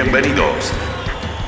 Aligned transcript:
Bienvenidos. 0.00 0.70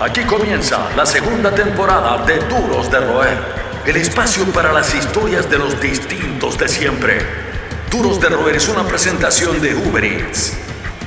Aquí 0.01 0.23
comienza 0.23 0.91
la 0.97 1.07
segunda 1.07 1.55
temporada 1.55 2.27
de 2.27 2.41
Duros 2.49 2.91
de 2.91 2.99
Roer, 2.99 3.39
el 3.87 3.95
espacio 3.95 4.45
para 4.47 4.73
las 4.73 4.93
historias 4.93 5.49
de 5.49 5.57
los 5.57 5.81
distintos 5.81 6.59
de 6.59 6.67
siempre. 6.67 7.25
Duros 7.93 8.21
de 8.21 8.29
Roer 8.29 8.57
es 8.57 8.67
una 8.67 8.83
presentación 8.83 9.61
de 9.61 9.77
Uber 9.77 10.05
Eats. 10.05 10.55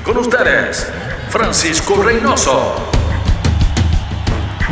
Con 0.06 0.20
ustedes, 0.20 0.88
Francisco 1.32 2.02
Reynoso. 2.02 3.03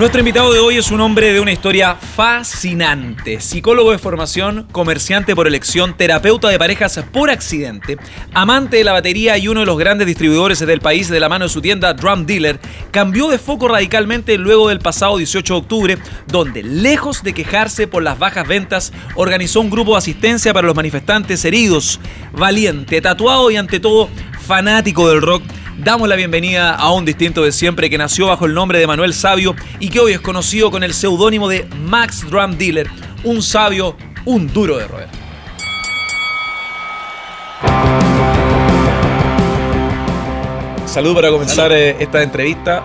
Nuestro 0.01 0.21
invitado 0.21 0.51
de 0.51 0.57
hoy 0.57 0.77
es 0.77 0.89
un 0.89 0.99
hombre 0.99 1.31
de 1.31 1.39
una 1.39 1.51
historia 1.51 1.93
fascinante. 1.93 3.39
Psicólogo 3.39 3.91
de 3.91 3.99
formación, 3.99 4.65
comerciante 4.71 5.35
por 5.35 5.45
elección, 5.45 5.95
terapeuta 5.95 6.49
de 6.49 6.57
parejas 6.57 6.99
por 7.13 7.29
accidente, 7.29 7.99
amante 8.33 8.77
de 8.77 8.83
la 8.83 8.93
batería 8.93 9.37
y 9.37 9.47
uno 9.47 9.59
de 9.59 9.67
los 9.67 9.77
grandes 9.77 10.07
distribuidores 10.07 10.57
del 10.57 10.81
país 10.81 11.07
de 11.07 11.19
la 11.19 11.29
mano 11.29 11.45
de 11.45 11.49
su 11.49 11.61
tienda 11.61 11.93
Drum 11.93 12.25
Dealer, 12.25 12.59
cambió 12.89 13.27
de 13.27 13.37
foco 13.37 13.67
radicalmente 13.67 14.39
luego 14.39 14.69
del 14.69 14.79
pasado 14.79 15.17
18 15.17 15.53
de 15.53 15.59
octubre, 15.59 15.97
donde, 16.25 16.63
lejos 16.63 17.21
de 17.21 17.35
quejarse 17.35 17.85
por 17.85 18.01
las 18.01 18.17
bajas 18.17 18.47
ventas, 18.47 18.93
organizó 19.13 19.61
un 19.61 19.69
grupo 19.69 19.91
de 19.91 19.99
asistencia 19.99 20.51
para 20.51 20.65
los 20.65 20.75
manifestantes 20.75 21.45
heridos. 21.45 21.99
Valiente, 22.33 23.01
tatuado 23.01 23.51
y 23.51 23.57
ante 23.57 23.79
todo 23.79 24.09
fanático 24.47 25.07
del 25.09 25.21
rock 25.21 25.43
damos 25.83 26.07
la 26.07 26.15
bienvenida 26.15 26.75
a 26.75 26.91
un 26.93 27.05
distinto 27.05 27.43
de 27.43 27.51
siempre 27.51 27.89
que 27.89 27.97
nació 27.97 28.27
bajo 28.27 28.45
el 28.45 28.53
nombre 28.53 28.79
de 28.79 28.85
Manuel 28.85 29.13
Sabio 29.13 29.55
y 29.79 29.89
que 29.89 29.99
hoy 29.99 30.13
es 30.13 30.21
conocido 30.21 30.69
con 30.69 30.83
el 30.83 30.93
seudónimo 30.93 31.49
de 31.49 31.65
Max 31.85 32.23
Drum 32.29 32.57
Dealer, 32.57 32.87
un 33.23 33.41
sabio, 33.41 33.95
un 34.25 34.51
duro 34.53 34.77
de 34.77 34.87
roer. 34.87 35.07
Salud 40.85 41.15
para 41.15 41.29
comenzar 41.29 41.71
eh, 41.71 41.95
esta 41.99 42.21
entrevista 42.21 42.83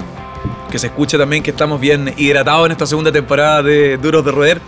que 0.66 0.79
se 0.79 0.88
escuche 0.88 1.18
también 1.18 1.43
que 1.43 1.51
estamos 1.51 1.80
bien 1.80 2.13
hidratados 2.16 2.66
en 2.66 2.73
esta 2.73 2.87
segunda 2.87 3.13
temporada 3.13 3.63
de 3.63 3.96
Duros 3.96 4.24
de 4.24 4.32
Roer. 4.32 4.60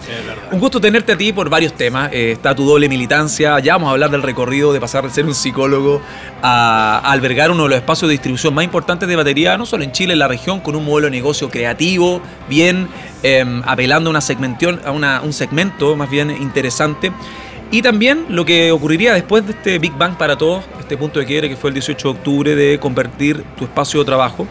Un 0.52 0.60
gusto 0.60 0.80
tenerte 0.80 1.12
a 1.12 1.18
ti 1.18 1.32
por 1.32 1.48
varios 1.50 1.72
temas. 1.74 2.10
Eh, 2.12 2.32
está 2.32 2.54
tu 2.54 2.64
doble 2.64 2.88
militancia. 2.88 3.58
Ya 3.60 3.74
vamos 3.74 3.88
a 3.88 3.92
hablar 3.92 4.10
del 4.10 4.22
recorrido 4.22 4.72
de 4.72 4.80
pasar 4.80 5.04
de 5.04 5.10
ser 5.10 5.26
un 5.26 5.34
psicólogo 5.34 6.00
a, 6.42 7.00
albergar 7.04 7.50
uno 7.50 7.64
de 7.64 7.70
los 7.70 7.78
espacios 7.78 8.08
de 8.08 8.12
distribución 8.12 8.54
más 8.54 8.64
importantes 8.64 9.08
de 9.08 9.16
batería, 9.16 9.56
no 9.58 9.66
solo 9.66 9.84
en 9.84 9.92
Chile, 9.92 10.12
en 10.12 10.18
la 10.20 10.28
región, 10.28 10.60
con 10.60 10.76
un 10.76 10.84
modelo 10.84 11.06
de 11.06 11.10
negocio 11.12 11.50
creativo, 11.50 12.20
bien 12.48 12.88
em, 13.22 13.62
apelando 13.66 14.10
a, 14.10 14.12
una 14.12 14.20
segmentación, 14.20 14.80
a 14.84 15.20
un 15.22 15.32
segmento 15.32 15.96
más 15.96 16.10
bien 16.10 16.30
interesante. 16.30 17.12
Y 17.70 17.82
también 17.82 18.24
lo 18.30 18.46
que 18.46 18.72
ocurriría 18.72 19.12
después 19.12 19.44
de 19.44 19.52
este 19.52 19.78
Big 19.78 19.92
Bang 19.92 20.16
para 20.16 20.38
todos, 20.38 20.64
este 20.80 20.96
punto 20.96 21.18
de 21.20 21.26
quiebre 21.26 21.50
que 21.50 21.56
fue 21.56 21.68
el 21.68 21.74
18 21.74 22.08
de 22.08 22.18
octubre 22.18 22.56
de 22.56 22.78
convertir 22.78 23.44
tu 23.58 23.64
espacio 23.64 24.00
de 24.00 24.06
trabajo 24.06 24.46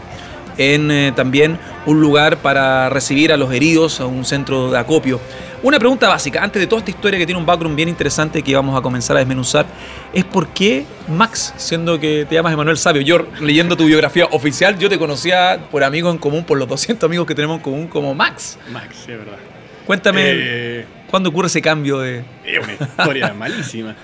en 0.58 0.90
eh, 0.90 1.12
también 1.14 1.58
un 1.86 2.00
lugar 2.00 2.38
para 2.38 2.90
recibir 2.90 3.32
a 3.32 3.36
los 3.36 3.52
heridos, 3.52 4.00
a 4.00 4.06
un 4.06 4.24
centro 4.24 4.70
de 4.70 4.78
acopio. 4.78 5.20
Una 5.62 5.78
pregunta 5.78 6.06
básica, 6.08 6.42
antes 6.42 6.60
de 6.60 6.66
toda 6.66 6.80
esta 6.80 6.90
historia 6.90 7.18
que 7.18 7.26
tiene 7.26 7.40
un 7.40 7.46
background 7.46 7.74
bien 7.74 7.88
interesante 7.88 8.42
que 8.42 8.54
vamos 8.54 8.78
a 8.78 8.82
comenzar 8.82 9.16
a 9.16 9.20
desmenuzar, 9.20 9.66
es 10.12 10.24
por 10.24 10.48
qué 10.48 10.84
Max, 11.08 11.52
siendo 11.56 11.98
que 11.98 12.26
te 12.28 12.36
llamas 12.36 12.52
Emanuel 12.52 12.78
Sabio, 12.78 13.02
yo 13.02 13.26
leyendo 13.40 13.76
tu 13.76 13.86
biografía 13.86 14.26
oficial, 14.26 14.78
yo 14.78 14.88
te 14.88 14.98
conocía 14.98 15.58
por 15.70 15.82
amigo 15.82 16.10
en 16.10 16.18
común, 16.18 16.44
por 16.44 16.58
los 16.58 16.68
200 16.68 17.08
amigos 17.08 17.26
que 17.26 17.34
tenemos 17.34 17.56
en 17.56 17.62
común 17.62 17.88
como 17.88 18.14
Max. 18.14 18.56
Max, 18.70 19.00
es 19.00 19.18
verdad. 19.18 19.38
Cuéntame, 19.84 20.22
eh, 20.26 20.84
¿cuándo 21.10 21.30
ocurre 21.30 21.48
ese 21.48 21.62
cambio 21.62 21.98
de...? 21.98 22.22
Es 22.44 22.62
una 22.62 22.74
historia 22.74 23.34
malísima. 23.38 23.96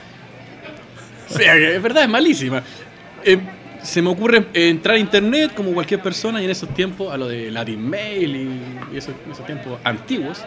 O 1.30 1.34
sea, 1.34 1.54
es 1.56 1.82
verdad, 1.82 2.02
es 2.02 2.08
malísima. 2.08 2.62
Eh, 3.22 3.38
se 3.84 4.00
me 4.00 4.08
ocurre 4.08 4.46
entrar 4.54 4.96
a 4.96 4.98
internet 4.98 5.52
como 5.54 5.72
cualquier 5.72 6.00
persona 6.00 6.40
y 6.40 6.46
en 6.46 6.50
esos 6.50 6.70
tiempos, 6.70 7.12
a 7.12 7.18
lo 7.18 7.28
de 7.28 7.50
Latin 7.50 7.88
Mail 7.88 8.34
y, 8.34 8.96
esos, 8.96 9.14
tiempos 9.46 9.78
antiguos, 9.84 10.42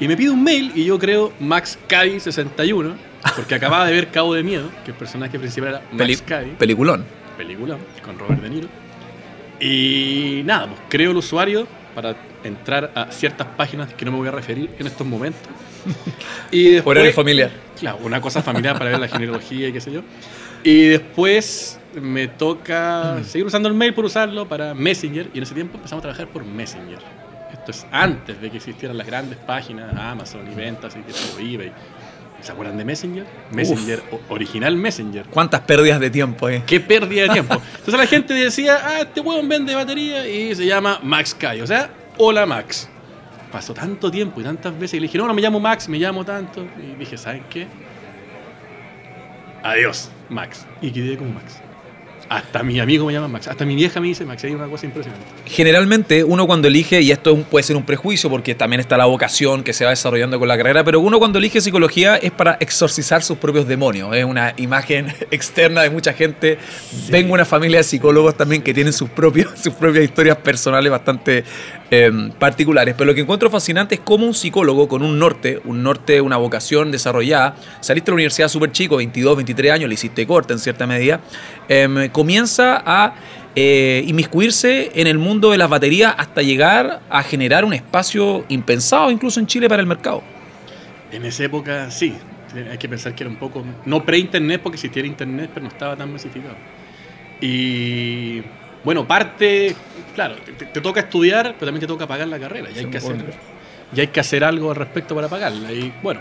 y 0.00 0.08
me 0.08 0.16
pide 0.16 0.30
un 0.30 0.42
mail 0.42 0.72
y 0.74 0.86
yo 0.86 0.98
creo 0.98 1.32
Max 1.38 1.78
Caddy 1.86 2.18
61, 2.18 2.96
porque 3.36 3.54
acababa 3.54 3.86
de 3.86 3.92
ver 3.92 4.08
Cabo 4.08 4.32
de 4.32 4.42
Miedo, 4.42 4.70
que 4.84 4.92
el 4.92 4.96
personaje 4.96 5.38
principal 5.38 5.68
era 5.68 5.82
Max 5.92 6.22
Caddy. 6.22 6.52
Peliculón. 6.52 7.04
Peliculón, 7.36 7.78
con 8.02 8.18
Robert 8.18 8.40
De 8.40 8.50
Niro. 8.50 8.68
Y 9.60 10.42
nada, 10.44 10.68
pues 10.68 10.80
creo 10.88 11.10
el 11.10 11.16
usuario 11.18 11.66
para 11.94 12.16
entrar 12.42 12.90
a 12.94 13.12
ciertas 13.12 13.48
páginas 13.48 13.92
que 13.92 14.04
no 14.04 14.12
me 14.12 14.18
voy 14.18 14.28
a 14.28 14.32
referir 14.32 14.70
en 14.78 14.86
estos 14.86 15.06
momentos. 15.06 15.42
y 16.50 16.70
después, 16.70 17.14
familiar. 17.14 17.50
Claro, 17.78 17.98
una 18.02 18.20
cosa 18.20 18.42
familiar 18.42 18.78
para 18.78 18.90
ver 18.90 19.00
la 19.00 19.08
genealogía 19.08 19.68
y 19.68 19.72
qué 19.72 19.80
sé 19.80 19.92
yo. 19.92 20.02
Y 20.62 20.86
después 20.86 21.77
me 21.94 22.28
toca 22.28 23.22
seguir 23.24 23.46
usando 23.46 23.68
el 23.68 23.74
mail 23.74 23.94
por 23.94 24.04
usarlo 24.04 24.48
para 24.48 24.74
Messenger 24.74 25.30
y 25.32 25.38
en 25.38 25.42
ese 25.42 25.54
tiempo 25.54 25.76
empezamos 25.76 26.02
a 26.02 26.02
trabajar 26.02 26.28
por 26.28 26.44
Messenger. 26.44 26.98
Esto 27.52 27.70
es 27.70 27.86
antes 27.90 28.40
de 28.40 28.50
que 28.50 28.58
existieran 28.58 28.96
las 28.96 29.06
grandes 29.06 29.38
páginas 29.38 29.94
Amazon 29.96 30.50
y 30.50 30.54
ventas 30.54 30.96
y 30.96 31.00
que 31.00 31.54
eBay. 31.54 31.72
¿Se 32.40 32.52
acuerdan 32.52 32.76
de 32.76 32.84
Messenger? 32.84 33.26
Messenger, 33.50 34.02
original 34.28 34.76
Messenger. 34.76 35.26
¿Cuántas 35.26 35.60
pérdidas 35.62 35.98
de 35.98 36.08
tiempo, 36.08 36.48
eh? 36.48 36.62
¿Qué 36.64 36.78
pérdida 36.78 37.22
de 37.22 37.28
tiempo? 37.30 37.54
Entonces 37.70 37.94
la 37.94 38.06
gente 38.06 38.32
decía, 38.32 38.78
ah, 38.84 39.00
este 39.00 39.20
hueón 39.20 39.48
vende 39.48 39.74
batería 39.74 40.26
y 40.28 40.54
se 40.54 40.64
llama 40.64 41.00
Max 41.02 41.34
Kai. 41.34 41.60
O 41.62 41.66
sea, 41.66 41.90
hola 42.16 42.46
Max. 42.46 42.88
Pasó 43.50 43.74
tanto 43.74 44.10
tiempo 44.10 44.40
y 44.40 44.44
tantas 44.44 44.78
veces 44.78 44.94
y 44.94 45.00
le 45.00 45.06
dije, 45.06 45.18
no, 45.18 45.26
no 45.26 45.34
me 45.34 45.42
llamo 45.42 45.58
Max, 45.58 45.88
me 45.88 45.98
llamo 45.98 46.24
tanto. 46.24 46.64
Y 46.80 46.96
dije, 46.96 47.16
¿saben 47.16 47.42
qué? 47.50 47.66
Adiós, 49.62 50.10
Max. 50.28 50.64
Y 50.80 50.92
quedé 50.92 51.16
como 51.16 51.32
Max. 51.32 51.60
Hasta 52.28 52.62
mi 52.62 52.78
amigo 52.78 53.06
me 53.06 53.14
llama 53.14 53.28
Max, 53.28 53.48
hasta 53.48 53.64
mi 53.64 53.74
vieja 53.74 54.00
me 54.00 54.08
dice 54.08 54.24
Max, 54.26 54.44
hay 54.44 54.52
una 54.52 54.66
cosa 54.66 54.84
impresionante. 54.84 55.26
Generalmente 55.46 56.24
uno 56.24 56.46
cuando 56.46 56.68
elige, 56.68 57.00
y 57.00 57.10
esto 57.10 57.34
puede 57.44 57.62
ser 57.62 57.76
un 57.76 57.84
prejuicio 57.84 58.28
porque 58.28 58.54
también 58.54 58.80
está 58.80 58.98
la 58.98 59.06
vocación 59.06 59.62
que 59.62 59.72
se 59.72 59.84
va 59.84 59.90
desarrollando 59.90 60.38
con 60.38 60.46
la 60.46 60.56
carrera, 60.56 60.84
pero 60.84 61.00
uno 61.00 61.18
cuando 61.18 61.38
elige 61.38 61.60
psicología 61.60 62.16
es 62.16 62.30
para 62.30 62.58
exorcizar 62.60 63.22
sus 63.22 63.38
propios 63.38 63.66
demonios. 63.66 64.14
Es 64.14 64.24
una 64.24 64.52
imagen 64.58 65.06
externa 65.30 65.82
de 65.82 65.90
mucha 65.90 66.12
gente. 66.12 66.58
Vengo 67.08 67.28
de 67.28 67.34
una 67.34 67.44
familia 67.44 67.78
de 67.78 67.84
psicólogos 67.84 68.36
también 68.36 68.62
que 68.62 68.74
tienen 68.74 68.92
sus, 68.92 69.08
propios, 69.08 69.52
sus 69.62 69.72
propias 69.72 70.04
historias 70.04 70.36
personales 70.36 70.90
bastante 70.90 71.44
em, 71.90 72.30
particulares. 72.32 72.94
Pero 72.96 73.06
lo 73.06 73.14
que 73.14 73.22
encuentro 73.22 73.48
fascinante 73.48 73.94
es 73.96 74.00
cómo 74.02 74.26
un 74.26 74.34
psicólogo 74.34 74.86
con 74.86 75.02
un 75.02 75.18
norte, 75.18 75.60
un 75.64 75.82
norte, 75.82 76.20
una 76.20 76.36
vocación 76.36 76.90
desarrollada, 76.90 77.56
saliste 77.80 78.10
de 78.10 78.12
la 78.12 78.16
universidad 78.16 78.48
súper 78.48 78.72
chico, 78.72 78.96
22, 78.96 79.36
23 79.36 79.72
años, 79.72 79.88
le 79.88 79.94
hiciste 79.94 80.26
corte 80.26 80.52
en 80.52 80.58
cierta 80.58 80.86
medida, 80.86 81.20
em, 81.68 82.08
comienza 82.18 82.82
a 82.84 83.14
eh, 83.54 84.02
inmiscuirse 84.04 84.90
en 84.92 85.06
el 85.06 85.18
mundo 85.18 85.52
de 85.52 85.56
las 85.56 85.70
baterías 85.70 86.16
hasta 86.18 86.42
llegar 86.42 87.00
a 87.08 87.22
generar 87.22 87.64
un 87.64 87.72
espacio 87.72 88.44
impensado 88.48 89.12
incluso 89.12 89.38
en 89.38 89.46
Chile 89.46 89.68
para 89.68 89.80
el 89.80 89.86
mercado. 89.86 90.24
En 91.12 91.24
esa 91.24 91.44
época 91.44 91.92
sí, 91.92 92.12
hay 92.68 92.76
que 92.76 92.88
pensar 92.88 93.14
que 93.14 93.22
era 93.22 93.30
un 93.30 93.36
poco, 93.36 93.64
no 93.86 94.04
pre-internet 94.04 94.60
porque 94.60 94.74
existía 94.74 95.06
internet, 95.06 95.50
pero 95.54 95.62
no 95.62 95.68
estaba 95.68 95.94
tan 95.94 96.12
masificado. 96.12 96.56
Y 97.40 98.42
bueno, 98.82 99.06
parte, 99.06 99.76
claro, 100.16 100.34
te, 100.58 100.80
toca 100.80 100.98
estudiar, 100.98 101.54
pero 101.54 101.66
también 101.66 101.82
te 101.82 101.86
toca 101.86 102.08
pagar 102.08 102.26
la 102.26 102.40
carrera, 102.40 102.68
y 102.74 102.80
hay, 102.80 102.86
que 102.86 102.96
hacer, 102.96 103.32
y 103.94 104.00
hay 104.00 104.08
que 104.08 104.18
hacer 104.18 104.42
algo 104.42 104.70
al 104.70 104.76
respecto 104.76 105.14
para 105.14 105.28
pagarla. 105.28 105.70
Y 105.70 105.94
bueno, 106.02 106.20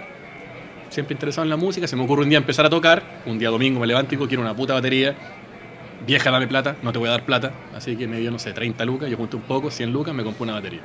siempre 0.92 1.16
interesado 1.16 1.44
en 1.44 1.50
la 1.50 1.58
música, 1.58 1.88
se 1.88 1.96
me 1.96 2.04
ocurre 2.04 2.22
un 2.22 2.30
día 2.30 2.38
empezar 2.38 2.68
a 2.68 2.70
tocar, 2.70 3.02
un 3.26 3.40
día 3.40 3.50
domingo 3.50 3.80
me 3.80 3.88
levanto 3.88 4.14
y 4.14 4.18
quiero 4.28 4.44
una 4.44 4.56
puta 4.56 4.76
batería, 4.76 5.16
vieja, 6.08 6.32
dame 6.32 6.48
plata, 6.48 6.78
no 6.82 6.92
te 6.92 6.98
voy 6.98 7.10
a 7.10 7.12
dar 7.12 7.26
plata. 7.26 7.52
Así 7.76 7.96
que 7.96 8.08
me 8.08 8.18
dio, 8.18 8.32
no 8.32 8.40
sé, 8.40 8.54
30 8.54 8.84
lucas, 8.86 9.10
yo 9.10 9.18
junté 9.18 9.36
un 9.36 9.44
poco, 9.44 9.70
100 9.70 9.92
lucas, 9.92 10.16
me 10.16 10.24
compré 10.24 10.44
una 10.44 10.54
batería. 10.54 10.80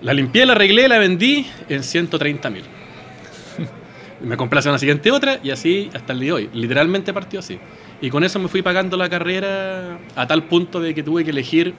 La 0.00 0.12
limpié, 0.14 0.46
la 0.46 0.54
arreglé, 0.54 0.88
la 0.88 0.98
vendí 0.98 1.46
en 1.68 1.84
130 1.84 2.50
mil. 2.50 2.64
me 4.22 4.36
compré 4.36 4.56
la 4.56 4.62
semana 4.62 4.78
siguiente 4.78 5.12
otra 5.12 5.38
y 5.44 5.50
así 5.50 5.90
hasta 5.94 6.14
el 6.14 6.20
día 6.20 6.28
de 6.28 6.32
hoy. 6.32 6.50
Literalmente 6.54 7.12
partió 7.12 7.38
así. 7.38 7.60
Y 8.00 8.10
con 8.10 8.24
eso 8.24 8.40
me 8.40 8.48
fui 8.48 8.62
pagando 8.62 8.96
la 8.96 9.08
carrera 9.08 9.98
a 10.16 10.26
tal 10.26 10.44
punto 10.44 10.80
de 10.80 10.94
que 10.94 11.04
tuve 11.04 11.22
que 11.22 11.30
elegir, 11.30 11.74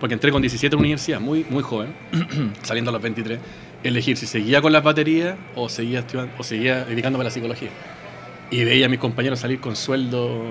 porque 0.00 0.14
entré 0.14 0.32
con 0.32 0.42
17 0.42 0.74
en 0.74 0.80
universidad, 0.80 1.20
muy, 1.20 1.46
muy 1.48 1.62
joven, 1.62 1.94
saliendo 2.62 2.88
a 2.88 2.92
los 2.92 3.02
23, 3.02 3.38
elegir 3.84 4.16
si 4.16 4.26
seguía 4.26 4.60
con 4.60 4.72
las 4.72 4.82
baterías 4.82 5.36
o 5.54 5.68
seguía, 5.68 6.04
o 6.36 6.42
seguía 6.42 6.84
dedicándome 6.84 7.22
a 7.22 7.26
la 7.26 7.30
psicología. 7.30 7.68
Y 8.50 8.64
veía 8.64 8.86
a 8.86 8.88
mis 8.88 8.98
compañeros 8.98 9.38
salir 9.38 9.60
con 9.60 9.76
sueldo 9.76 10.42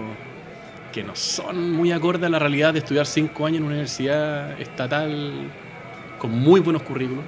que 0.95 1.03
no 1.03 1.13
son 1.13 1.73
muy 1.73 1.91
acorde 1.91 2.25
a 2.25 2.29
la 2.29 2.39
realidad 2.39 2.71
de 2.71 2.79
estudiar 2.79 3.05
cinco 3.05 3.45
años 3.45 3.57
en 3.57 3.63
una 3.63 3.73
universidad 3.73 4.57
estatal 4.61 5.51
con 6.17 6.31
muy 6.31 6.61
buenos 6.61 6.83
currículos 6.83 7.25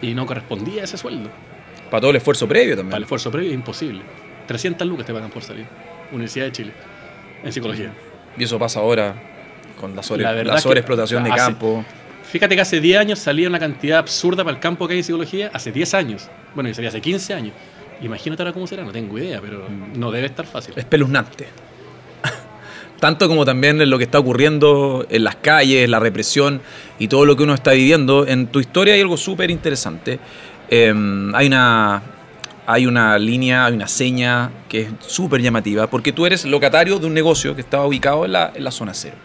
y 0.00 0.14
no 0.14 0.24
correspondía 0.24 0.80
a 0.80 0.84
ese 0.84 0.96
sueldo. 0.96 1.28
Para 1.90 2.00
todo 2.00 2.12
el 2.12 2.16
esfuerzo 2.16 2.48
previo 2.48 2.74
también. 2.74 2.88
Para 2.88 2.96
el 2.96 3.02
esfuerzo 3.02 3.30
previo 3.30 3.50
es 3.50 3.54
imposible. 3.54 4.00
300 4.46 4.88
lucas 4.88 5.04
te 5.04 5.12
pagan 5.12 5.28
por 5.28 5.42
salir. 5.42 5.66
Universidad 6.12 6.46
de 6.46 6.52
Chile, 6.52 6.72
en 7.44 7.52
psicología. 7.52 7.92
Y 8.38 8.44
eso 8.44 8.58
pasa 8.58 8.80
ahora 8.80 9.16
con 9.78 9.94
la, 9.94 10.02
sobre, 10.02 10.42
la, 10.42 10.58
sobreexplotación 10.58 11.24
de 11.24 11.30
campo. 11.30 11.84
Fíjate 12.24 12.54
que 12.54 12.62
hace 12.62 12.80
10 12.80 13.00
años 13.00 13.18
salía 13.18 13.50
una 13.50 13.58
cantidad 13.58 13.98
absurda 13.98 14.44
para 14.44 14.56
el 14.56 14.60
campo 14.62 14.88
que 14.88 14.94
hay 14.94 15.00
en 15.00 15.04
psicología, 15.04 15.50
hace 15.52 15.72
10 15.72 15.92
años. 15.92 16.30
Bueno, 16.54 16.70
y 16.70 16.74
salía 16.74 16.88
hace 16.88 17.02
15 17.02 17.34
años. 17.34 17.52
Imagínate 18.00 18.42
ahora 18.42 18.54
cómo 18.54 18.66
será, 18.66 18.82
no 18.82 18.92
tengo 18.92 19.18
idea, 19.18 19.42
pero 19.42 19.68
no 19.94 20.10
debe 20.10 20.28
estar 20.28 20.46
fácil. 20.46 20.72
Espeluznante. 20.74 21.48
Tanto 23.02 23.26
como 23.26 23.44
también 23.44 23.82
en 23.82 23.90
lo 23.90 23.98
que 23.98 24.04
está 24.04 24.20
ocurriendo 24.20 25.04
en 25.10 25.24
las 25.24 25.34
calles, 25.34 25.88
la 25.88 25.98
represión 25.98 26.60
y 27.00 27.08
todo 27.08 27.26
lo 27.26 27.36
que 27.36 27.42
uno 27.42 27.52
está 27.52 27.72
viviendo. 27.72 28.28
En 28.28 28.46
tu 28.46 28.60
historia 28.60 28.94
hay 28.94 29.00
algo 29.00 29.16
súper 29.16 29.50
interesante. 29.50 30.20
Em, 30.70 31.34
hay 31.34 31.48
una 31.48 32.00
hay 32.64 32.86
una 32.86 33.18
línea, 33.18 33.66
hay 33.66 33.74
una 33.74 33.88
seña 33.88 34.52
que 34.68 34.82
es 34.82 34.88
súper 35.04 35.42
llamativa, 35.42 35.88
porque 35.88 36.12
tú 36.12 36.26
eres 36.26 36.44
locatario 36.44 37.00
de 37.00 37.06
un 37.08 37.12
negocio 37.12 37.56
que 37.56 37.60
estaba 37.62 37.84
ubicado 37.86 38.24
en 38.24 38.30
la, 38.30 38.70
zona 38.70 38.94
cero. 38.94 39.16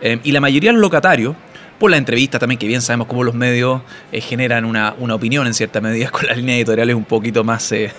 Em, 0.00 0.20
y 0.22 0.30
la 0.30 0.40
mayoría 0.40 0.70
de 0.70 0.74
los 0.74 0.82
locatarios 0.82 1.34
por 1.80 1.90
la 1.90 1.96
entrevista 1.96 2.38
también, 2.38 2.60
que 2.60 2.68
bien 2.68 2.82
sabemos 2.82 3.08
cómo 3.08 3.24
los 3.24 3.34
medios 3.34 3.82
eh, 4.12 4.20
generan 4.20 4.64
una, 4.64 4.94
opinión 5.12 5.48
en 5.48 5.54
cierta 5.54 5.80
medida 5.80 6.08
con 6.12 6.24
las 6.28 6.36
líneas 6.36 6.58
editoriales 6.58 6.94
un 6.94 7.04
poquito 7.04 7.42
más, 7.42 7.72
eh, 7.72 7.90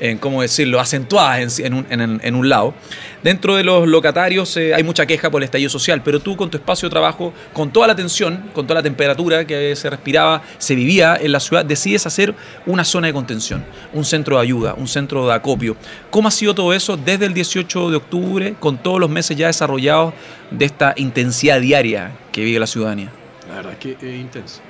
en, 0.00 0.18
¿cómo 0.18 0.42
decirlo?, 0.42 0.80
acentuadas 0.80 1.58
en, 1.58 1.74
un, 1.74 1.86
en, 1.90 2.34
un, 2.34 2.48
lado. 2.48 2.74
Dentro 3.22 3.56
de 3.56 3.64
los 3.64 3.88
locatarios 3.88 4.56
eh, 4.56 4.74
hay 4.74 4.82
mucha 4.82 5.06
queja 5.06 5.30
por 5.30 5.42
el 5.42 5.44
estallido 5.44 5.70
social, 5.70 6.02
pero 6.02 6.20
tú 6.20 6.36
con 6.36 6.50
tu 6.50 6.56
espacio 6.56 6.88
de 6.88 6.90
trabajo, 6.90 7.32
con 7.52 7.72
toda 7.72 7.86
la 7.86 7.96
tensión, 7.96 8.50
con 8.52 8.66
toda 8.66 8.80
la 8.80 8.82
temperatura 8.82 9.46
que 9.46 9.74
se 9.76 9.88
respiraba, 9.88 10.42
se 10.58 10.74
vivía 10.74 11.16
en 11.20 11.32
la 11.32 11.40
ciudad, 11.40 11.64
decides 11.64 12.06
hacer 12.06 12.34
una 12.66 12.84
zona 12.84 13.06
de 13.06 13.12
contención, 13.12 13.64
un 13.92 14.04
centro 14.04 14.36
de 14.36 14.42
ayuda, 14.42 14.74
un 14.74 14.88
centro 14.88 15.26
de 15.26 15.34
acopio. 15.34 15.76
¿Cómo 16.10 16.28
ha 16.28 16.30
sido 16.30 16.54
todo 16.54 16.72
eso 16.72 16.96
desde 16.96 17.26
el 17.26 17.34
18 17.34 17.90
de 17.90 17.96
octubre, 17.96 18.54
con 18.60 18.78
todos 18.78 19.00
los 19.00 19.10
meses 19.10 19.36
ya 19.36 19.46
desarrollados 19.46 20.14
de 20.50 20.64
esta 20.64 20.94
intensidad 20.96 21.60
diaria 21.60 22.12
que 22.32 22.44
vive 22.44 22.58
la 22.58 22.66
ciudadanía? 22.66 23.10
La 23.48 23.56
verdad 23.56 23.72
es 23.72 23.78
que 23.78 23.92
es 23.92 24.20
intenso. 24.20 24.60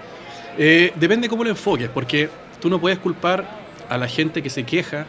Eh, 0.56 0.92
depende 0.96 1.28
cómo 1.28 1.44
lo 1.44 1.50
enfoques, 1.50 1.88
porque 1.88 2.28
tú 2.60 2.68
no 2.70 2.80
puedes 2.80 2.98
culpar 2.98 3.63
a 3.88 3.98
la 3.98 4.08
gente 4.08 4.42
que 4.42 4.50
se 4.50 4.64
queja 4.64 5.06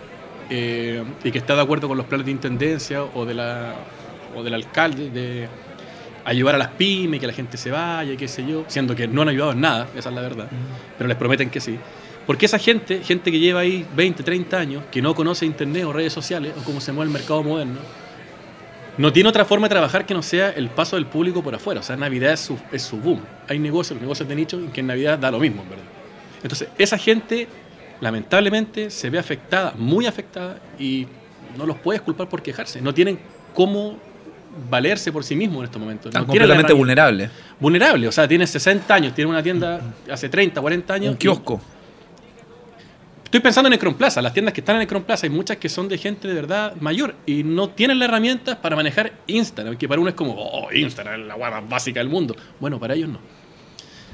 eh, 0.50 1.04
y 1.24 1.31
que 1.31 1.38
está 1.38 1.56
de 1.56 1.62
acuerdo 1.62 1.88
con 1.88 1.98
los 1.98 2.06
planes 2.06 2.25
de 2.25 2.31
intendencia 2.31 3.04
o, 3.04 3.25
de 3.25 3.33
la, 3.33 3.74
o 4.36 4.44
del 4.44 4.54
alcalde 4.54 5.10
de 5.10 5.48
ayudar 6.24 6.56
a 6.56 6.57
las 6.57 6.69
pymes, 6.69 7.19
que 7.19 7.27
la 7.27 7.33
gente 7.33 7.57
se 7.57 7.72
vaya, 7.72 8.13
y 8.13 8.18
qué 8.18 8.27
sé 8.27 8.45
yo, 8.45 8.66
siendo 8.68 8.95
que 8.95 9.07
no 9.07 9.22
han 9.22 9.30
ayudado 9.30 9.51
en 9.51 9.62
nada, 9.62 9.88
esa 9.95 10.10
es 10.10 10.16
la 10.16 10.22
verdad, 10.22 10.48
pero 10.98 11.07
les 11.07 11.18
prometen 11.18 11.50
que 11.50 11.60
sí. 11.60 11.77
Porque 12.25 12.48
esa 12.48 12.57
gente, 12.57 13.04
gente 13.04 13.31
que 13.31 13.38
lleva 13.38 13.60
ahí 13.60 13.86
20, 13.95 14.24
30 14.24 14.57
años, 14.57 14.83
que 14.92 15.01
no 15.01 15.13
conoce 15.13 15.45
internet 15.45 15.86
o 15.86 15.94
redes 15.94 16.12
sociales 16.12 16.54
o 16.60 16.63
cómo 16.63 16.81
se 16.81 16.92
mueve 16.92 17.10
el 17.10 17.13
mercado 17.13 17.44
moderno, 17.44 17.80
no 18.98 19.12
tiene 19.13 19.30
otra 19.30 19.45
forma 19.45 19.68
de 19.68 19.75
trabajar 19.75 20.06
que 20.06 20.13
no 20.13 20.24
sea 20.24 20.50
el 20.50 20.69
paso 20.69 20.95
del 20.95 21.06
público 21.06 21.44
por 21.44 21.54
afuera. 21.54 21.81
O 21.81 21.83
sea, 21.83 21.98
Navidad 21.98 22.33
es 22.33 22.39
su, 22.39 22.57
es 22.72 22.81
su 22.81 22.98
boom. 22.98 23.22
Hay 23.48 23.60
negocios, 23.60 24.00
negocios 24.00 24.27
de 24.27 24.36
nicho, 24.36 24.60
que 24.74 24.80
en 24.80 24.88
Navidad 24.88 25.19
da 25.19 25.30
lo 25.30 25.39
mismo, 25.39 25.63
en 25.63 25.69
verdad. 25.69 25.86
Entonces, 26.42 26.69
esa 26.77 26.98
gente, 26.98 27.48
lamentablemente, 28.01 28.89
se 28.89 29.09
ve 29.09 29.19
afectada, 29.19 29.74
muy 29.77 30.06
afectada, 30.06 30.59
y 30.80 31.07
no 31.57 31.65
los 31.65 31.77
puedes 31.77 32.01
culpar 32.01 32.30
por 32.30 32.42
quejarse. 32.42 32.81
No 32.81 32.94
tienen 32.94 33.19
cómo 33.53 33.97
valerse 34.69 35.12
por 35.12 35.24
sí 35.24 35.36
mismos 35.36 35.59
en 35.59 35.63
estos 35.65 35.80
momentos. 35.81 36.07
Están 36.07 36.25
completamente 36.25 36.74
vulnerables. 36.74 37.30
Vulnerable, 37.59 38.07
o 38.07 38.12
sea, 38.12 38.27
tiene 38.27 38.47
60 38.47 38.94
años, 38.94 39.13
tiene 39.13 39.30
una 39.30 39.44
tienda 39.44 39.81
hace 40.12 40.30
30, 40.30 40.59
40 40.62 40.94
años. 40.94 41.12
Un 41.12 41.18
kiosco. 41.18 41.62
Estoy 43.25 43.39
pensando 43.42 43.68
en 43.68 43.71
Necron 43.71 43.95
Plaza, 43.95 44.21
las 44.21 44.31
tiendas 44.31 44.53
que 44.53 44.62
están 44.62 44.77
en 44.77 44.81
Necron 44.81 45.03
Plaza, 45.03 45.25
hay 45.25 45.30
muchas 45.30 45.57
que 45.57 45.68
son 45.68 45.89
de 45.89 45.98
gente 45.98 46.27
de 46.27 46.33
verdad 46.33 46.74
mayor 46.80 47.15
y 47.25 47.44
no 47.44 47.69
tienen 47.69 48.00
las 48.00 48.07
herramientas 48.07 48.56
para 48.56 48.77
manejar 48.77 49.12
Instagram, 49.27 49.75
que 49.75 49.89
para 49.89 50.00
uno 50.00 50.09
es 50.09 50.15
como, 50.15 50.33
oh, 50.33 50.71
Instagram 50.71 51.21
es 51.21 51.27
la 51.27 51.36
más 51.36 51.68
básica 51.68 52.00
del 52.00 52.07
mundo. 52.07 52.33
Bueno, 52.62 52.80
para 52.80 52.94
ellos 52.94 53.09
no. 53.09 53.19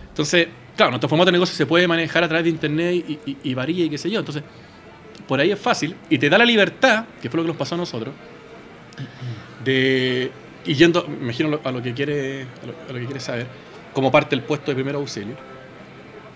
Entonces, 0.08 0.48
claro, 0.82 0.92
nuestro 0.94 1.10
formato 1.10 1.28
de 1.28 1.34
negocio 1.34 1.56
se 1.56 1.68
puede 1.68 1.88
manejar 1.88 2.24
a 2.24 2.28
través 2.28 2.44
de 2.44 2.50
internet 2.50 3.06
y, 3.08 3.38
y, 3.44 3.54
varilla 3.54 3.86
y 3.86 3.90
qué 3.90 4.00
sé 4.00 4.10
yo. 4.10 4.18
Entonces, 4.18 4.42
por 5.28 5.40
ahí 5.40 5.52
es 5.52 5.60
fácil 5.60 5.96
y 6.10 6.18
te 6.18 6.28
da 6.28 6.40
la 6.40 6.46
libertad, 6.46 7.06
que 7.22 7.30
fue 7.30 7.38
lo 7.38 7.44
que 7.44 7.50
nos 7.50 7.58
pasó 7.58 7.76
a 7.76 7.78
nosotros, 7.78 8.16
de, 9.64 10.32
y 10.66 10.74
yendo, 10.74 11.06
me 11.08 11.26
imagino 11.26 11.60
a 11.64 11.72
lo 11.72 11.84
que 11.84 11.94
quiere, 11.94 12.48
a 12.90 12.92
lo, 12.92 13.00
que 13.00 13.06
quiere 13.06 13.20
saber, 13.20 13.46
como 13.94 14.12
parte 14.12 14.36
del 14.36 14.44
puesto 14.44 14.72
de 14.72 14.76
primer 14.76 14.96
auxilio, 14.96 15.36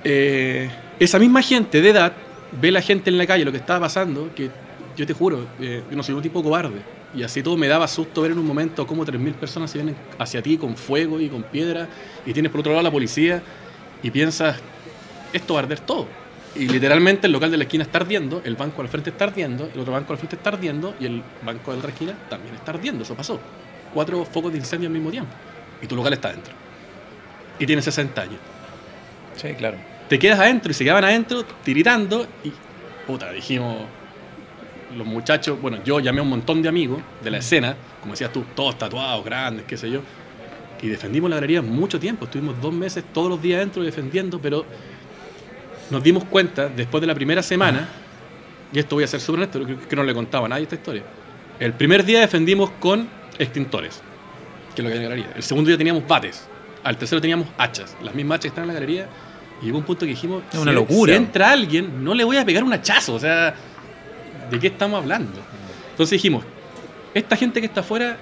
eh, 0.04 0.70
esa 1.00 1.18
misma 1.18 1.42
gente 1.42 1.82
de 1.82 1.90
edad 1.90 2.14
ve 2.52 2.72
la 2.72 2.82
gente 2.82 3.10
en 3.10 3.18
la 3.18 3.26
calle 3.26 3.46
lo 3.46 3.52
que 3.52 3.58
estaba 3.58 3.80
pasando, 3.80 4.30
que 4.36 4.52
yo 4.96 5.08
te 5.08 5.14
juro, 5.14 5.48
eh, 5.60 5.82
yo 5.90 5.98
no 5.98 6.04
soy 6.04 6.14
un 6.14 6.22
tipo 6.22 6.44
cobarde. 6.44 6.82
Y 7.16 7.24
así 7.24 7.42
todo 7.42 7.58
me 7.58 7.68
daba 7.68 7.88
susto 7.88 8.22
ver 8.22 8.32
en 8.32 8.38
un 8.38 8.46
momento 8.46 8.86
cómo 8.86 9.06
3.000 9.06 9.34
personas 9.34 9.72
se 9.72 9.80
vienen 9.80 9.96
hacia 10.20 10.42
ti 10.44 10.58
con 10.58 10.76
fuego 10.76 11.20
y 11.20 11.30
con 11.30 11.42
piedra, 11.44 11.88
y 12.26 12.34
tienes 12.34 12.52
por 12.52 12.60
otro 12.60 12.74
lado 12.74 12.84
la 12.84 12.92
policía, 12.92 13.42
y 14.06 14.12
piensas, 14.12 14.58
esto 15.34 15.54
va 15.56 15.62
a 15.62 15.64
arder 15.64 15.80
todo. 15.80 16.08
Y 16.56 16.68
literalmente 16.68 17.28
el 17.28 17.34
local 17.34 17.52
de 17.52 17.58
la 17.58 17.64
esquina 17.64 17.84
está 17.84 17.98
ardiendo, 17.98 18.42
el 18.46 18.56
banco 18.56 18.82
al 18.82 18.88
frente 18.88 19.10
está 19.10 19.26
ardiendo, 19.26 19.70
el 19.74 19.80
otro 19.80 19.92
banco 19.94 20.14
al 20.14 20.18
frente 20.18 20.38
está 20.38 20.52
ardiendo, 20.52 20.96
y 21.00 21.06
el 21.06 21.24
banco 21.44 21.72
de 21.72 21.78
la 21.78 21.80
otra 21.80 21.92
esquina 21.92 22.14
también 22.30 22.56
está 22.56 22.72
ardiendo. 22.72 23.04
Eso 23.04 23.16
pasó. 23.16 23.40
Cuatro 23.94 24.24
focos 24.26 24.52
de 24.52 24.60
incendio 24.60 24.88
al 24.88 24.94
mismo 24.94 25.12
tiempo. 25.12 25.32
Y 25.82 25.88
tu 25.88 25.96
local 25.96 26.14
está 26.14 26.30
adentro. 26.30 26.54
Y 27.60 27.66
tienes 27.66 27.84
60 27.86 28.22
años. 28.22 28.40
Sí, 29.36 29.54
claro 29.56 29.96
te 30.08 30.20
quedas 30.20 30.40
adentro 30.40 30.72
y 30.72 30.74
se 30.74 30.84
quedaban 30.84 31.04
adentro 31.04 31.44
tiritando 31.64 32.28
y 32.44 32.52
puta, 33.08 33.32
dijimos 33.32 33.78
los 34.96 35.06
muchachos, 35.06 35.60
bueno, 35.62 35.80
yo 35.84 36.00
llamé 36.00 36.20
a 36.20 36.24
un 36.24 36.30
montón 36.30 36.62
de 36.62 36.70
amigos 36.70 37.02
de 37.22 37.30
la 37.30 37.40
escena, 37.40 37.76
como 38.00 38.14
decías 38.14 38.32
tú, 38.32 38.46
todos 38.56 38.78
tatuados, 38.78 39.26
grandes, 39.26 39.66
qué 39.66 39.76
sé 39.76 39.90
yo, 39.90 40.02
y 40.82 40.88
defendimos 40.88 41.30
la 41.30 41.38
galería 41.38 41.62
mucho 41.62 42.00
tiempo, 42.00 42.26
estuvimos 42.26 42.62
dos 42.62 42.74
meses 42.74 43.04
todos 43.14 43.30
los 43.30 43.42
días 43.42 43.58
adentro 43.58 43.84
defendiendo, 43.84 44.40
pero 44.40 44.66
nos 45.90 46.04
dimos 46.04 46.24
cuenta 46.26 46.68
después 46.68 47.02
de 47.02 47.08
la 47.08 47.16
primera 47.16 47.42
semana, 47.42 47.90
y 48.72 48.80
esto 48.80 48.96
voy 48.96 49.04
a 49.04 49.08
ser 49.08 49.20
súper 49.20 49.42
honesto, 49.42 49.88
que 49.88 49.96
no 49.96 50.04
le 50.04 50.14
contaba 50.14 50.46
a 50.46 50.50
nadie 50.50 50.64
esta 50.64 50.76
historia, 50.76 51.04
el 51.60 51.74
primer 51.74 52.04
día 52.04 52.20
defendimos 52.20 52.72
con 52.80 53.08
extintores, 53.38 54.02
que 54.76 54.82
es 54.82 54.84
lo 54.84 54.90
que 54.90 54.98
hay 54.98 55.04
en 55.04 55.10
la 55.10 55.10
galería, 55.10 55.34
el 55.36 55.44
segundo 55.44 55.68
día 55.70 55.78
teníamos 55.78 56.08
bates, 56.08 56.48
al 56.84 56.98
tercero 56.98 57.22
teníamos 57.22 57.48
hachas, 57.58 57.96
las 58.04 58.14
mismas 58.14 58.36
hachas 58.36 58.44
que 58.44 58.48
están 58.50 58.64
en 58.64 58.68
la 58.68 58.74
galería, 58.74 59.10
y 59.62 59.68
llegó 59.68 59.78
un 59.78 59.86
punto 59.86 60.02
que 60.02 60.12
dijimos, 60.12 60.44
es 60.52 60.60
una 60.60 60.74
locura. 60.74 61.14
Si 61.14 61.18
entra 61.18 61.52
alguien, 61.52 62.04
no 62.04 62.14
le 62.14 62.26
voy 62.26 62.36
a 62.36 62.46
pegar 62.46 62.64
un 62.64 62.74
hachazo. 62.74 63.14
O 63.14 63.20
sea, 63.20 63.56
¿de 64.52 64.60
qué 64.60 64.68
estamos 64.68 65.02
hablando? 65.02 65.40
Entonces 65.92 66.12
dijimos, 66.12 66.44
esta 67.14 67.38
gente 67.38 67.62
que 67.62 67.68
está 67.68 67.80
afuera, 67.80 68.18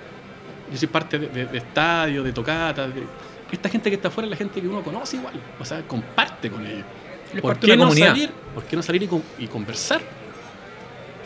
yo 0.74 0.80
soy 0.80 0.88
parte 0.88 1.20
de, 1.20 1.58
estadio, 1.58 2.24
de 2.24 2.34
tocata, 2.34 2.90
esta 3.52 3.70
gente 3.70 3.92
que 3.92 3.96
está 3.96 4.08
afuera 4.08 4.26
es 4.26 4.32
la 4.32 4.38
gente 4.38 4.60
que 4.60 4.68
uno 4.68 4.82
conoce 4.82 5.18
igual. 5.18 5.36
O 5.60 5.64
sea, 5.64 5.84
comparte 5.84 6.50
con 6.50 6.66
ellos. 6.66 6.84
¿Por 7.40 7.60
qué, 7.60 7.78
no 7.78 7.92
salir, 7.92 8.32
¿Por 8.56 8.64
qué 8.64 8.76
no 8.76 8.82
salir 8.82 9.08
y, 9.38 9.48
conversar? 9.48 10.02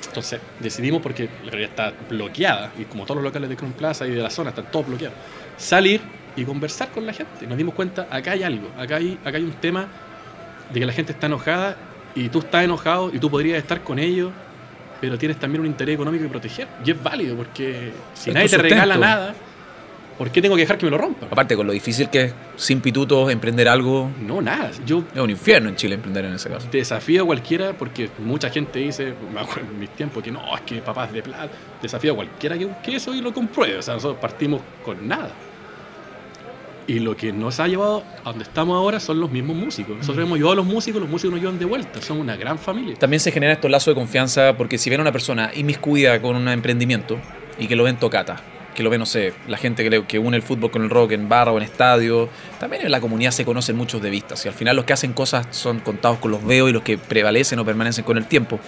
Entonces 0.05 0.41
decidimos, 0.59 1.01
porque 1.01 1.29
la 1.45 1.51
realidad 1.51 1.69
está 1.69 1.93
bloqueada, 2.09 2.73
y 2.77 2.83
como 2.83 3.05
todos 3.05 3.17
los 3.17 3.23
locales 3.23 3.49
de 3.49 3.55
Crown 3.55 3.71
Plaza 3.71 4.05
y 4.05 4.11
de 4.11 4.21
la 4.21 4.29
zona 4.29 4.49
están 4.49 4.69
todos 4.69 4.87
bloqueados, 4.87 5.17
salir 5.55 6.01
y 6.35 6.43
conversar 6.43 6.91
con 6.91 7.05
la 7.05 7.13
gente. 7.13 7.47
Nos 7.47 7.57
dimos 7.57 7.73
cuenta, 7.73 8.07
acá 8.11 8.31
hay 8.31 8.43
algo, 8.43 8.69
acá 8.77 8.97
hay, 8.97 9.17
acá 9.23 9.37
hay 9.37 9.43
un 9.43 9.53
tema 9.53 9.87
de 10.73 10.79
que 10.79 10.85
la 10.85 10.93
gente 10.93 11.13
está 11.13 11.27
enojada 11.27 11.77
y 12.13 12.27
tú 12.27 12.39
estás 12.39 12.65
enojado 12.65 13.11
y 13.13 13.19
tú 13.19 13.29
podrías 13.29 13.57
estar 13.57 13.81
con 13.83 13.99
ellos, 13.99 14.33
pero 14.99 15.17
tienes 15.17 15.37
también 15.37 15.61
un 15.61 15.67
interés 15.67 15.95
económico 15.95 16.23
que 16.23 16.29
proteger. 16.29 16.67
Y 16.83 16.91
es 16.91 17.01
válido 17.01 17.35
porque 17.35 17.91
si 18.13 18.31
nadie 18.31 18.49
te 18.49 18.57
regala 18.57 18.97
nada, 18.97 19.35
¿por 20.17 20.31
qué 20.31 20.41
tengo 20.41 20.55
que 20.55 20.61
dejar 20.61 20.77
que 20.77 20.85
me 20.85 20.91
lo 20.91 20.97
rompa? 20.97 21.27
Aparte, 21.27 21.55
con 21.55 21.67
lo 21.67 21.73
difícil 21.73 22.09
que 22.09 22.23
es 22.23 22.33
sin 22.55 22.81
pitutos 22.81 23.31
emprender 23.31 23.67
algo. 23.67 24.09
No, 24.21 24.41
nada. 24.41 24.71
Yo, 24.85 25.03
es 25.13 25.21
un 25.21 25.29
infierno 25.29 25.69
en 25.69 25.75
Chile 25.75 25.95
emprender 25.95 26.25
en 26.25 26.33
ese 26.33 26.49
caso. 26.49 26.67
Desafío 26.71 27.23
a 27.23 27.25
cualquiera 27.25 27.73
porque 27.73 28.09
mucha 28.19 28.49
gente 28.49 28.79
dice, 28.79 29.13
me 29.33 29.41
acuerdo 29.41 29.69
en 29.71 29.79
mis 29.79 29.89
tiempos, 29.89 30.23
que 30.23 30.31
no, 30.31 30.55
es 30.55 30.61
que 30.61 30.81
papás 30.81 31.11
de 31.13 31.21
plata. 31.21 31.49
Desafío 31.81 32.13
a 32.13 32.15
cualquiera 32.15 32.57
que, 32.57 32.67
que 32.83 32.95
eso 32.95 33.13
y 33.13 33.21
lo 33.21 33.33
compruebe. 33.33 33.77
O 33.77 33.81
sea, 33.81 33.95
nosotros 33.95 34.19
partimos 34.19 34.61
con 34.83 35.07
nada. 35.07 35.31
Y 36.87 36.99
lo 36.99 37.17
que 37.17 37.33
nos 37.33 37.59
ha 37.59 37.67
llevado 37.67 38.03
a 38.23 38.29
donde 38.29 38.45
estamos 38.45 38.75
ahora 38.75 39.01
son 39.01 39.19
los 39.19 39.29
mismos 39.29 39.57
músicos. 39.57 39.97
Nosotros 39.97 40.25
hemos 40.25 40.37
llevado 40.37 40.53
a 40.53 40.55
los 40.55 40.65
músicos, 40.65 41.01
los 41.01 41.09
músicos 41.09 41.33
nos 41.33 41.41
llevan 41.41 41.59
de 41.59 41.65
vuelta. 41.65 42.01
Somos 42.01 42.23
una 42.23 42.37
gran 42.37 42.57
familia. 42.57 42.95
También 42.95 43.19
se 43.19 43.31
genera 43.31 43.53
estos 43.53 43.69
lazos 43.69 43.93
de 43.93 43.95
confianza 43.99 44.55
porque 44.57 44.77
si 44.77 44.89
viene 44.89 45.01
una 45.01 45.11
persona 45.11 45.51
inmiscuida 45.53 46.21
con 46.21 46.37
un 46.37 46.47
emprendimiento 46.47 47.19
y 47.59 47.67
que 47.67 47.75
lo 47.75 47.83
ven 47.83 47.97
tocata, 47.97 48.41
que 48.77 48.83
lo 48.83 48.91
ve, 48.91 48.99
no 48.99 49.07
sé, 49.07 49.33
la 49.47 49.57
gente 49.57 49.89
que, 50.07 50.19
une 50.19 50.37
el 50.37 50.43
fútbol 50.43 50.69
con 50.69 50.83
el 50.83 50.91
rock 50.91 51.13
en 51.13 51.27
barra 51.27 51.51
o 51.51 51.57
en 51.57 51.63
estadio. 51.63 52.29
También 52.59 52.85
en 52.85 52.91
la 52.91 53.01
comunidad 53.01 53.31
se 53.31 53.43
conocen 53.43 53.75
muchos 53.75 54.03
de 54.03 54.11
vistas 54.11 54.45
y 54.45 54.49
al 54.49 54.53
final 54.53 54.75
los 54.75 54.85
que 54.85 54.93
hacen 54.93 55.13
cosas 55.13 55.47
son 55.49 55.79
contados 55.79 56.19
con 56.19 56.29
los 56.29 56.45
dedos 56.45 56.69
y 56.69 56.73
los 56.73 56.83
que 56.83 56.99
prevalecen 56.99 57.57
o 57.57 57.65
permanecen 57.65 58.05
con 58.05 58.17
el 58.17 58.27
tiempo. 58.27 58.59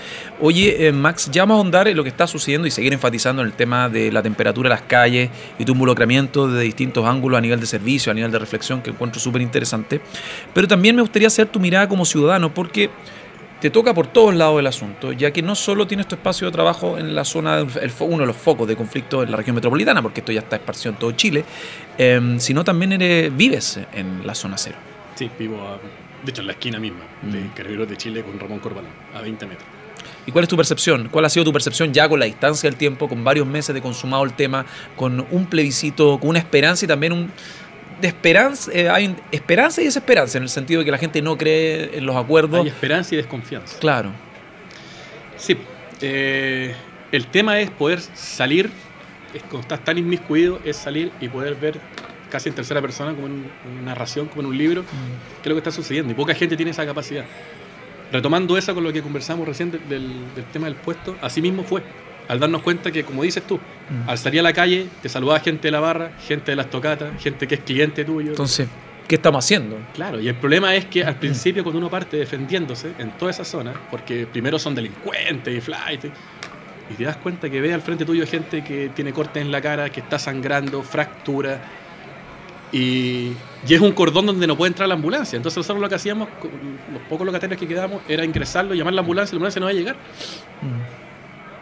Oye, 0.41 0.87
eh, 0.87 0.91
Max, 0.91 1.29
ya 1.31 1.43
vamos 1.43 1.55
a 1.55 1.57
ahondar 1.59 1.87
en 1.87 1.95
lo 1.95 2.01
que 2.01 2.09
está 2.09 2.25
sucediendo 2.25 2.67
y 2.67 2.71
seguir 2.71 2.91
enfatizando 2.91 3.43
en 3.43 3.49
el 3.49 3.53
tema 3.53 3.87
de 3.87 4.11
la 4.11 4.23
temperatura 4.23 4.67
de 4.67 4.75
las 4.77 4.81
calles 4.81 5.29
y 5.59 5.65
tu 5.65 5.73
involucramiento 5.73 6.47
de 6.47 6.63
distintos 6.63 7.05
ángulos 7.05 7.37
a 7.37 7.41
nivel 7.41 7.59
de 7.59 7.67
servicio, 7.67 8.11
a 8.11 8.15
nivel 8.15 8.31
de 8.31 8.39
reflexión, 8.39 8.81
que 8.81 8.89
encuentro 8.89 9.21
súper 9.21 9.43
interesante. 9.43 10.01
Pero 10.55 10.67
también 10.67 10.95
me 10.95 11.03
gustaría 11.03 11.27
hacer 11.27 11.45
tu 11.45 11.59
mirada 11.59 11.87
como 11.87 12.03
ciudadano, 12.03 12.51
porque 12.51 12.89
te 13.59 13.69
toca 13.69 13.93
por 13.93 14.07
todos 14.07 14.33
lados 14.33 14.59
el 14.59 14.67
asunto, 14.67 15.11
ya 15.11 15.31
que 15.31 15.41
no 15.41 15.55
solo 15.55 15.87
tienes 15.87 16.07
tu 16.07 16.15
espacio 16.15 16.47
de 16.47 16.51
trabajo 16.51 16.97
en 16.97 17.13
la 17.13 17.25
zona, 17.25 17.65
uno 17.99 18.19
de 18.19 18.25
los 18.25 18.35
focos 18.35 18.67
de 18.67 18.75
conflicto 18.75 19.23
en 19.23 19.31
la 19.31 19.37
región 19.37 19.55
metropolitana, 19.55 20.01
porque 20.01 20.21
esto 20.21 20.31
ya 20.31 20.39
está 20.39 20.55
esparcido 20.55 20.91
en 20.91 20.99
todo 20.99 21.11
Chile, 21.11 21.43
em, 21.97 22.39
sino 22.39 22.63
también 22.63 22.93
eres, 22.93 23.35
vives 23.35 23.79
en 23.93 24.25
la 24.25 24.33
zona 24.33 24.57
cero. 24.57 24.77
Sí, 25.15 25.29
vivo, 25.37 25.57
de 26.23 26.31
hecho, 26.31 26.41
en 26.41 26.47
la 26.47 26.53
esquina 26.53 26.79
misma 26.79 27.03
de 27.21 27.39
mm. 27.41 27.49
Carabineros 27.49 27.89
de 27.89 27.97
Chile 27.97 28.23
con 28.23 28.39
Ramón 28.39 28.59
Corbalán, 28.59 28.91
a 29.13 29.21
20 29.21 29.45
metros. 29.45 29.67
¿Y 30.25 30.31
cuál 30.31 30.43
es 30.43 30.49
tu 30.49 30.57
percepción? 30.57 31.09
¿Cuál 31.09 31.25
ha 31.25 31.29
sido 31.29 31.43
tu 31.43 31.53
percepción 31.53 31.93
ya 31.93 32.07
con 32.07 32.19
la 32.19 32.25
distancia 32.25 32.69
del 32.69 32.77
tiempo, 32.77 33.09
con 33.09 33.23
varios 33.23 33.47
meses 33.47 33.73
de 33.73 33.81
consumado 33.81 34.23
el 34.23 34.33
tema, 34.33 34.65
con 34.95 35.25
un 35.31 35.45
plebiscito, 35.47 36.19
con 36.19 36.29
una 36.29 36.39
esperanza 36.39 36.85
y 36.85 36.87
también 36.87 37.13
un 37.13 37.31
de 37.99 38.07
esperanza, 38.07 38.71
eh, 38.73 38.89
hay 38.89 39.15
esperanza 39.31 39.81
y 39.81 39.85
desesperanza, 39.85 40.37
en 40.37 40.43
el 40.43 40.49
sentido 40.49 40.79
de 40.79 40.85
que 40.85 40.91
la 40.91 40.97
gente 40.97 41.21
no 41.21 41.37
cree 41.37 41.97
en 41.97 42.05
los 42.05 42.15
acuerdos. 42.15 42.61
Hay 42.61 42.67
esperanza 42.67 43.13
y 43.15 43.17
desconfianza. 43.17 43.79
Claro. 43.79 44.11
Sí. 45.37 45.57
Eh, 46.01 46.73
el 47.11 47.27
tema 47.27 47.59
es 47.59 47.69
poder 47.71 47.99
salir, 48.01 48.69
es, 49.33 49.41
cuando 49.43 49.61
estás 49.61 49.83
tan 49.83 49.97
inmiscuido, 49.97 50.59
es 50.63 50.77
salir 50.77 51.11
y 51.19 51.27
poder 51.27 51.55
ver 51.55 51.79
casi 52.29 52.49
en 52.49 52.55
tercera 52.55 52.81
persona, 52.81 53.13
como 53.13 53.27
en 53.27 53.51
una 53.71 53.81
narración, 53.81 54.27
como 54.27 54.41
en 54.41 54.47
un 54.47 54.57
libro, 54.57 54.83
mm. 54.83 55.41
qué 55.41 55.43
es 55.43 55.47
lo 55.47 55.55
que 55.55 55.59
está 55.59 55.71
sucediendo. 55.71 56.11
Y 56.11 56.15
poca 56.15 56.33
gente 56.35 56.55
tiene 56.55 56.71
esa 56.71 56.85
capacidad. 56.85 57.25
Retomando 58.11 58.57
eso 58.57 58.73
con 58.73 58.83
lo 58.83 58.93
que 58.93 59.01
conversamos 59.01 59.47
recién 59.47 59.71
del, 59.71 59.81
del 59.87 60.45
tema 60.51 60.67
del 60.67 60.75
puesto, 60.75 61.15
así 61.21 61.41
mismo 61.41 61.63
fue 61.63 61.83
al 62.29 62.39
darnos 62.39 62.61
cuenta 62.61 62.91
que, 62.91 63.03
como 63.03 63.23
dices 63.23 63.43
tú, 63.45 63.57
mm. 63.57 64.07
al 64.07 64.17
salir 64.17 64.39
a 64.39 64.43
la 64.43 64.53
calle, 64.53 64.85
te 65.01 65.09
saludaba 65.09 65.39
gente 65.39 65.67
de 65.67 65.71
la 65.71 65.79
barra, 65.79 66.11
gente 66.27 66.51
de 66.51 66.55
las 66.55 66.69
tocatas, 66.69 67.19
gente 67.21 67.47
que 67.47 67.55
es 67.55 67.61
cliente 67.61 68.05
tuyo. 68.05 68.29
Entonces, 68.29 68.69
¿qué 69.07 69.15
estamos 69.15 69.43
haciendo? 69.43 69.77
Claro, 69.95 70.19
y 70.21 70.27
el 70.27 70.35
problema 70.35 70.75
es 70.75 70.85
que 70.85 71.03
al 71.03 71.15
principio, 71.15 71.63
cuando 71.63 71.79
uno 71.79 71.89
parte 71.89 72.17
defendiéndose 72.17 72.93
en 72.99 73.17
toda 73.17 73.31
esa 73.31 73.43
zona, 73.43 73.73
porque 73.89 74.27
primero 74.27 74.59
son 74.59 74.75
delincuentes 74.75 75.57
y 75.57 75.59
flight, 75.59 76.05
y 76.91 76.93
te 76.93 77.03
das 77.03 77.17
cuenta 77.17 77.49
que 77.49 77.59
ve 77.59 77.73
al 77.73 77.81
frente 77.81 78.05
tuyo 78.05 78.25
gente 78.27 78.63
que 78.63 78.89
tiene 78.89 79.11
cortes 79.11 79.41
en 79.41 79.51
la 79.51 79.59
cara, 79.59 79.89
que 79.89 79.99
está 79.99 80.19
sangrando, 80.19 80.83
fractura, 80.83 81.59
y, 82.71 83.31
y, 83.67 83.73
es 83.73 83.81
un 83.81 83.93
cordón 83.93 84.27
donde 84.27 84.45
no 84.45 84.55
puede 84.55 84.67
entrar 84.67 84.87
la 84.87 84.93
ambulancia. 84.93 85.35
Entonces 85.35 85.57
nosotros 85.57 85.81
lo 85.81 85.89
que 85.89 85.95
hacíamos, 85.95 86.29
los 86.93 87.01
pocos 87.09 87.25
locatarios 87.25 87.59
que 87.59 87.67
quedamos, 87.67 88.03
era 88.07 88.23
ingresarlo, 88.23 88.75
llamar 88.75 88.93
a 88.93 88.95
la 88.95 89.01
ambulancia, 89.01 89.31
y 89.31 89.33
la 89.33 89.37
ambulancia 89.37 89.59
no 89.59 89.65
va 89.65 89.71
a 89.71 89.73
llegar. 89.73 89.95
Mm. 90.61 91.08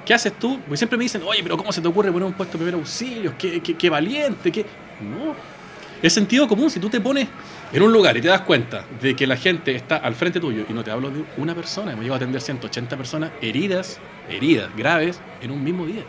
¿Qué 0.07 0.13
haces 0.13 0.39
tú? 0.39 0.57
Porque 0.61 0.77
siempre 0.77 0.97
me 0.97 1.03
dicen, 1.03 1.21
oye, 1.25 1.43
pero 1.43 1.57
¿cómo 1.57 1.69
se 1.73 1.81
te 1.81 1.87
ocurre 1.89 2.13
poner 2.13 2.25
un 2.25 2.33
puesto 2.33 2.53
de 2.53 2.63
primer 2.63 2.75
auxilio? 2.75 3.33
¿Qué, 3.37 3.61
qué, 3.61 3.89
valiente? 3.89 4.53
¿Qué? 4.53 4.65
No. 5.01 5.35
Es 6.01 6.13
sentido 6.13 6.47
común. 6.47 6.69
Si 6.69 6.79
tú 6.79 6.89
te 6.89 7.01
pones 7.01 7.27
en 7.73 7.83
un 7.83 7.91
lugar 7.91 8.15
y 8.15 8.21
te 8.21 8.29
das 8.29 8.39
cuenta 8.39 8.85
de 9.01 9.17
que 9.17 9.27
la 9.27 9.35
gente 9.35 9.75
está 9.75 9.97
al 9.97 10.15
frente 10.15 10.39
tuyo, 10.39 10.63
y 10.69 10.71
no 10.71 10.81
te 10.81 10.91
hablo 10.91 11.09
de 11.09 11.25
una 11.35 11.53
persona, 11.53 11.93
me 11.93 12.03
llevo 12.03 12.13
a 12.13 12.17
atender 12.17 12.39
180 12.39 12.95
personas 12.95 13.31
heridas, 13.41 13.99
heridas 14.29 14.73
graves, 14.77 15.19
en 15.41 15.51
un 15.51 15.61
mismo 15.61 15.85
día. 15.85 16.03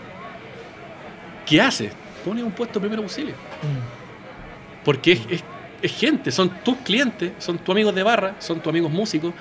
¿Qué 1.44 1.60
haces? 1.60 1.92
Pones 2.24 2.44
un 2.44 2.52
puesto 2.52 2.74
de 2.78 2.86
primer 2.86 3.02
auxilio. 3.02 3.34
Mm. 3.34 4.84
Porque 4.84 5.10
es, 5.10 5.20
es, 5.28 5.44
es, 5.82 5.92
gente, 5.92 6.30
son 6.30 6.50
tus 6.62 6.76
clientes, 6.84 7.32
son 7.38 7.58
tus 7.58 7.72
amigos 7.72 7.96
de 7.96 8.04
barra, 8.04 8.36
son 8.38 8.60
tus 8.60 8.70
amigos 8.70 8.92
músicos. 8.92 9.34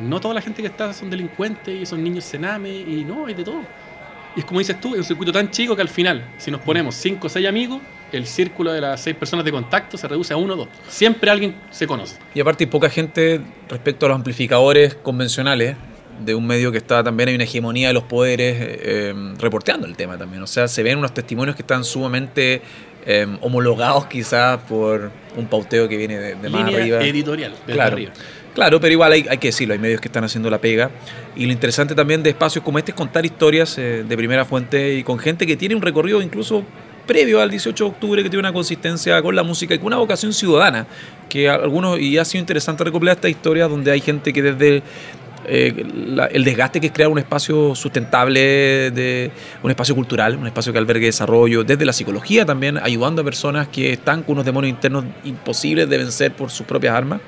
No 0.00 0.18
toda 0.18 0.34
la 0.34 0.40
gente 0.40 0.62
que 0.62 0.68
está 0.68 0.92
son 0.92 1.10
delincuentes 1.10 1.80
y 1.80 1.86
son 1.86 2.02
niños 2.02 2.24
cename 2.24 2.70
y 2.70 3.04
no, 3.04 3.26
hay 3.26 3.34
de 3.34 3.44
todo. 3.44 3.62
Y 4.36 4.40
es 4.40 4.46
como 4.46 4.60
dices 4.60 4.80
tú, 4.80 4.94
es 4.94 4.98
un 4.98 5.04
circuito 5.04 5.32
tan 5.32 5.50
chico 5.50 5.74
que 5.74 5.82
al 5.82 5.88
final, 5.88 6.24
si 6.38 6.50
nos 6.50 6.60
ponemos 6.60 6.94
5 6.94 7.26
o 7.26 7.30
6 7.30 7.46
amigos, 7.46 7.80
el 8.12 8.26
círculo 8.26 8.72
de 8.72 8.80
las 8.80 9.00
6 9.02 9.16
personas 9.16 9.44
de 9.44 9.52
contacto 9.52 9.96
se 9.96 10.06
reduce 10.08 10.32
a 10.32 10.36
uno 10.36 10.54
o 10.54 10.56
dos. 10.56 10.68
Siempre 10.88 11.30
alguien 11.30 11.54
se 11.70 11.86
conoce. 11.86 12.16
Y 12.34 12.40
aparte 12.40 12.64
hay 12.64 12.70
poca 12.70 12.88
gente 12.88 13.40
respecto 13.68 14.06
a 14.06 14.10
los 14.10 14.16
amplificadores 14.16 14.94
convencionales 14.94 15.76
de 16.24 16.34
un 16.34 16.46
medio 16.46 16.70
que 16.70 16.78
está 16.78 17.02
también 17.02 17.30
hay 17.30 17.34
una 17.34 17.44
hegemonía 17.44 17.88
de 17.88 17.94
los 17.94 18.04
poderes 18.04 18.56
eh, 18.60 19.14
reporteando 19.38 19.86
el 19.86 19.96
tema 19.96 20.18
también. 20.18 20.42
O 20.42 20.46
sea, 20.46 20.68
se 20.68 20.82
ven 20.82 20.98
unos 20.98 21.14
testimonios 21.14 21.56
que 21.56 21.62
están 21.62 21.82
sumamente 21.84 22.62
eh, 23.06 23.26
homologados 23.40 24.06
quizás 24.06 24.58
por 24.68 25.10
un 25.36 25.46
pauteo 25.46 25.88
que 25.88 25.96
viene 25.96 26.18
de, 26.18 26.48
más 26.50 26.64
arriba. 26.64 27.00
editorial, 27.00 27.54
de 27.66 27.72
claro. 27.72 27.94
arriba. 27.94 28.12
Claro, 28.54 28.80
pero 28.80 28.92
igual 28.92 29.12
hay, 29.12 29.22
que 29.22 29.48
decirlo, 29.48 29.74
hay 29.74 29.78
medios 29.78 30.00
que 30.00 30.08
están 30.08 30.24
haciendo 30.24 30.50
la 30.50 30.60
pega. 30.60 30.90
Y 31.36 31.46
lo 31.46 31.52
interesante 31.52 31.94
también 31.94 32.22
de 32.22 32.30
espacios 32.30 32.64
como 32.64 32.78
este 32.78 32.90
es 32.90 32.96
contar 32.96 33.24
historias 33.24 33.78
eh, 33.78 34.04
de 34.06 34.16
primera 34.16 34.44
fuente 34.44 34.94
y 34.94 35.04
con 35.04 35.18
gente 35.18 35.46
que 35.46 35.56
tiene 35.56 35.74
un 35.76 35.82
recorrido 35.82 36.20
incluso 36.20 36.64
previo 37.06 37.40
al 37.40 37.50
18 37.50 37.84
de 37.84 37.90
octubre, 37.90 38.22
que 38.22 38.28
tiene 38.28 38.40
una 38.40 38.52
consistencia 38.52 39.20
con 39.22 39.34
la 39.34 39.42
música 39.42 39.74
y 39.74 39.78
con 39.78 39.88
una 39.88 39.98
vocación 39.98 40.32
ciudadana. 40.32 40.86
Que 41.28 41.48
algunos, 41.48 42.00
y 42.00 42.18
ha 42.18 42.24
sido 42.24 42.40
interesante 42.40 42.82
recopilar 42.82 43.16
esta 43.16 43.28
historia 43.28 43.68
donde 43.68 43.92
hay 43.92 44.00
gente 44.00 44.32
que 44.32 44.42
desde 44.42 44.82
eh, 45.46 45.84
el 46.32 46.44
desgaste 46.44 46.80
que 46.80 46.88
es 46.88 46.92
crear 46.92 47.10
un 47.10 47.18
espacio 47.18 47.74
sustentable, 47.74 48.40
de, 48.90 49.30
un 49.62 49.70
espacio 49.70 49.94
cultural, 49.94 50.36
un 50.36 50.46
espacio 50.46 50.72
que 50.72 50.78
albergue 50.78 51.06
desarrollo, 51.06 51.64
desde 51.64 51.84
la 51.84 51.92
psicología 51.92 52.44
también, 52.44 52.78
ayudando 52.78 53.22
a 53.22 53.24
personas 53.24 53.68
que 53.68 53.92
están 53.92 54.22
con 54.22 54.34
unos 54.34 54.44
demonios 54.44 54.70
internos 54.70 55.04
imposibles 55.24 55.88
de 55.88 55.98
vencer 55.98 56.32
por 56.32 56.50
sus 56.50 56.66
propias 56.66 56.94
armas, 56.94 57.20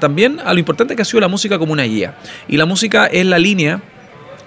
también 0.00 0.40
a 0.44 0.52
lo 0.52 0.58
importante 0.58 0.94
que 0.94 1.02
ha 1.02 1.04
sido 1.04 1.20
la 1.20 1.28
música 1.28 1.58
como 1.58 1.72
una 1.72 1.82
guía. 1.82 2.14
Y 2.48 2.56
la 2.56 2.66
música 2.66 3.06
es 3.06 3.26
la 3.26 3.38
línea 3.38 3.80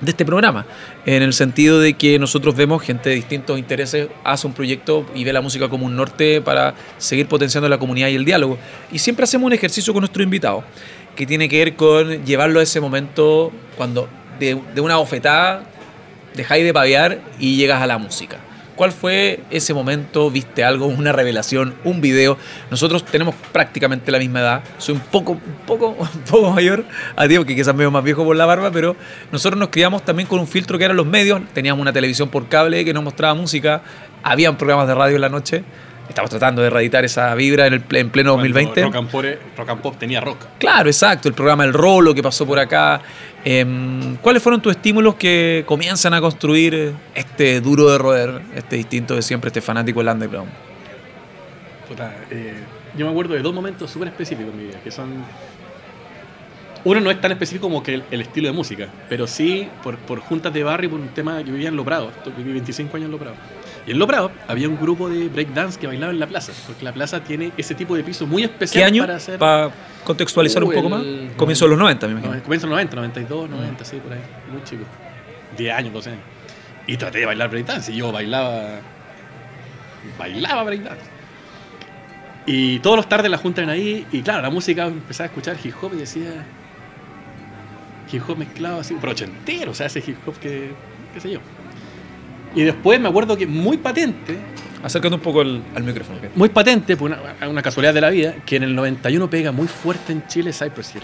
de 0.02 0.12
este 0.12 0.24
programa, 0.24 0.66
en 1.06 1.24
el 1.24 1.34
sentido 1.34 1.80
de 1.82 1.94
que 1.94 2.18
nosotros 2.20 2.56
vemos 2.56 2.82
gente 2.82 3.10
de 3.10 3.16
distintos 3.16 3.60
intereses 3.60 4.08
hace 4.24 4.48
un 4.48 4.54
proyecto 4.54 5.06
y 5.14 5.26
ve 5.26 5.34
la 5.34 5.42
música 5.42 5.68
como 5.68 5.86
un 5.86 5.96
norte 5.96 6.40
para 6.42 6.74
seguir 6.98 7.28
potenciando 7.28 7.68
la 7.68 7.78
comunidad 7.78 8.08
y 8.08 8.16
el 8.16 8.24
diálogo. 8.24 8.58
Y 8.92 9.00
siempre 9.00 9.24
hacemos 9.24 9.48
un 9.48 9.54
ejercicio 9.54 9.92
con 9.92 10.02
nuestro 10.02 10.24
invitado, 10.24 10.64
que 11.18 11.26
tiene 11.26 11.50
que 11.50 11.58
ver 11.58 11.76
con 11.76 12.24
llevarlo 12.24 12.62
a 12.62 12.64
ese 12.64 12.80
momento 12.80 13.52
cuando 13.76 14.08
de, 14.40 14.58
de 14.74 14.82
una 14.82 14.96
bofetada 14.96 15.64
dejáis 16.34 16.64
de 16.64 16.74
paviar 16.74 17.20
y 17.38 17.58
llegas 17.58 17.82
a 17.82 17.88
la 17.88 17.98
música. 17.98 18.38
¿Cuál 18.80 18.94
fue 18.94 19.42
ese 19.50 19.74
momento? 19.74 20.32
¿Viste 20.32 20.64
algo? 20.64 20.86
¿Una 20.86 21.12
revelación? 21.12 21.76
¿Un 21.84 22.00
video? 22.00 22.38
Nosotros 22.72 23.04
tenemos 23.04 23.36
prácticamente 23.52 24.10
la 24.10 24.20
misma 24.20 24.40
edad. 24.40 24.64
Soy 24.78 24.96
un 24.96 25.02
poco, 25.02 25.34
un 25.34 25.66
poco, 25.68 25.88
un 26.00 26.22
poco 26.22 26.52
mayor 26.52 26.86
a 27.18 27.28
ti, 27.28 27.36
porque 27.36 27.58
quizás 27.58 27.76
medio 27.76 27.92
más 27.92 28.06
viejo 28.06 28.24
por 28.24 28.38
la 28.38 28.46
barba, 28.46 28.72
pero 28.72 28.96
nosotros 29.34 29.60
nos 29.60 29.68
criamos 29.68 30.06
también 30.06 30.30
con 30.30 30.40
un 30.40 30.48
filtro 30.48 30.78
que 30.78 30.86
eran 30.86 30.96
los 30.96 31.06
medios. 31.06 31.42
Teníamos 31.54 31.82
una 31.82 31.92
televisión 31.92 32.30
por 32.30 32.48
cable 32.48 32.86
que 32.86 32.94
nos 32.94 33.04
mostraba 33.04 33.34
música. 33.34 33.82
Habían 34.24 34.58
programas 34.58 34.88
de 34.88 34.96
radio 34.96 35.16
en 35.16 35.22
la 35.24 35.30
noche. 35.30 35.66
Estamos 36.10 36.32
tratando 36.32 36.64
de 36.64 36.72
reeditar 36.72 37.06
esa 37.06 37.36
vibra 37.36 37.68
en, 37.68 37.74
el, 37.76 37.84
en 37.92 38.10
pleno 38.10 38.32
2020. 38.32 38.84
Rock 38.84 38.96
and, 38.96 39.10
pop, 39.10 39.26
rock 39.56 39.70
and, 39.70 39.82
Pop, 39.82 39.96
tenía 40.00 40.20
rock. 40.20 40.40
Claro, 40.58 40.90
exacto. 40.90 41.30
El 41.30 41.36
programa 41.36 41.64
El 41.64 41.72
Rolo 41.72 42.16
que 42.16 42.24
pasó 42.24 42.48
por 42.48 42.58
acá. 42.58 43.00
Em, 43.46 44.16
¿Cuáles 44.18 44.42
fueron 44.42 44.60
tus 44.60 44.72
estímulos 44.72 45.16
que 45.16 45.64
comienzan 45.68 46.16
a 46.16 46.20
construir 46.20 46.94
este 47.14 47.62
duro 47.62 47.90
de 47.92 47.98
roer, 48.00 48.42
este 48.56 48.76
distinto 48.76 49.16
de 49.16 49.22
siempre, 49.22 49.50
este 49.50 49.62
fanático 49.62 50.00
del 50.00 50.10
underground? 50.10 50.50
Eh, 52.32 52.56
yo 52.98 53.06
me 53.06 53.12
acuerdo 53.12 53.36
de 53.36 53.42
dos 53.42 53.54
momentos 53.54 53.90
súper 53.90 54.10
específicos 54.10 54.52
en 54.52 54.60
mi 54.60 54.66
vida, 54.66 54.80
que 54.84 54.92
son... 54.92 55.24
Uno 56.86 57.02
no 57.02 57.12
es 57.12 57.22
tan 57.22 57.32
específico 57.32 57.68
como 57.68 57.84
que 57.84 58.02
el, 58.10 58.22
estilo 58.22 58.48
de 58.48 58.54
música, 58.54 58.88
pero 59.10 59.28
sí 59.28 59.68
por, 59.84 59.98
por, 59.98 60.22
juntas 60.22 60.54
de 60.54 60.64
barrio, 60.64 60.90
por 60.90 61.00
un 61.00 61.10
tema 61.10 61.38
que 61.44 61.52
vivía 61.52 61.70
en 61.70 61.76
Loprado. 61.76 62.10
Viví 62.38 62.54
25 62.54 62.96
años 62.98 63.06
en 63.08 63.12
Loprado. 63.12 63.36
Y 63.90 63.92
en 63.94 63.98
Loprado 63.98 64.32
había 64.48 64.70
un 64.70 64.78
grupo 64.78 65.10
de 65.10 65.30
breakdance 65.30 65.80
que 65.80 65.88
bailaba 65.88 66.14
en 66.14 66.20
la 66.20 66.28
plaza, 66.28 66.54
porque 66.68 66.86
la 66.86 66.94
plaza 66.94 67.24
tiene 67.24 67.52
ese 67.58 67.74
tipo 67.74 67.96
de 67.96 68.04
piso 68.04 68.28
muy 68.28 68.44
especial 68.44 68.84
¿Qué 68.84 68.86
año? 68.86 69.02
para 69.02 69.16
hacer... 69.16 69.40
Para 69.40 69.72
contextualizar 70.04 70.64
un 70.64 70.70
uh, 70.70 70.76
poco 70.76 70.90
más. 70.90 71.02
Comienzo 71.36 71.66
de 71.66 71.70
los 71.72 71.80
90, 71.80 72.06
me 72.06 72.14
imagino. 72.14 72.44
Comienzo 72.44 72.68
de 72.68 72.70
los 72.70 72.76
90, 72.76 72.96
92, 72.98 73.50
90, 73.50 73.86
sí, 73.86 73.98
por 73.98 74.14
ahí. 74.14 74.20
Muy 74.52 74.64
chico. 74.64 74.84
10 75.58 75.74
años, 75.76 75.94
12 75.94 76.10
años. 76.12 76.22
Y 76.86 76.98
traté 76.98 77.18
de 77.18 77.26
bailar 77.26 77.50
breakdance. 77.50 77.92
Y 77.92 77.96
yo 77.96 78.12
bailaba. 78.12 78.80
Bailaba 80.20 80.64
breakdance. 80.66 81.06
Y 82.46 82.78
todos 82.82 82.96
los 82.96 83.10
tardes 83.10 83.32
la 83.32 83.40
juntan 83.40 83.70
ahí. 83.70 84.06
Y 84.12 84.22
claro, 84.22 84.44
la 84.44 84.52
música 84.52 84.86
empezaba 84.86 85.26
a 85.26 85.30
escuchar 85.30 85.58
hip 85.64 85.74
hop 85.82 85.94
y 85.96 85.98
decía. 85.98 86.46
Hip 88.12 88.22
hop 88.28 88.38
mezclado 88.38 88.82
así, 88.82 88.96
pero 89.02 89.14
ochentero, 89.14 89.72
o 89.72 89.74
sea, 89.74 89.88
ese 89.88 90.04
hip 90.06 90.18
hop 90.28 90.38
que. 90.38 90.74
qué 91.16 91.20
sé 91.20 91.32
yo. 91.32 91.40
Y 92.56 92.64
después 92.64 93.00
me 93.00 93.10
acuerdo 93.10 93.38
que 93.38 93.48
muy 93.48 93.78
patente. 93.78 94.38
Acércate 94.82 95.14
un 95.14 95.22
poco 95.22 95.42
al, 95.42 95.62
micrófono. 95.84 96.20
Muy 96.36 96.50
patente, 96.50 96.96
por 96.96 97.12
una, 97.12 97.62
casualidad 97.62 97.94
de 97.94 98.02
la 98.02 98.10
vida, 98.10 98.36
que 98.46 98.56
en 98.56 98.64
el 98.64 98.76
91 98.76 99.30
pega 99.30 99.52
muy 99.52 99.68
fuerte 99.68 100.14
en 100.14 100.26
Chile 100.28 100.54
Cypress 100.54 100.96
Hill. 100.96 101.04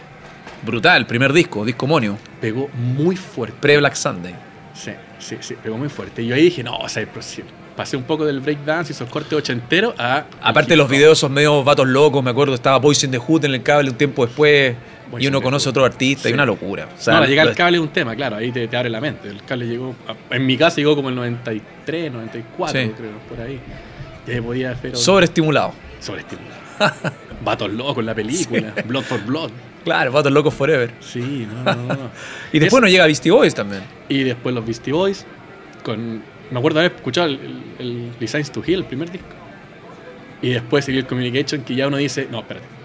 Brutal, 0.66 1.06
primer 1.06 1.34
disco, 1.34 1.66
disco 1.66 1.86
monio. 1.86 2.18
Pegó 2.40 2.70
muy 2.70 3.18
fuerte. 3.18 3.58
Pre-Black 3.60 3.96
Sunday. 3.96 4.34
Sí, 4.74 4.92
sí, 5.20 5.38
sí, 5.42 5.56
pegó 5.62 5.78
muy 5.78 5.90
fuerte. 5.90 6.24
Y 6.24 6.28
yo 6.28 6.36
ahí 6.36 6.44
dije, 6.44 6.64
no, 6.64 6.80
Cypress 6.88 7.40
Hill. 7.40 7.46
Pasé 7.76 7.98
un 7.98 8.04
poco 8.04 8.26
del 8.26 8.40
breakdance 8.40 8.92
y 8.92 8.96
esos 8.96 9.10
cortes 9.10 9.34
ochenteros 9.34 9.94
a. 9.98 10.26
Aparte 10.42 10.72
de 10.72 10.78
los 10.78 10.90
videos, 10.90 11.18
esos 11.18 11.30
medios 11.30 11.64
vatos 11.66 11.88
locos, 11.88 12.24
me 12.24 12.32
acuerdo, 12.32 12.54
estaba 12.54 12.78
Boys 12.78 13.04
in 13.04 13.12
the 13.12 13.18
Hood 13.18 13.46
en 13.46 13.54
el 13.54 13.64
cable 13.64 13.90
un 13.90 13.98
tiempo 13.98 14.26
después 14.26 14.76
y 15.20 15.28
uno 15.28 15.42
conoce 15.42 15.68
a 15.68 15.72
otro 15.72 15.86
artista 15.86 16.30
y 16.30 16.34
una 16.34 16.46
locura. 16.46 16.88
O 16.98 17.02
sea, 17.02 17.20
no, 17.20 17.26
llegar 17.26 17.48
al 17.48 17.56
cable 17.56 17.78
es 17.78 17.84
un 17.84 17.90
tema, 17.90 18.16
claro, 18.16 18.38
ahí 18.38 18.52
te, 18.52 18.70
abre 18.76 18.90
la 18.90 19.02
mente. 19.02 19.30
El 19.30 19.44
cable 19.44 19.68
llegó, 19.68 19.96
en 20.30 20.46
mi 20.46 20.58
casa 20.58 20.78
llegó 20.78 20.96
como 20.96 21.10
el 21.10 21.16
93, 21.16 22.12
94, 22.12 22.82
creo, 22.96 23.12
por 23.30 23.42
ahí. 23.42 23.60
Ya 24.28 24.42
podía 24.42 24.72
hacer... 24.72 24.96
Sobreestimulado. 24.96 25.74
Sobreestimulado. 26.00 26.62
Vatos 27.44 27.72
locos 27.72 28.00
en 28.00 28.06
la 28.06 28.16
película, 28.16 28.74
Blood 28.86 29.04
for 29.04 29.24
Blood. 29.24 29.52
Claro, 29.84 30.12
Vatos 30.12 30.32
locos 30.32 30.54
forever. 30.54 30.92
Sí, 31.00 31.48
no, 31.48 31.76
no, 31.76 31.84
no. 31.84 32.10
y 32.52 32.60
después 32.60 32.82
nos 32.82 32.90
llega 32.90 33.06
Beastie 33.06 33.32
Boys 33.32 33.54
también. 33.54 33.84
Y 34.10 34.24
después 34.24 34.56
los 34.56 34.66
Beastie 34.66 34.94
Boys, 34.94 35.26
con... 35.84 36.24
Me 36.52 36.60
acuerdo 36.60 36.80
haber 36.80 36.94
escuchado 36.94 37.28
el, 37.28 37.40
el, 37.80 38.12
Designs 38.20 38.52
to 38.52 38.64
Heal, 38.64 38.80
el 38.80 38.86
primer 38.86 39.12
disco. 39.12 39.28
Y 40.42 40.50
después 40.50 40.88
el 40.90 41.06
Communication, 41.06 41.64
que 41.64 41.76
ya 41.76 41.88
uno 41.88 41.98
dice, 41.98 42.28
no, 42.30 42.40
espérate 42.40 42.76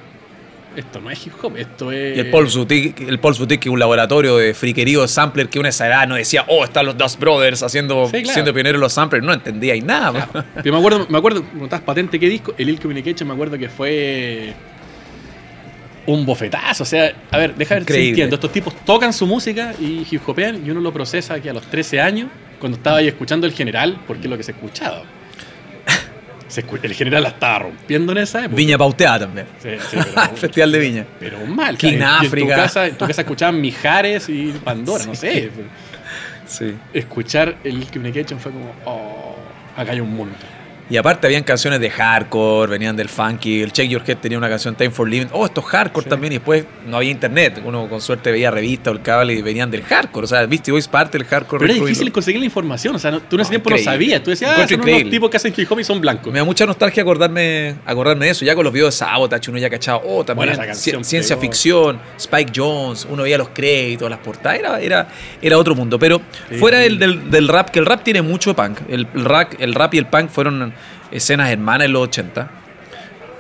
esto 0.77 1.01
no 1.01 1.11
es 1.11 1.27
hip 1.27 1.33
hop, 1.43 1.57
esto 1.57 1.91
es... 1.91 2.17
Y 2.17 2.21
el 2.21 2.31
Pulse 2.31 2.59
Boutique, 2.59 3.09
el 3.09 3.19
Pulse 3.19 3.41
Boutique, 3.41 3.61
que 3.63 3.69
es 3.69 3.73
un 3.73 3.79
laboratorio 3.79 4.37
de 4.37 4.55
friquerío 4.55 5.03
de 5.03 5.09
sampler 5.09 5.49
que 5.49 5.59
una 5.59 5.71
esa 5.71 5.87
edad 5.87 6.07
no 6.07 6.15
decía, 6.15 6.45
oh, 6.49 6.65
están 6.65 6.87
los 6.87 6.97
Dust 6.97 7.19
Brothers 7.19 7.63
haciendo, 7.63 8.07
Sí, 8.07 8.23
claro. 8.23 8.33
siendo 8.33 8.55
pioneros 8.55 8.81
los 8.81 8.93
samplers. 8.93 9.25
No 9.25 9.33
entendía 9.33 9.73
ahí 9.75 9.81
nada. 9.81 10.27
Claro. 10.27 10.47
Pero 10.63 10.73
me 10.73 10.79
acuerdo, 10.79 11.07
me 11.09 11.19
acuerdo, 11.19 11.43
preguntabas 11.43 11.85
patente 11.85 12.19
qué 12.21 12.29
disco, 12.29 12.55
el 12.57 12.69
Ill 12.69 12.81
Communication 12.81 13.29
me 13.29 13.35
acuerdo 13.35 13.59
que 13.59 13.69
fue 13.69 14.55
un 16.07 16.25
bofetazo, 16.25 16.83
o 16.83 16.87
sea, 16.87 17.13
a 17.31 17.39
ver, 17.39 17.55
deja 17.55 17.75
ver 17.75 17.83
si 17.83 17.93
Increíble. 17.93 18.09
entiendo, 18.11 18.37
estos 18.37 18.51
tipos 18.51 18.75
tocan 18.85 19.13
su 19.13 19.27
música 19.27 19.75
y 19.79 20.07
hip 20.11 20.23
hopean 20.27 20.65
y 20.67 20.71
uno 20.71 20.81
lo 20.81 20.93
procesa 20.93 21.35
aquí 21.35 21.49
a 21.49 21.53
los 21.53 21.65
13 21.67 22.01
años, 22.01 22.29
cuando 22.61 22.77
estaba 22.79 22.99
ahí 22.99 23.09
escuchando 23.09 23.47
el 23.47 23.53
general, 23.53 23.99
porque 24.07 24.25
es 24.25 24.31
lo 24.31 24.37
que 24.37 24.43
se 24.45 24.53
escuchaba. 24.53 25.03
Se 26.49 26.67
escu- 26.67 26.81
el 26.83 26.93
general 26.95 27.23
la 27.23 27.29
estaba 27.31 27.61
rompiendo 27.61 28.11
en 28.13 28.19
esa 28.19 28.41
época. 28.41 28.57
Viña 28.57 28.77
pauteada 28.77 29.21
también. 29.21 29.47
Sí, 29.63 29.71
sí, 29.91 29.97
pero, 30.15 30.29
Festival 30.37 30.73
de 30.73 30.79
Viña. 30.81 31.07
pero 31.21 31.47
mal. 31.47 31.79
King 31.79 31.99
En 32.23 32.31
tu, 32.31 32.49
casa, 32.49 32.87
en 32.89 32.97
tu 32.99 33.07
casa 33.07 33.21
escuchaban 33.23 33.61
Mijares 33.61 34.29
y 34.29 34.53
Pandora, 34.65 35.05
no 35.07 35.15
sé. 35.15 35.51
Sí. 36.47 36.75
Escuchar 36.93 37.57
el 37.63 37.87
Communication 37.87 38.41
fue 38.41 38.51
como, 38.51 38.73
oh, 38.85 39.37
acá 39.77 39.93
hay 39.93 40.01
un 40.01 40.13
mundo. 40.13 40.35
Y 40.91 40.97
aparte 40.97 41.25
habían 41.29 41.45
canciones 41.45 41.79
de 41.79 41.89
hardcore, 41.89 42.69
venían 42.69 42.97
del 42.97 43.09
funky. 43.09 43.63
El 43.63 43.71
Check 43.73 43.89
Your 43.89 44.03
Head 44.05 44.17
tenía 44.19 44.37
una 44.37 44.49
canción 44.49 44.75
Time 44.75 44.91
for 44.91 45.09
Living. 45.09 45.29
Oh, 45.31 45.47
esto 45.47 45.61
es 45.61 45.67
hardcore 45.69 46.03
Sí. 46.05 46.11
también. 46.11 46.33
Y 46.33 46.37
después 46.39 46.65
no 46.85 46.97
había 46.97 47.13
internet. 47.13 47.63
Uno 47.65 47.89
con 47.89 48.01
suerte 48.01 48.33
veía 48.33 48.51
revista 48.51 48.91
o 48.91 48.95
el 48.95 49.01
cable 49.01 49.35
y 49.35 49.41
venían 49.41 49.71
del 49.71 49.85
hardcore. 49.85 50.25
O 50.25 50.27
sea, 50.27 50.45
Beastie 50.47 50.73
Boys 50.73 50.89
parte 50.89 51.17
del 51.17 51.29
hardcore. 51.29 51.61
Pero 51.61 51.75
era 51.75 51.83
difícil 51.85 52.11
conseguir 52.11 52.41
la 52.41 52.47
información, 52.47 52.97
o 52.97 52.99
sea, 52.99 53.13
no- 53.13 53.21
tú 53.21 53.37
en 53.37 53.43
ese 53.43 53.49
No, 53.49 53.51
tiempo 53.51 53.71
no 53.71 53.77
increíble. 53.77 53.93
sabías. 53.93 54.23
Tú 54.25 54.31
decías, 54.31 54.51
ah, 54.51 54.67
unos 54.75 55.11
tipos 55.11 55.31
que 55.31 55.37
hacen 55.37 55.55
hip 55.57 55.71
hop 55.71 55.79
y 55.79 55.85
son 55.85 56.01
blancos. 56.01 56.33
Me 56.33 56.41
da 56.41 56.45
mucha 56.45 56.67
nostalgia 56.67 57.03
acordarme, 57.05 57.77
acordarme 57.87 58.25
de 58.25 58.33
eso. 58.33 58.45
Ya 58.45 58.57
con 58.57 58.65
los 58.65 58.73
videos 58.73 58.93
de 58.93 58.99
Sabotage 58.99 59.49
uno 59.49 59.59
ya 59.59 59.71
cachaba, 59.71 60.03
oh, 60.05 60.25
también 60.25 60.57
canción 60.57 61.05
ciencia 61.05 61.37
pegó. 61.37 61.41
ficción, 61.53 62.01
Spike 62.19 62.51
Jones, 62.57 63.07
uno 63.09 63.23
veía 63.23 63.39
los 63.39 63.51
créditos, 63.51 64.11
las 64.11 64.19
portadas, 64.19 64.59
era, 64.59 64.81
era, 64.81 65.09
era 65.41 65.57
otro 65.57 65.77
mundo. 65.77 66.01
Pero 66.01 66.21
Sí, 66.49 66.57
fuera 66.57 66.79
sí. 66.79 66.83
del, 66.85 66.99
del- 66.99 67.31
del 67.31 67.47
rap, 67.47 67.71
que 67.71 67.79
el 67.79 67.87
rap 67.87 68.03
tiene 68.03 68.23
mucho 68.23 68.57
punk. 68.57 68.81
El, 68.89 69.07
el 69.15 69.25
rap, 69.25 69.53
el 69.61 69.73
rap 69.73 69.95
y 69.95 69.99
el 69.99 70.07
punk 70.07 70.31
fueron 70.31 70.75
escenas 71.11 71.51
hermanas 71.51 71.87
en 71.87 71.93
los 71.93 72.03
80. 72.05 72.51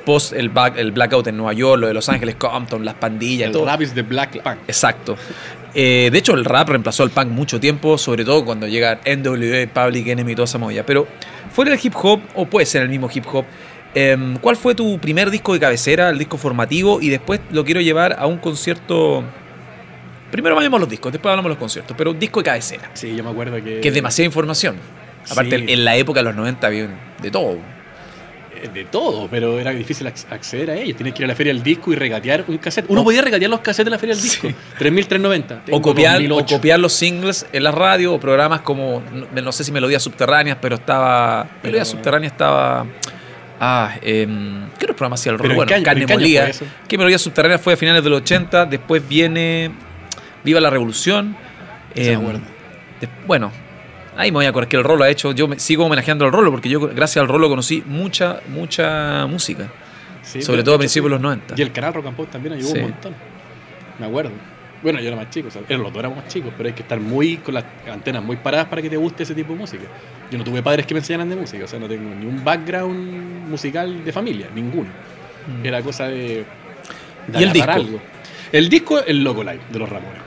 Post 0.05 0.33
el, 0.33 0.49
back- 0.49 0.79
el 0.79 0.93
blackout 0.93 1.27
en 1.27 1.37
Nueva 1.37 1.53
York, 1.53 1.81
lo 1.81 1.87
de 1.87 1.95
Los 1.95 2.09
Ángeles 2.09 2.37
Compton, 2.37 2.85
las 2.85 2.95
pandillas, 2.95 3.49
El 3.49 3.53
todo. 3.53 3.67
rap 3.67 3.83
is 3.83 3.93
the 3.93 4.03
black 4.03 4.43
punk. 4.43 4.59
Exacto. 4.67 5.17
Eh, 5.75 6.09
de 6.11 6.19
hecho, 6.19 6.35
el 6.35 6.45
rap 6.45 6.71
reemplazó 6.71 7.03
al 7.03 7.11
punk 7.11 7.29
mucho 7.29 7.61
tiempo, 7.61 7.99
sobre 7.99 8.25
todo 8.25 8.45
cuando 8.45 8.67
llega 8.67 9.01
NWA, 9.05 9.67
Public 9.73 10.07
Enemy 10.09 10.33
y 10.33 10.35
toda 10.35 10.45
esa 10.47 10.59
movida. 10.59 10.85
Pero 10.85 11.07
fuera 11.53 11.71
del 11.71 11.79
hip 11.83 11.95
hop, 12.03 12.21
o 12.35 12.47
puede 12.47 12.65
ser 12.67 12.83
el 12.83 12.89
mismo 12.89 13.09
hip 13.13 13.25
hop, 13.33 13.45
em, 13.95 14.39
¿cuál 14.39 14.57
fue 14.57 14.75
tu 14.75 14.99
primer 14.99 15.31
disco 15.31 15.53
de 15.53 15.61
cabecera, 15.61 16.09
el 16.09 16.19
disco 16.19 16.39
formativo? 16.39 17.01
Y 17.03 17.11
después 17.11 17.41
lo 17.53 17.65
quiero 17.65 17.81
llevar 17.83 18.17
a 18.19 18.27
un 18.27 18.39
concierto. 18.39 19.23
Primero 20.31 20.55
vayamos 20.57 20.79
a 20.79 20.81
los 20.81 20.89
discos, 20.89 21.13
después 21.13 21.31
hablamos 21.31 21.49
de 21.51 21.55
los 21.55 21.59
conciertos, 21.59 21.95
pero 21.97 22.13
un 22.13 22.19
disco 22.19 22.41
de 22.41 22.45
cabecera, 22.45 22.91
Sí, 22.95 23.15
yo 23.15 23.23
me 23.23 23.31
acuerdo 23.31 23.57
que. 23.63 23.81
que 23.81 23.89
es 23.89 23.95
demasiada 23.95 24.27
información. 24.27 24.77
Aparte, 25.29 25.59
Sí. 25.59 25.65
en 25.73 25.85
la 25.85 25.97
época 25.97 26.21
de 26.21 26.25
los 26.25 26.35
90 26.37 26.67
había 26.67 26.89
de 27.21 27.31
todo. 27.31 27.59
Eh, 28.63 28.69
De 28.75 28.85
todo, 28.85 29.27
pero 29.31 29.59
era 29.59 29.71
difícil 29.71 30.07
ac- 30.07 30.27
acceder 30.31 30.71
a 30.71 30.77
ellos. 30.77 30.97
Tienes 30.97 31.15
que 31.15 31.23
ir 31.23 31.25
a 31.25 31.29
la 31.29 31.35
feria 31.35 31.53
del 31.53 31.63
disco 31.63 31.93
y 31.93 31.97
regatear 31.97 32.45
un 32.49 32.59
cassette. 32.59 32.85
Uno 32.89 33.03
podía 33.05 33.23
regatear 33.23 33.51
los 33.51 33.61
cassettes 33.61 33.87
de 33.87 33.91
la 33.91 33.99
feria 33.99 34.15
del 34.15 34.23
disco. 34.23 34.49
Sí. 34.49 34.55
3.390. 34.79 35.63
O 35.71 35.81
copiar, 35.81 36.17
o 36.17 36.21
2008. 36.21 36.57
copiar 36.57 36.79
los 36.81 36.93
singles 36.93 37.47
en 37.53 37.63
la 37.65 37.71
radio 37.71 38.13
o 38.15 38.21
programas 38.21 38.61
como, 38.61 39.03
no, 39.35 39.41
no 39.43 39.53
sé 39.53 39.65
si 39.65 39.73
Melodías 39.73 40.03
Subterráneas, 40.03 40.59
pero 40.61 40.75
estaba... 40.77 41.49
Melodías 41.63 41.89
Subterráneas 41.89 42.33
estaba... 42.33 42.87
Ah, 43.63 43.95
em, 44.03 44.69
¿qué 44.79 44.85
otro 44.87 44.97
programa 44.97 45.15
hacía 45.15 45.33
el 45.33 45.37
Pero 45.39 45.49
rock? 45.49 45.53
¿en 45.53 45.57
Bueno, 45.57 45.69
qué 45.69 45.75
año- 45.75 45.85
Carne 45.85 46.07
Molida. 46.07 46.51
¿Qué 46.89 46.99
Melodías 46.99 47.21
Subterráneas 47.23 47.61
fue 47.61 47.75
a 47.75 47.77
finales 47.77 48.03
de 48.03 48.11
los 48.11 48.21
80? 48.23 48.67
Después 48.67 49.07
viene 49.09 49.71
Viva 50.45 50.61
la 50.61 50.71
Revolución. 50.71 51.37
De- 51.95 53.09
bueno, 53.27 53.53
ahí 54.21 54.31
me 54.31 54.37
voy 54.37 54.47
a 54.47 54.51
acordar 54.51 54.69
que 54.69 54.77
el 54.77 54.85
Rolo 54.85 55.05
ha 55.05 55.11
hecho... 55.11 55.33
Yo 55.33 55.49
me, 55.49 55.59
sigo 55.59 55.85
homenajeando 55.85 56.25
al 56.25 56.33
Rolo 56.33 56.51
porque 56.51 56.69
yo 56.69 56.81
gracias 56.81 57.19
al 57.23 57.29
Rolo 57.29 57.49
conocí 57.49 57.83
mucha, 57.87 58.41
mucha 58.49 59.27
música. 59.27 59.69
Sí, 60.23 60.43
sobre 60.43 60.63
todo 60.63 60.75
a 60.77 60.79
principios 60.79 61.07
de 61.07 61.11
los 61.11 61.21
90. 61.21 61.55
Y 61.57 61.63
el 61.63 61.73
canal 61.73 61.95
Rock 61.95 62.07
and 62.07 62.17
Pop 62.17 62.31
también 62.31 62.55
ayudó 62.55 62.69
Sí. 62.71 62.79
un 62.79 62.83
montón. 62.91 63.15
Me 63.99 64.07
acuerdo. 64.07 64.31
Bueno, 64.83 64.99
yo 65.01 65.09
era 65.09 65.17
más 65.17 65.29
chico, 65.29 65.49
o 65.49 65.51
sea, 65.51 65.61
los 65.69 65.93
dos 65.93 65.99
éramos 65.99 66.19
más 66.19 66.29
chicos, 66.29 66.53
pero 66.57 66.69
hay 66.69 66.75
que 66.75 66.81
estar 66.81 66.99
muy 66.99 67.37
con 67.37 67.53
las 67.53 67.65
antenas 67.93 68.23
muy 68.23 68.37
paradas 68.37 68.67
para 68.69 68.81
que 68.81 68.89
te 68.89 68.97
guste 68.97 69.25
ese 69.25 69.35
tipo 69.35 69.53
de 69.53 69.59
música. 69.59 69.83
Yo 70.31 70.39
no 70.39 70.45
tuve 70.45 70.63
padres 70.63 70.87
que 70.87 70.95
me 70.95 71.01
enseñaran 71.01 71.29
de 71.29 71.37
música, 71.37 71.65
o 71.65 71.69
sea, 71.69 71.79
no 71.79 71.87
tengo 71.87 72.15
ni 72.15 72.25
un 72.25 72.43
background 72.43 73.47
musical 73.49 74.03
de 74.03 74.11
familia, 74.11 74.49
ninguno. 74.55 74.89
Mm. 75.61 75.67
Era 75.67 75.83
cosa 75.83 76.09
de. 76.09 76.45
de 77.27 77.41
¿Y 77.41 77.43
el 77.43 77.53
disco? 77.53 77.71
algo. 77.71 78.01
El 78.53 78.69
disco, 78.71 79.05
el 79.05 79.23
Loco 79.23 79.43
Live 79.45 79.61
de 79.71 79.79
los 79.79 79.89
Ramones. 79.89 80.23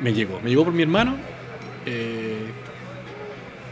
Me 0.00 0.12
llegó. 0.12 0.40
Me 0.40 0.50
llegó 0.50 0.64
por 0.64 0.72
mi 0.74 0.82
hermano. 0.82 1.14
eh, 1.86 2.27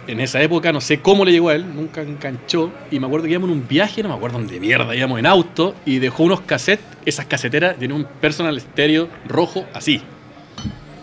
en 0.07 0.21
esa 0.21 0.41
época, 0.41 0.73
no 0.73 0.81
sé 0.81 1.01
cómo 1.01 1.25
le 1.25 1.33
llegó 1.33 1.49
a 1.49 1.55
él, 1.55 1.75
nunca 1.75 2.03
enganchó. 2.03 2.73
Y 2.91 3.01
me 3.01 3.07
acuerdo 3.07 3.25
que 3.27 3.33
íbamos 3.33 3.51
en 3.51 3.57
un 3.57 3.69
viaje, 3.69 4.03
no 4.03 4.09
me 4.09 4.15
acuerdo 4.15 4.39
dónde 4.39 4.61
mierda, 4.61 4.95
íbamos 4.95 5.19
en 5.19 5.27
auto 5.27 5.75
y 5.85 5.99
dejó 5.99 6.25
unos 6.25 6.43
cassettes. 6.43 6.87
Esas 7.05 7.27
caseteras 7.27 7.77
tienen 7.77 7.97
un 7.97 8.05
personal 8.05 8.57
estéreo 8.57 9.09
rojo 9.27 9.67
así. 9.73 10.01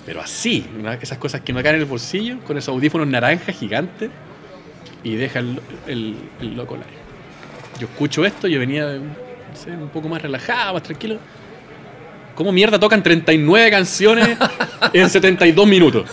Pero 0.05 0.21
así, 0.21 0.65
esas 1.01 1.17
cosas 1.17 1.41
que 1.41 1.53
no 1.53 1.61
caen 1.63 1.75
en 1.75 1.81
el 1.81 1.87
bolsillo, 1.87 2.39
con 2.45 2.57
esos 2.57 2.69
audífonos 2.69 3.07
naranjas 3.07 3.57
gigantes. 3.57 4.09
Y 5.03 5.15
deja 5.15 5.39
el, 5.39 6.15
loco 6.55 6.75
live. 6.75 6.87
Yo 7.79 7.87
escucho 7.87 8.25
esto, 8.25 8.47
yo 8.47 8.59
venía 8.59 8.87
un 8.87 9.89
poco 9.89 10.07
más 10.07 10.21
relajado, 10.21 10.73
más 10.73 10.83
tranquilo. 10.83 11.17
¿Cómo 12.35 12.51
mierda 12.51 12.79
tocan 12.79 13.03
39 13.03 13.69
canciones 13.69 14.37
en 14.93 15.09
72 15.09 15.67
minutos? 15.67 16.09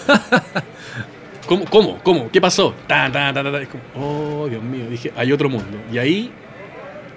¿Cómo? 1.51 1.65
¿Cómo? 1.65 1.99
¿Cómo? 2.05 2.31
¿Qué 2.31 2.41
pasó? 2.41 2.73
Tan, 2.87 3.11
tan, 3.11 3.35
tan, 3.35 3.43
tan, 3.43 3.53
tan. 3.53 3.63
Es 3.63 3.69
como, 3.69 3.83
oh, 3.97 4.47
Dios 4.47 4.63
mío. 4.63 4.89
Dije, 4.89 5.13
hay 5.17 5.33
otro 5.33 5.49
mundo. 5.49 5.79
Y 5.93 5.99
ahí, 5.99 6.31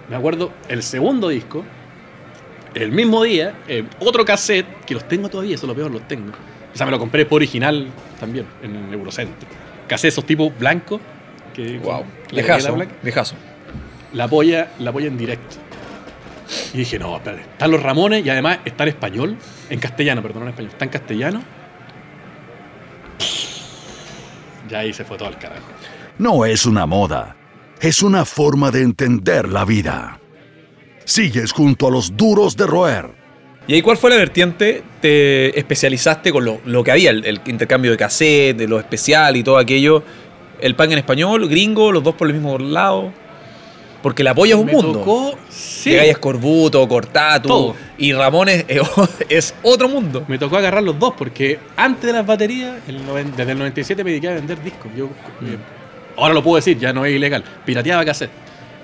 me 0.09 0.15
acuerdo, 0.15 0.51
el 0.69 0.81
segundo 0.81 1.29
disco, 1.29 1.63
el 2.73 2.91
mismo 2.91 3.21
día, 3.21 3.53
eh, 3.67 3.83
otro 3.99 4.25
cassette, 4.25 4.65
que 4.87 4.95
los 4.95 5.07
tengo 5.07 5.29
todavía, 5.29 5.53
eso 5.53 5.67
es 5.67 5.67
lo 5.67 5.75
peor, 5.75 5.91
los 5.91 6.07
tengo. 6.07 6.31
O 6.31 6.75
sea, 6.75 6.87
me 6.87 6.91
lo 6.91 6.97
compré 6.97 7.27
por 7.27 7.35
original 7.35 7.89
también, 8.19 8.47
en 8.63 8.75
el 8.75 8.93
Eurocentro. 8.95 9.47
Cassette 9.87 10.13
esos 10.13 10.25
tipos 10.25 10.51
blancos. 10.57 10.99
Que, 11.53 11.77
Wow. 11.77 12.03
Lejazo, 12.31 12.75
lejazo. 13.03 13.35
la 14.13 14.27
polla, 14.27 14.69
la 14.79 14.91
polla 14.91 15.09
en 15.09 15.17
directo. 15.19 15.57
Y 16.73 16.79
dije, 16.79 16.97
no, 16.97 17.17
espérate, 17.17 17.43
están 17.43 17.69
los 17.69 17.83
Ramones 17.83 18.25
y 18.25 18.31
además 18.31 18.61
está 18.65 18.81
en 18.85 18.89
español, 18.89 19.37
en 19.69 19.79
castellano, 19.79 20.23
perdón, 20.23 20.39
no 20.39 20.45
en 20.47 20.53
español, 20.53 20.71
está 20.71 20.85
en 20.85 20.91
castellano. 20.91 21.62
Ya 24.69 24.79
ahí 24.79 24.93
se 24.93 25.03
fue 25.03 25.17
todo 25.17 25.27
al 25.27 25.37
carajo. 25.37 25.65
No 26.17 26.45
es 26.45 26.65
una 26.65 26.85
moda, 26.85 27.35
es 27.81 28.01
una 28.01 28.25
forma 28.25 28.71
de 28.71 28.81
entender 28.81 29.49
la 29.49 29.65
vida. 29.65 30.19
Sigues 31.05 31.51
junto 31.51 31.87
a 31.87 31.91
los 31.91 32.15
duros 32.15 32.55
de 32.55 32.65
roer. 32.67 33.09
¿Y 33.67 33.75
ahí 33.75 33.81
cuál 33.81 33.97
fue 33.97 34.09
la 34.09 34.17
vertiente? 34.17 34.83
¿Te 35.01 35.57
especializaste 35.57 36.31
con 36.31 36.45
lo, 36.45 36.59
lo 36.65 36.83
que 36.83 36.91
había, 36.91 37.11
el, 37.11 37.25
el 37.25 37.41
intercambio 37.45 37.91
de 37.91 37.97
cassette, 37.97 38.57
de 38.57 38.67
lo 38.67 38.79
especial 38.79 39.37
y 39.37 39.43
todo 39.43 39.57
aquello? 39.57 40.03
¿El 40.59 40.75
pan 40.75 40.91
en 40.91 40.97
español, 40.97 41.47
gringo, 41.49 41.91
los 41.91 42.03
dos 42.03 42.15
por 42.15 42.27
el 42.27 42.33
mismo 42.33 42.57
lado? 42.57 43.13
Porque 44.03 44.23
la 44.23 44.31
apoya 44.31 44.53
es 44.53 44.59
un 44.59 44.67
Me 44.67 44.73
mundo. 44.73 44.99
tocó, 44.99 45.35
sí, 45.49 45.89
Llega 45.91 46.03
Escorbuto, 46.03 46.85
Cortatu 46.87 47.47
Todo. 47.47 47.75
y 47.97 48.11
Ramones 48.13 48.65
eh, 48.67 48.81
es 49.29 49.55
otro 49.63 49.87
mundo. 49.89 50.25
me 50.27 50.37
tocó 50.37 50.57
agarrar 50.57 50.83
los 50.83 50.99
dos 50.99 51.13
porque 51.17 51.57
antes 51.77 52.03
de 52.03 52.13
las 52.13 52.25
baterías, 52.25 52.75
el 52.87 53.05
noven- 53.07 53.33
desde 53.35 53.53
el 53.53 53.57
97 53.57 54.03
me 54.03 54.11
dediqué 54.11 54.27
a 54.27 54.33
vender 54.35 54.61
discos. 54.61 54.91
Yo, 54.95 55.05
eh, 55.05 55.57
ahora 56.17 56.33
lo 56.33 56.43
puedo 56.43 56.57
decir, 56.57 56.77
ya 56.77 56.91
no 56.93 57.05
es 57.05 57.15
ilegal. 57.15 57.43
Pirateaba 57.65 58.03
cassette. 58.05 58.29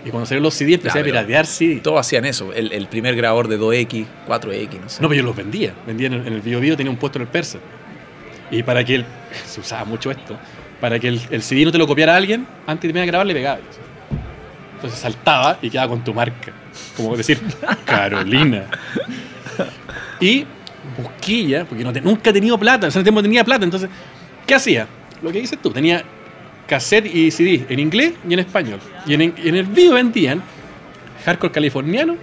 Y 0.06 0.10
cuando 0.12 0.26
salieron 0.26 0.44
los 0.44 0.54
CD 0.54 0.76
empecé 0.76 1.00
a 1.00 1.04
piratear 1.04 1.46
CD. 1.46 1.82
Todos 1.84 2.00
hacían 2.00 2.24
eso. 2.24 2.54
El, 2.54 2.72
el 2.72 2.88
primer 2.88 3.18
grabador 3.18 3.50
de 3.50 3.60
2X, 3.60 4.06
4X, 4.26 4.80
no 4.82 4.88
sé. 4.90 5.02
No, 5.02 5.10
pero 5.10 5.20
yo 5.20 5.24
los 5.24 5.36
vendía. 5.36 5.74
Vendía 5.86 6.08
en 6.08 6.14
el, 6.14 6.28
en 6.28 6.34
el 6.36 6.40
Bio 6.42 6.62
Bio, 6.62 6.78
tenía 6.78 6.90
un 6.92 6.98
puesto 6.98 7.18
en 7.20 7.24
el 7.24 7.28
Persa. 7.28 7.58
Y 8.50 8.64
para 8.64 8.86
que 8.86 8.96
el, 8.96 9.06
se 9.46 9.60
usaba 9.60 9.84
mucho 9.84 10.10
esto, 10.12 10.38
para 10.80 10.98
que 10.98 11.10
el, 11.10 11.20
el 11.30 11.42
CD 11.42 11.66
no 11.66 11.74
te 11.74 11.78
lo 11.78 11.86
copiara 11.86 12.16
alguien, 12.16 12.48
antes 12.66 12.94
de 12.94 13.06
grabar 13.06 13.28
le 13.28 13.34
pegaba. 13.34 13.60
Entonces 14.80 15.00
saltaba 15.00 15.58
y 15.62 15.70
quedaba 15.70 15.90
con 15.90 16.04
tu 16.04 16.14
marca. 16.14 16.54
Como 16.96 17.16
decir, 17.18 17.40
Carolina. 17.86 18.64
Y 20.20 20.46
busquilla, 20.98 21.66
porque 21.66 21.84
no 21.84 21.92
te- 21.94 22.02
nunca 22.02 22.30
he 22.30 22.34
tenido 22.34 22.58
plata, 22.58 22.86
en 22.88 22.90
ese 22.90 23.04
tiempo 23.04 23.22
tenía 23.22 23.44
plata. 23.44 23.64
Entonces, 23.66 23.90
¿qué 24.46 24.56
hacía? 24.56 24.88
Lo 25.22 25.32
que 25.32 25.40
dices 25.42 25.60
tú, 25.62 25.70
tenía 25.72 26.04
cassette 26.68 27.14
y 27.14 27.32
CD 27.32 27.66
en 27.70 27.80
inglés 27.80 28.14
y 28.28 28.34
en 28.34 28.40
español. 28.40 28.80
Y 29.06 29.14
en, 29.16 29.22
en 29.22 29.56
el 29.56 29.66
video 29.66 29.94
vendían 29.96 30.42
hardcore 31.26 31.52
californiano, 31.52 32.16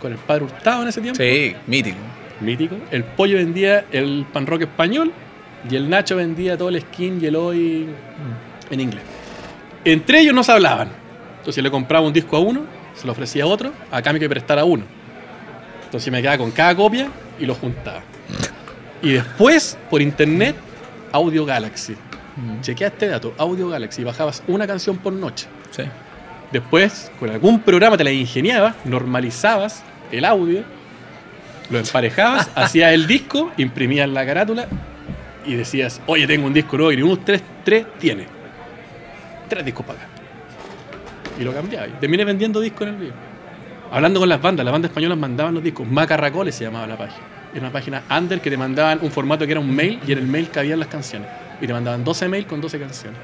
con 0.00 0.12
el 0.12 0.18
padre 0.18 0.44
Hurtado 0.44 0.82
en 0.82 0.88
ese 0.88 1.00
tiempo 1.00 1.22
Sí, 1.22 1.54
mítico. 1.66 1.96
mítico. 2.40 2.76
El 2.90 3.04
pollo 3.04 3.36
vendía 3.38 3.84
el 3.92 4.26
pan 4.32 4.46
rock 4.46 4.62
español 4.62 5.12
y 5.70 5.74
el 5.76 5.88
Nacho 5.88 6.16
vendía 6.16 6.56
todo 6.56 6.68
el 6.68 6.80
skin 6.82 7.18
y 7.22 7.26
el 7.26 7.36
hoy 7.36 7.86
en 8.70 8.80
inglés. 8.80 9.02
Entre 9.84 10.20
ellos 10.20 10.34
no 10.34 10.42
se 10.44 10.52
hablaban. 10.52 10.88
Entonces 11.38 11.62
le 11.62 11.70
compraba 11.70 12.06
un 12.06 12.12
disco 12.12 12.36
a 12.36 12.40
uno, 12.40 12.64
se 12.94 13.06
lo 13.06 13.12
ofrecía 13.12 13.44
a 13.44 13.46
otro, 13.46 13.72
a 13.90 14.02
cambio 14.02 14.20
que 14.20 14.28
prestara 14.28 14.64
uno. 14.64 14.84
Entonces 15.84 16.12
me 16.12 16.20
quedaba 16.20 16.38
con 16.38 16.50
cada 16.50 16.74
copia 16.74 17.08
y 17.38 17.46
lo 17.46 17.54
juntaba. 17.54 18.02
Y 19.00 19.12
después, 19.12 19.78
por 19.88 20.02
internet, 20.02 20.56
Audio 21.12 21.44
Galaxy. 21.44 21.96
Chequea 22.60 22.88
este 22.88 23.08
dato, 23.08 23.34
Audio 23.38 23.68
Galaxy. 23.68 24.04
Bajabas 24.04 24.42
una 24.46 24.66
canción 24.66 24.98
por 24.98 25.12
noche. 25.12 25.46
Sí. 25.70 25.84
Después, 26.52 27.10
con 27.18 27.30
algún 27.30 27.60
programa 27.60 27.96
te 27.96 28.04
la 28.04 28.12
ingeniabas, 28.12 28.74
normalizabas 28.84 29.82
el 30.10 30.24
audio, 30.24 30.62
lo 31.70 31.78
emparejabas, 31.78 32.48
hacías 32.54 32.92
el 32.92 33.06
disco, 33.06 33.52
imprimías 33.56 34.08
la 34.08 34.24
carátula 34.24 34.66
y 35.44 35.54
decías, 35.54 36.00
oye, 36.06 36.26
tengo 36.26 36.46
un 36.46 36.54
disco 36.54 36.76
nuevo 36.76 36.92
y 36.92 37.02
unos 37.02 37.24
tres, 37.24 37.42
tres 37.64 37.86
tiene. 37.98 38.26
Tres 39.48 39.64
discos 39.64 39.84
para 39.84 39.98
acá. 39.98 40.08
Y 41.38 41.44
lo 41.44 41.52
cambiabas. 41.52 41.88
Y 41.88 41.92
terminé 42.00 42.24
vendiendo 42.24 42.60
discos 42.60 42.82
en 42.82 42.94
el 42.94 43.00
video. 43.00 43.14
Hablando 43.90 44.20
con 44.20 44.28
las 44.28 44.42
bandas, 44.42 44.64
las 44.64 44.72
bandas 44.72 44.90
españolas 44.90 45.16
mandaban 45.16 45.54
los 45.54 45.62
discos. 45.62 45.86
Macarracoles 45.88 46.54
se 46.54 46.64
llamaba 46.64 46.86
la 46.86 46.98
página. 46.98 47.26
Era 47.52 47.60
una 47.62 47.72
página 47.72 48.02
under 48.10 48.40
que 48.40 48.50
te 48.50 48.56
mandaban 48.56 48.98
un 49.00 49.10
formato 49.10 49.46
que 49.46 49.52
era 49.52 49.60
un 49.60 49.74
mail 49.74 49.98
y 50.06 50.12
en 50.12 50.18
el 50.18 50.26
mail 50.26 50.50
cabían 50.50 50.78
las 50.78 50.88
canciones. 50.88 51.28
Y 51.60 51.66
te 51.66 51.72
mandaban 51.72 52.04
12 52.04 52.28
mails 52.28 52.46
con 52.46 52.60
12 52.60 52.78
canciones. 52.78 53.18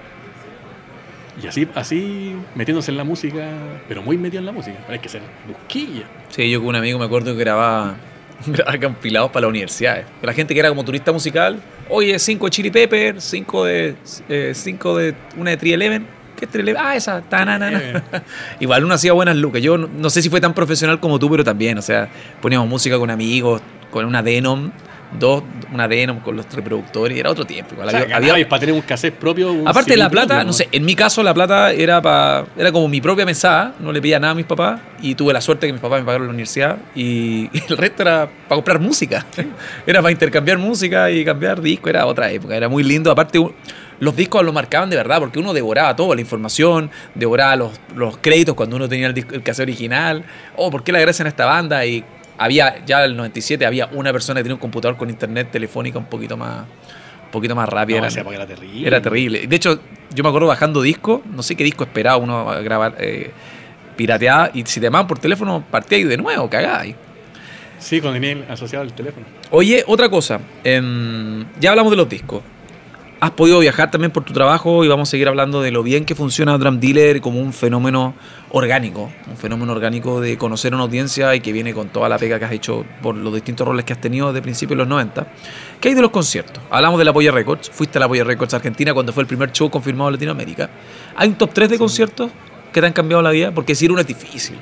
Y 1.42 1.46
así, 1.46 1.68
así 1.74 2.34
metiéndose 2.54 2.90
en 2.90 2.96
la 2.96 3.04
música, 3.04 3.48
pero 3.88 4.02
muy 4.02 4.16
metido 4.16 4.40
en 4.40 4.46
la 4.46 4.52
música. 4.52 4.76
Pero 4.82 4.92
hay 4.92 4.98
que 5.00 5.08
ser 5.08 5.22
busquilla. 5.46 6.04
Sí, 6.28 6.48
yo 6.48 6.60
con 6.60 6.68
un 6.68 6.76
amigo 6.76 6.98
me 6.98 7.04
acuerdo 7.04 7.32
que 7.32 7.40
grababa, 7.40 7.96
grababa 8.46 8.78
compilados 8.78 9.30
para 9.30 9.42
las 9.42 9.50
universidades. 9.50 10.06
La 10.22 10.32
gente 10.32 10.54
que 10.54 10.60
era 10.60 10.68
como 10.68 10.84
turista 10.84 11.12
musical, 11.12 11.60
oye, 11.88 12.18
5 12.18 12.46
de 12.46 12.50
Chili 12.50 12.70
Pepper, 12.70 13.20
5 13.20 13.64
de, 13.64 13.94
eh, 14.28 14.52
cinco 14.54 14.96
de 14.96 15.14
una 15.36 15.50
de 15.50 15.56
Tri-Eleven. 15.56 16.23
¿Qué 16.38 16.46
Tri-Eleven? 16.46 16.82
Ah, 16.84 16.96
esa, 16.96 17.20
tananana. 17.22 18.02
Igual 18.60 18.84
uno 18.84 18.94
hacía 18.94 19.12
buenas 19.12 19.36
lucas. 19.36 19.62
Yo 19.62 19.78
no, 19.78 19.88
no 19.88 20.10
sé 20.10 20.20
si 20.22 20.28
fue 20.28 20.40
tan 20.40 20.54
profesional 20.54 21.00
como 21.00 21.18
tú, 21.18 21.30
pero 21.30 21.44
también, 21.44 21.78
o 21.78 21.82
sea, 21.82 22.08
poníamos 22.42 22.68
música 22.68 22.98
con 22.98 23.10
amigos, 23.10 23.62
con 23.90 24.04
una 24.04 24.22
Denon, 24.22 24.72
dos, 25.18 25.44
una 25.72 25.86
Denon 25.86 26.18
con 26.18 26.36
los 26.36 26.52
reproductores, 26.52 27.16
y 27.16 27.20
era 27.20 27.30
otro 27.30 27.44
tiempo. 27.44 27.76
O 27.80 27.88
sea, 27.88 28.04
había- 28.16 28.48
para 28.48 28.58
tener 28.58 28.74
un 28.74 28.80
cassette 28.80 29.14
propio. 29.14 29.52
un 29.52 29.68
Aparte 29.68 29.90
CD 29.92 29.96
la 29.98 30.10
plata, 30.10 30.26
propio, 30.34 30.44
no 30.46 30.52
sé, 30.52 30.68
en 30.72 30.84
mi 30.84 30.96
caso 30.96 31.22
la 31.22 31.32
plata 31.32 31.70
era 31.70 32.02
pa- 32.02 32.44
era 32.56 32.72
como 32.72 32.88
mi 32.88 33.00
propia 33.00 33.24
mesada, 33.24 33.74
no 33.78 33.92
le 33.92 34.02
pedía 34.02 34.18
nada 34.18 34.32
a 34.32 34.34
mis 34.34 34.46
papás 34.46 34.80
y 35.00 35.14
tuve 35.14 35.32
la 35.32 35.40
suerte 35.40 35.68
que 35.68 35.72
mis 35.72 35.80
papás 35.82 36.00
me 36.00 36.06
pagaron 36.06 36.26
la 36.26 36.32
universidad 36.32 36.78
y, 36.96 37.44
y 37.52 37.62
el 37.68 37.76
resto 37.76 38.02
era 38.02 38.28
para 38.48 38.56
comprar 38.56 38.80
música. 38.80 39.24
Era 39.86 40.02
para 40.02 40.10
intercambiar 40.10 40.58
música 40.58 41.08
y 41.12 41.24
cambiar 41.24 41.60
discos, 41.62 41.90
era 41.90 42.06
otra 42.06 42.28
época, 42.32 42.56
era 42.56 42.68
muy 42.68 42.82
lindo. 42.82 43.12
Aparte 43.12 43.38
los 44.00 44.16
discos 44.16 44.42
lo 44.44 44.52
marcaban 44.52 44.90
de 44.90 44.96
verdad 44.96 45.18
porque 45.20 45.38
uno 45.38 45.52
devoraba 45.52 45.94
todo, 45.96 46.14
la 46.14 46.20
información, 46.20 46.90
devoraba 47.14 47.56
los, 47.56 47.80
los 47.94 48.16
créditos 48.18 48.54
cuando 48.54 48.76
uno 48.76 48.88
tenía 48.88 49.06
el, 49.06 49.14
disco, 49.14 49.34
el 49.34 49.42
cassette 49.42 49.68
original. 49.68 50.24
Oh, 50.56 50.70
¿por 50.70 50.82
qué 50.84 50.92
le 50.92 50.98
agradecen 50.98 51.26
a 51.26 51.28
esta 51.30 51.44
banda? 51.46 51.84
Y 51.86 52.04
había, 52.38 52.84
ya 52.84 52.98
en 53.04 53.10
el 53.12 53.16
97 53.16 53.64
había 53.66 53.86
una 53.92 54.12
persona 54.12 54.40
que 54.40 54.44
tenía 54.44 54.54
un 54.54 54.60
computador 54.60 54.96
con 54.96 55.08
internet 55.10 55.48
telefónica 55.52 55.98
un 55.98 56.06
poquito 56.06 56.36
más, 56.36 56.60
un 56.62 57.30
poquito 57.30 57.54
más 57.54 57.68
rápida. 57.68 58.00
No, 58.00 58.06
Era- 58.06 58.46
terrible. 58.46 58.86
era 58.86 59.00
terrible. 59.00 59.46
De 59.46 59.56
hecho, 59.56 59.80
yo 60.14 60.22
me 60.22 60.28
acuerdo 60.28 60.48
bajando 60.48 60.82
disco, 60.82 61.22
no 61.32 61.42
sé 61.42 61.54
qué 61.56 61.64
disco 61.64 61.84
esperaba 61.84 62.16
uno 62.16 62.50
a 62.50 62.60
grabar, 62.60 62.96
eh, 62.98 63.30
pirateada, 63.96 64.50
y 64.54 64.64
si 64.66 64.80
te 64.80 64.86
llamaban 64.86 65.06
por 65.06 65.18
teléfono, 65.20 65.64
partía 65.70 65.98
ahí 65.98 66.04
de 66.04 66.16
nuevo, 66.16 66.50
cagáis. 66.50 66.96
Sí, 67.78 68.00
tenía 68.00 68.32
el- 68.32 68.44
asociado 68.48 68.84
el 68.84 68.92
teléfono. 68.92 69.26
Oye, 69.50 69.84
otra 69.86 70.08
cosa, 70.08 70.40
em, 70.64 71.44
ya 71.60 71.70
hablamos 71.70 71.90
de 71.92 71.96
los 71.98 72.08
discos. 72.08 72.42
Has 73.24 73.30
podido 73.30 73.58
viajar 73.58 73.90
también 73.90 74.10
por 74.10 74.22
tu 74.22 74.34
trabajo 74.34 74.84
y 74.84 74.88
vamos 74.88 75.08
a 75.08 75.10
seguir 75.12 75.28
hablando 75.28 75.62
de 75.62 75.70
lo 75.70 75.82
bien 75.82 76.04
que 76.04 76.14
funciona 76.14 76.58
Drum 76.58 76.78
Dealer 76.78 77.22
como 77.22 77.40
un 77.40 77.54
fenómeno 77.54 78.12
orgánico, 78.50 79.10
un 79.26 79.38
fenómeno 79.38 79.72
orgánico 79.72 80.20
de 80.20 80.36
conocer 80.36 80.74
una 80.74 80.82
audiencia 80.82 81.34
y 81.34 81.40
que 81.40 81.50
viene 81.50 81.72
con 81.72 81.88
toda 81.88 82.06
la 82.10 82.18
pega 82.18 82.38
que 82.38 82.44
has 82.44 82.52
hecho 82.52 82.84
por 83.00 83.14
los 83.14 83.32
distintos 83.32 83.66
roles 83.66 83.86
que 83.86 83.94
has 83.94 83.98
tenido 83.98 84.30
de 84.34 84.42
principios 84.42 84.76
de 84.76 84.82
los 84.84 84.88
90. 84.88 85.26
¿Qué 85.80 85.88
hay 85.88 85.94
de 85.94 86.02
los 86.02 86.10
conciertos? 86.10 86.62
Hablamos 86.68 86.98
de 86.98 87.06
la 87.06 87.14
Polla 87.14 87.30
Records, 87.32 87.70
fuiste 87.70 87.96
a 87.96 88.00
la 88.00 88.08
Polla 88.08 88.24
Records 88.24 88.52
Argentina 88.52 88.92
cuando 88.92 89.10
fue 89.14 89.22
el 89.22 89.26
primer 89.26 89.50
show 89.52 89.70
confirmado 89.70 90.10
en 90.10 90.16
Latinoamérica. 90.16 90.68
¿Hay 91.16 91.28
un 91.28 91.36
top 91.36 91.50
3 91.54 91.70
de 91.70 91.78
conciertos 91.78 92.30
que 92.74 92.80
te 92.82 92.86
han 92.86 92.92
cambiado 92.92 93.22
la 93.22 93.30
vida? 93.30 93.52
Porque 93.52 93.72
decir 93.72 93.90
uno 93.90 94.02
es 94.02 94.06
difícil. 94.06 94.58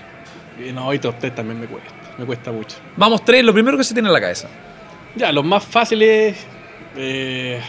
Y 0.64 0.70
no, 0.70 0.94
y 0.94 1.01
top 1.01 1.16
3 1.18 1.35
también 1.35 1.59
me 1.59 1.66
cuesta. 1.66 1.90
Me 2.16 2.25
cuesta 2.25 2.53
mucho. 2.53 2.77
Vamos, 2.96 3.25
tres, 3.25 3.44
lo 3.44 3.53
primero 3.53 3.77
que 3.77 3.83
se 3.83 3.92
tiene 3.92 4.09
en 4.09 4.12
la 4.12 4.20
cabeza. 4.20 4.46
Ya, 5.16 5.33
los 5.33 5.44
más 5.44 5.64
fáciles. 5.64 6.37
Eh, 6.94 7.61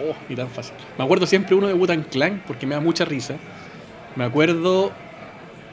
oh, 0.00 0.14
ni 0.28 0.36
tan 0.36 0.48
fácil. 0.48 0.74
Me 0.96 1.04
acuerdo 1.04 1.26
siempre 1.26 1.54
uno 1.54 1.66
de 1.68 1.74
Wutan 1.74 2.02
Clan 2.04 2.42
porque 2.46 2.66
me 2.66 2.74
da 2.74 2.80
mucha 2.80 3.04
risa. 3.04 3.36
Me 4.16 4.24
acuerdo. 4.24 4.92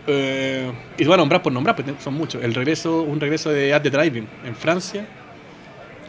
Eh, 0.08 0.72
y 0.96 0.98
te 0.98 1.06
voy 1.06 1.16
a 1.16 1.18
nombrar 1.18 1.42
por 1.42 1.52
nombrar, 1.52 1.76
porque 1.76 1.94
son 2.00 2.14
muchos. 2.14 2.44
El 2.44 2.54
regreso, 2.54 3.02
un 3.02 3.20
regreso 3.20 3.50
de 3.50 3.74
At 3.74 3.82
the 3.82 3.90
Driving 3.90 4.28
en 4.46 4.56
Francia. 4.56 5.06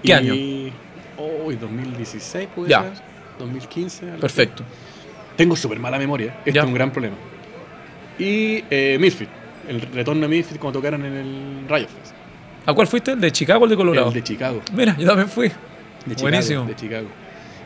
¿Qué 0.03 0.09
Y- 0.09 0.13
año? 0.13 0.73
Oh, 1.19 1.51
y 1.51 1.57
2016 1.57 2.49
puede 2.55 2.69
Ya. 2.71 2.83
ser. 2.83 2.93
2015. 3.39 4.05
algo 4.05 4.15
así. 4.17 4.21
Perfecto. 4.21 4.63
Tengo 5.37 5.57
súper 5.57 5.79
mala 5.79 5.99
memoria. 5.99 6.37
Este 6.39 6.53
Ya. 6.53 6.63
es 6.63 6.67
un 6.67 6.75
gran 6.75 6.91
problema. 6.91 7.17
Y 8.19 8.65
eh, 8.71 8.97
Misfit. 9.01 9.29
El 9.69 9.81
retorno 9.81 10.23
de 10.23 10.29
Misfit 10.29 10.59
cuando 10.59 10.79
tocaron 10.79 11.05
en 11.05 11.13
el 11.15 11.65
Riot 11.69 11.89
Fest. 11.89 12.15
¿A 12.67 12.73
cuál 12.75 12.87
fuiste? 12.87 13.13
¿El 13.13 13.21
de 13.21 13.31
Chicago 13.33 13.61
o 13.61 13.65
el 13.65 13.71
de 13.71 13.77
Colorado? 13.77 14.09
El 14.09 14.15
de 14.15 14.23
Chicago. 14.23 14.61
Mira, 14.75 14.97
yo 14.99 15.07
también 15.07 15.29
fui. 15.29 15.49
De 15.49 15.55
Chicago, 16.15 16.23
Buenísimo. 16.23 16.65
De 16.65 16.77
Chicago. 16.77 17.07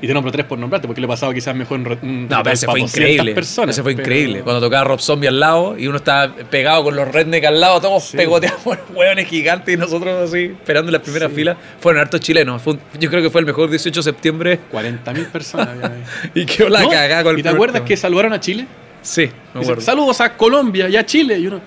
Y 0.03 0.07
te 0.07 0.15
nombro 0.15 0.33
tres 0.33 0.47
por 0.47 0.59
nombrarte, 0.59 0.87
porque 0.87 1.01
le 1.01 1.05
he 1.05 1.09
pasado 1.09 1.31
quizás 1.35 1.55
mejor 1.55 1.79
un 1.79 2.27
No, 2.29 2.43
pero 2.43 2.55
ese 2.55 2.65
fue 2.67 2.81
200 2.81 2.97
increíble. 3.01 3.35
personas. 3.35 3.75
ese 3.77 3.83
fue 3.83 3.93
pero- 3.95 4.03
increíble. 4.03 4.41
Cuando 4.43 4.61
tocaba 4.61 4.85
Rob 4.85 5.01
Zombie 5.01 5.29
al 5.29 5.39
lado 5.39 5.77
y 5.79 5.87
uno 5.89 5.99
estaba 5.99 6.35
pegado 6.35 6.85
con 6.85 6.97
los 6.97 7.07
redneck 7.09 7.45
al 7.45 7.61
lado, 7.61 7.81
todos 7.83 8.05
Sí. 8.05 8.17
pegoteados 8.17 8.61
por 8.63 8.79
hueones 8.95 9.29
gigantes 9.29 9.75
y 9.75 9.77
nosotros 9.77 10.29
así 10.31 10.45
esperando 10.45 10.89
en 10.89 10.93
las 10.95 11.03
primeras 11.03 11.29
Sí. 11.31 11.35
filas. 11.37 11.57
Fueron 11.81 12.01
hartos 12.01 12.21
chilenos. 12.21 12.63
Fue 12.63 12.73
un- 12.75 12.81
yo 12.99 13.11
creo 13.11 13.23
que 13.23 13.29
fue 13.31 13.41
el 13.43 13.47
mejor 13.47 13.69
18 13.69 14.01
de 14.01 14.05
septiembre 14.05 14.61
40.000 14.73 15.27
personas. 15.27 15.69
había 15.69 15.93
y 16.35 16.47
quedó 16.47 16.69
la 16.71 16.83
No, 16.83 16.89
cagada 16.89 17.23
con 17.23 17.35
el 17.35 17.41
¿Y 17.41 17.43
te 17.43 17.49
primer 17.51 17.55
acuerdas 17.57 17.83
que 17.83 17.97
saludaron 17.97 18.33
a 18.33 18.41
Chile? 18.41 18.67
Sí, 19.03 19.29
me 19.55 19.61
acuerdo. 19.61 19.83
Saludos 19.83 20.21
a 20.23 20.35
Colombia 20.37 20.89
y 20.89 20.97
a 20.97 21.05
Chile. 21.05 21.39
Y, 21.39 21.47
uno, 21.47 21.61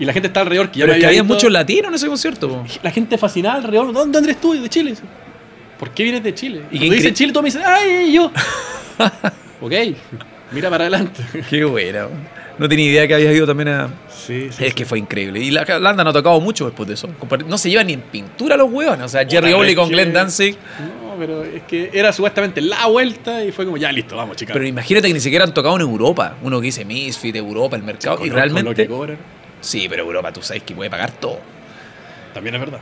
y 0.00 0.04
la 0.04 0.12
gente 0.12 0.26
está 0.28 0.40
alrededor. 0.40 0.70
Que 0.70 0.80
ya 0.80 0.84
Pero 0.84 0.92
me 0.94 0.98
es 0.98 1.00
que 1.02 1.06
había 1.06 1.20
había 1.20 1.22
visto. 1.22 1.34
muchos 1.34 1.52
latinos 1.52 1.88
en 1.88 1.94
ese 1.94 2.06
concierto. 2.08 2.48
po. 2.48 2.64
La 2.82 2.90
gente 2.90 3.16
fascinada 3.18 3.56
alrededor. 3.56 3.92
¿Dónde, 3.92 4.12
dónde 4.18 4.30
eres 4.30 4.40
tú? 4.40 4.52
De 4.60 4.68
Chile. 4.68 4.94
¿Por 5.78 5.90
qué 5.90 6.02
vienes 6.04 6.22
de 6.22 6.34
Chile? 6.34 6.62
Y 6.70 6.78
cuando 6.78 6.94
dicen 6.96 7.14
Chile, 7.14 7.32
todos 7.32 7.42
me 7.44 7.48
dicen, 7.48 7.62
¡ay, 7.64 8.12
yo! 8.12 8.32
ok, 9.60 9.72
mira 10.52 10.70
para 10.70 10.84
adelante. 10.84 11.22
Qué 11.50 11.64
buena. 11.64 12.08
No 12.58 12.68
tenía 12.68 12.86
idea 12.86 13.06
que 13.06 13.14
habías 13.14 13.32
ido 13.34 13.46
también 13.46 13.68
a... 13.68 13.88
Sí, 14.10 14.48
sí. 14.50 14.64
Es 14.64 14.74
que 14.74 14.84
fue 14.84 14.98
increíble. 14.98 15.38
Y 15.40 15.52
la 15.52 15.62
Holanda 15.62 16.02
no 16.02 16.10
ha 16.10 16.12
tocado 16.12 16.40
mucho 16.40 16.64
después 16.66 16.88
de 16.88 16.94
eso. 16.94 17.08
No 17.46 17.56
se 17.56 17.70
llevan 17.70 17.86
ni 17.86 17.92
en 17.92 18.00
pintura 18.00 18.56
los 18.56 18.68
hueones. 18.72 19.06
O 19.06 19.08
sea, 19.08 19.24
Jerry 19.24 19.52
es 19.52 19.76
con 19.76 19.88
que- 19.88 19.94
Glenn 19.94 20.12
Danzig. 20.12 20.56
No, 21.04 21.14
pero 21.16 21.44
es 21.44 21.62
que 21.62 21.90
era 21.92 22.12
supuestamente 22.12 22.60
la 22.60 22.86
vuelta 22.86 23.44
y 23.44 23.52
fue 23.52 23.64
como, 23.64 23.76
ya 23.76 23.92
listo, 23.92 24.16
vamos, 24.16 24.36
chicas. 24.36 24.54
Pero 24.54 24.66
imagínate 24.66 25.06
que 25.06 25.14
ni 25.14 25.20
siquiera 25.20 25.44
han 25.44 25.54
tocado 25.54 25.76
en 25.76 25.82
Europa. 25.82 26.36
Uno 26.42 26.58
que 26.60 26.64
dice 26.66 26.84
Misfit, 26.84 27.36
Europa, 27.36 27.76
el 27.76 27.84
mercado. 27.84 28.16
y 28.24 28.28
lo 28.28 28.34
que 28.34 28.40
realmente. 28.40 28.88
Sí, 29.60 29.86
pero 29.88 30.02
Europa 30.02 30.32
tú 30.32 30.42
sabes 30.42 30.64
que 30.64 30.74
puede 30.74 30.90
pagar 30.90 31.12
todo. 31.12 31.38
también 32.34 32.56
es 32.56 32.60
verdad. 32.60 32.80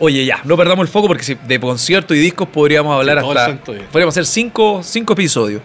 Oye, 0.00 0.24
ya, 0.24 0.40
no 0.44 0.56
perdamos 0.56 0.84
el 0.84 0.88
foco 0.88 1.06
porque 1.06 1.22
si 1.22 1.34
de 1.34 1.60
conciertos 1.60 2.16
y 2.16 2.20
discos 2.20 2.48
podríamos 2.48 2.96
hablar 2.96 3.18
el 3.18 3.24
hasta. 3.24 3.56
Podríamos 3.64 4.12
hacer 4.12 4.26
cinco, 4.26 4.80
cinco 4.82 5.12
episodios. 5.12 5.62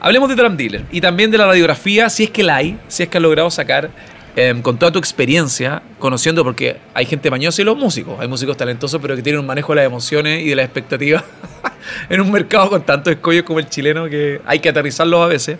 Hablemos 0.00 0.28
de 0.28 0.34
Drum 0.34 0.56
Dealer 0.56 0.84
y 0.90 1.00
también 1.00 1.30
de 1.30 1.38
la 1.38 1.46
radiografía, 1.46 2.08
si 2.08 2.24
es 2.24 2.30
que 2.30 2.42
la 2.42 2.56
hay, 2.56 2.78
si 2.88 3.02
es 3.02 3.08
que 3.08 3.18
has 3.18 3.22
logrado 3.22 3.50
sacar 3.50 3.90
em, 4.34 4.62
con 4.62 4.78
toda 4.78 4.92
tu 4.92 4.98
experiencia, 4.98 5.82
conociendo, 5.98 6.44
porque 6.44 6.76
hay 6.94 7.06
gente 7.06 7.30
mañosa 7.30 7.62
y 7.62 7.64
los 7.64 7.76
músicos. 7.76 8.18
Hay 8.20 8.28
músicos 8.28 8.56
talentosos, 8.56 9.00
pero 9.00 9.16
que 9.16 9.22
tienen 9.22 9.40
un 9.40 9.46
manejo 9.46 9.72
de 9.72 9.76
las 9.76 9.86
emociones 9.86 10.42
y 10.42 10.50
de 10.50 10.56
las 10.56 10.64
expectativas 10.64 11.24
en 12.08 12.20
un 12.20 12.30
mercado 12.30 12.70
con 12.70 12.82
tantos 12.82 13.12
escollos 13.12 13.44
como 13.44 13.58
el 13.58 13.68
chileno 13.68 14.08
que 14.08 14.40
hay 14.46 14.60
que 14.60 14.68
aterrizarlos 14.68 15.20
a 15.20 15.26
veces. 15.26 15.58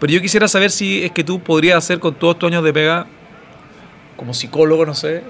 Pero 0.00 0.12
yo 0.12 0.20
quisiera 0.20 0.48
saber 0.48 0.70
si 0.70 1.04
es 1.04 1.12
que 1.12 1.22
tú 1.22 1.40
podrías 1.40 1.78
hacer 1.78 1.98
con 1.98 2.14
todos 2.14 2.38
tus 2.38 2.48
años 2.48 2.64
de 2.64 2.72
pega, 2.72 3.06
como 4.16 4.34
psicólogo, 4.34 4.86
no 4.86 4.94
sé, 4.94 5.22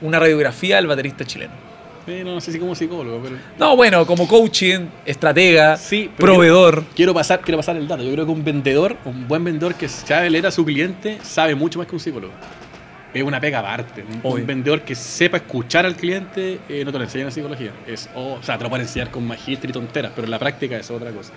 una 0.00 0.18
radiografía 0.18 0.76
del 0.76 0.86
baterista 0.86 1.24
chileno. 1.24 1.69
Sí, 2.06 2.24
no, 2.24 2.34
no 2.34 2.40
sé 2.40 2.50
si 2.52 2.58
como 2.58 2.74
psicólogo, 2.74 3.20
pero 3.22 3.36
No, 3.58 3.76
bueno, 3.76 4.06
como 4.06 4.26
coaching, 4.26 4.86
estratega, 5.04 5.76
Sí, 5.76 6.10
proveedor. 6.16 6.84
quiero 6.96 7.12
pasar, 7.14 7.40
quiero 7.40 7.58
pasar 7.58 7.76
el 7.76 7.86
dato. 7.86 8.02
Yo 8.02 8.12
creo 8.12 8.24
que 8.26 8.32
un 8.32 8.42
vendedor, 8.44 8.96
un 9.04 9.28
buen 9.28 9.44
vendedor 9.44 9.74
que 9.74 9.88
sabe 9.88 10.30
leer 10.30 10.46
a 10.46 10.50
su 10.50 10.64
cliente, 10.64 11.18
sabe 11.22 11.54
mucho 11.54 11.78
más 11.78 11.86
que 11.86 11.94
un 11.94 12.00
psicólogo. 12.00 12.32
Es 13.12 13.22
una 13.22 13.40
pega 13.40 13.58
aparte. 13.58 14.02
Un, 14.02 14.20
Obvio. 14.22 14.40
un 14.42 14.46
vendedor 14.46 14.82
que 14.82 14.94
sepa 14.94 15.38
escuchar 15.38 15.84
al 15.84 15.96
cliente 15.96 16.60
eh, 16.68 16.84
no 16.84 16.92
te 16.92 16.98
lo 16.98 17.04
enseñan 17.04 17.26
en 17.26 17.32
psicología. 17.32 17.72
Es, 17.86 18.08
o 18.14 18.34
o 18.34 18.42
sea, 18.42 18.56
te 18.56 18.64
lo 18.64 18.70
pueden 18.70 18.86
enseñar 18.86 19.10
con 19.10 19.26
magíster 19.26 19.68
y 19.68 19.72
tonteras, 19.72 20.12
pero 20.14 20.24
en 20.26 20.30
la 20.30 20.38
práctica 20.38 20.76
es 20.78 20.90
otra 20.90 21.10
cosa. 21.10 21.32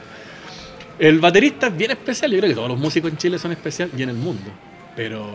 El 0.99 1.19
baterista 1.19 1.67
es 1.67 1.75
bien 1.77 1.91
especial. 1.91 2.31
Yo 2.31 2.37
creo 2.37 2.49
que 2.49 2.55
todos 2.55 2.69
los 2.69 2.77
músicos 2.79 3.09
en 3.11 3.17
Chile 3.17 3.39
son 3.39 3.51
especiales 3.51 3.93
y 3.97 4.03
en 4.03 4.09
el 4.09 4.15
mundo. 4.15 4.51
Pero 4.95 5.27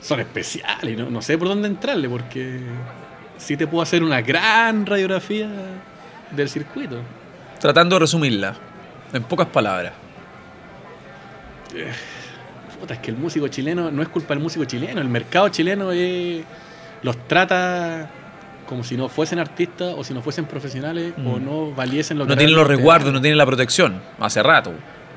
son 0.00 0.18
especiales 0.20 0.92
y 0.92 0.96
no, 0.96 1.08
no 1.08 1.22
sé 1.22 1.38
por 1.38 1.46
dónde 1.48 1.68
entrarle 1.68 2.08
porque 2.08 2.58
sí 3.38 3.56
te 3.56 3.66
puedo 3.66 3.82
hacer 3.82 4.02
una 4.02 4.20
gran 4.22 4.86
radiografía 4.86 5.48
del 6.30 6.48
circuito. 6.48 6.98
Tratando 7.60 7.96
de 7.96 8.00
resumirla, 8.00 8.54
en 9.12 9.22
pocas 9.24 9.46
palabras. 9.48 9.92
Puta, 12.80 12.94
es 12.94 13.00
que 13.00 13.10
el 13.10 13.16
músico 13.16 13.48
chileno 13.48 13.90
no 13.90 14.02
es 14.02 14.08
culpa 14.08 14.34
del 14.34 14.42
músico 14.42 14.64
chileno, 14.64 15.00
el 15.00 15.08
mercado 15.08 15.48
chileno 15.48 15.90
los 17.02 17.28
trata 17.28 18.08
como 18.68 18.82
si 18.82 18.96
no 18.96 19.08
fuesen 19.08 19.38
artistas 19.38 19.94
o 19.96 20.02
si 20.04 20.14
no 20.14 20.22
fuesen 20.22 20.46
profesionales 20.46 21.12
o 21.18 21.38
Mm. 21.38 21.44
no 21.44 21.70
valiesen 21.72 22.18
lo 22.18 22.24
que 22.24 22.30
No 22.30 22.36
tienen 22.36 22.56
los 22.56 22.66
resguardos, 22.66 23.12
no 23.12 23.20
tienen 23.20 23.36
la 23.38 23.44
protección. 23.46 24.00
Hace 24.18 24.42
rato. 24.42 24.72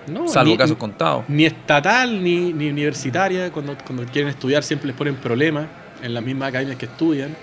No, 0.07 0.27
salvo 0.27 0.51
ni- 0.51 0.57
casos 0.57 0.77
contados. 0.77 1.25
Ni 1.27 1.45
estatal 1.45 2.21
ni, 2.23 2.53
ni 2.53 2.69
universitaria, 2.69 3.51
cuando, 3.51 3.77
cuando 3.85 4.03
quieren 4.05 4.29
estudiar 4.29 4.63
siempre 4.63 4.87
les 4.87 4.95
ponen 4.95 5.15
problemas 5.15 5.65
en 6.01 6.13
las 6.13 6.23
mismas 6.23 6.49
academias 6.49 6.77
que 6.77 6.85
estudian. 6.85 7.35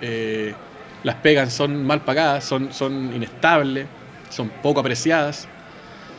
Eh, 0.00 0.54
las 1.02 1.16
pegas 1.16 1.52
son 1.52 1.86
mal 1.86 2.02
pagadas, 2.02 2.44
son, 2.44 2.72
son 2.72 3.12
inestables, 3.14 3.86
son 4.30 4.50
poco 4.62 4.80
apreciadas. 4.80 5.48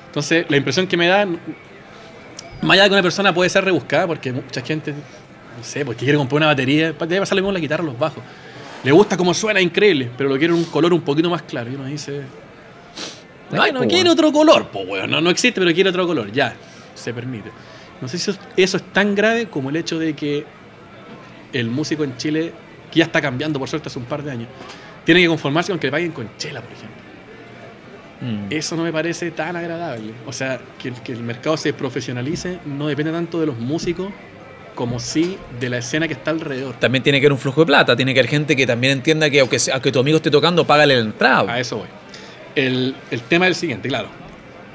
Entonces, 0.07 0.45
la 0.49 0.57
impresión 0.57 0.87
que 0.87 0.97
me 0.97 1.07
da, 1.07 1.25
más 1.25 2.71
allá 2.71 2.83
de 2.83 2.89
que 2.89 2.93
una 2.93 3.03
persona 3.03 3.33
puede 3.33 3.49
ser 3.49 3.65
rebuscada, 3.65 4.07
porque 4.07 4.31
mucha 4.31 4.61
gente, 4.61 4.91
no 4.91 5.63
sé, 5.63 5.85
porque 5.85 5.99
quiere 6.05 6.17
comprar 6.17 6.37
una 6.37 6.47
batería, 6.47 6.93
debe 6.93 7.19
pasarle 7.19 7.43
con 7.43 7.53
la 7.53 7.59
guitarra 7.59 7.83
los 7.83 7.97
bajos. 7.97 8.23
Le 8.83 8.91
gusta 8.91 9.17
como 9.17 9.33
suena, 9.33 9.59
increíble, 9.59 10.09
pero 10.17 10.29
lo 10.29 10.37
quiere 10.37 10.53
un 10.53 10.63
color 10.65 10.93
un 10.93 11.01
poquito 11.01 11.29
más 11.29 11.41
claro. 11.41 11.69
Y 11.69 11.75
uno 11.75 11.85
dice, 11.85 12.21
No 13.51 13.61
hay, 13.61 13.73
no 13.73 13.81
po, 13.81 13.87
quiere 13.87 14.09
otro 14.09 14.31
color, 14.31 14.69
weón. 14.73 15.11
No, 15.11 15.19
no 15.19 15.29
existe, 15.29 15.59
pero 15.59 15.73
quiere 15.73 15.89
otro 15.89 16.07
color. 16.07 16.31
Ya, 16.31 16.55
se 16.95 17.13
permite. 17.13 17.51
No 18.01 18.07
sé 18.07 18.17
si 18.17 18.31
eso, 18.31 18.39
eso 18.55 18.77
es 18.77 18.83
tan 18.93 19.15
grave 19.15 19.47
como 19.47 19.69
el 19.69 19.75
hecho 19.75 19.99
de 19.99 20.15
que 20.15 20.45
el 21.51 21.69
músico 21.69 22.05
en 22.05 22.15
Chile, 22.15 22.53
que 22.91 22.99
ya 22.99 23.05
está 23.05 23.21
cambiando 23.21 23.59
por 23.59 23.67
suerte 23.69 23.87
hace 23.89 23.99
un 23.99 24.05
par 24.05 24.23
de 24.23 24.31
años, 24.31 24.47
tiene 25.05 25.21
que 25.21 25.27
conformarse 25.27 25.71
con 25.71 25.79
que 25.79 25.87
le 25.87 25.91
paguen 25.91 26.11
con 26.11 26.29
chela, 26.37 26.61
por 26.61 26.71
ejemplo. 26.71 26.97
Mm. 28.21 28.51
Eso 28.51 28.75
no 28.75 28.83
me 28.83 28.91
parece 28.91 29.31
tan 29.31 29.55
agradable. 29.55 30.11
O 30.25 30.33
sea, 30.33 30.59
que, 30.77 30.89
el- 30.89 30.95
que 31.01 31.13
el 31.13 31.23
mercado 31.23 31.55
se 31.57 31.71
profesionalice 31.73 32.59
no 32.65 32.87
depende 32.87 33.11
tanto 33.11 33.39
de 33.39 33.45
los 33.45 33.57
músicos 33.57 34.09
como 34.75 34.99
sí 34.99 35.37
de 35.59 35.69
la 35.69 35.77
escena 35.77 36.07
que 36.07 36.13
está 36.13 36.31
alrededor. 36.31 36.75
También 36.75 37.03
tiene 37.03 37.19
que 37.19 37.25
haber 37.25 37.33
un 37.33 37.39
flujo 37.39 37.61
de 37.61 37.67
plata. 37.67 37.95
Tiene 37.95 38.13
que 38.13 38.19
haber 38.19 38.29
gente 38.29 38.55
que 38.55 38.65
también 38.67 38.93
entienda 38.93 39.29
que 39.29 39.39
aunque, 39.39 39.57
aunque 39.73 39.91
tu 39.91 39.99
amigo 39.99 40.17
esté 40.17 40.31
tocando, 40.31 40.65
págale 40.65 40.95
la 40.95 41.01
entrada. 41.01 41.51
A 41.51 41.59
eso 41.59 41.77
voy. 41.77 41.87
El, 42.55 42.95
el 43.11 43.21
tema 43.21 43.45
es 43.45 43.49
el 43.51 43.55
siguiente, 43.55 43.87
claro. 43.89 44.07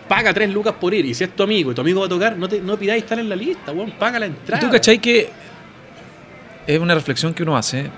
Paga 0.09 0.33
tres 0.35 0.51
lucas 0.51 0.75
por 0.81 0.93
ir. 0.95 1.05
Y 1.07 1.15
si 1.15 1.25
es 1.25 1.31
tu 1.35 1.43
amigo 1.43 1.73
y 1.73 1.75
tu 1.75 1.81
amigo 1.81 2.01
va 2.01 2.07
a 2.07 2.09
tocar, 2.09 2.37
no, 2.37 2.49
te, 2.49 2.61
no 2.61 2.79
pidáis 2.79 3.03
estar 3.03 3.19
en 3.19 3.29
la 3.29 3.37
lista, 3.37 3.73
weón. 3.73 3.93
Paga 3.93 4.19
la 4.19 4.27
¿Y 4.27 4.31
entrada. 4.31 4.61
tú 4.61 4.71
cachai 4.71 4.99
que 4.99 5.29
es 6.67 6.79
una 6.79 6.95
reflexión 6.95 7.33
que 7.35 7.43
uno 7.43 7.57
hace, 7.57 7.91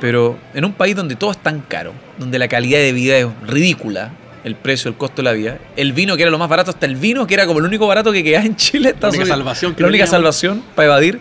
pero 0.00 0.38
en 0.54 0.64
un 0.64 0.72
país 0.72 0.94
donde 0.96 1.16
todo 1.16 1.30
es 1.30 1.38
tan 1.38 1.60
caro, 1.60 1.92
donde 2.18 2.38
la 2.38 2.48
calidad 2.48 2.78
de 2.78 2.92
vida 2.92 3.16
es 3.16 3.26
ridícula, 3.46 4.12
el 4.44 4.54
precio, 4.54 4.88
el 4.90 4.96
costo 4.96 5.16
de 5.16 5.24
la 5.24 5.32
vida, 5.32 5.58
el 5.76 5.92
vino 5.92 6.16
que 6.16 6.22
era 6.22 6.30
lo 6.30 6.38
más 6.38 6.48
barato, 6.48 6.70
hasta 6.70 6.86
el 6.86 6.96
vino 6.96 7.26
que 7.26 7.34
era 7.34 7.46
como 7.46 7.58
el 7.58 7.64
único 7.66 7.86
barato 7.86 8.12
que 8.12 8.22
quedaba 8.22 8.44
en 8.44 8.56
Chile, 8.56 8.90
está 8.90 9.08
La 9.08 9.14
única 9.14 9.26
salvación 9.26 9.74
que 9.74 9.82
la 9.82 9.88
única 9.88 10.04
teníamos. 10.04 10.10
salvación 10.36 10.62
para 10.74 10.86
evadir. 10.86 11.20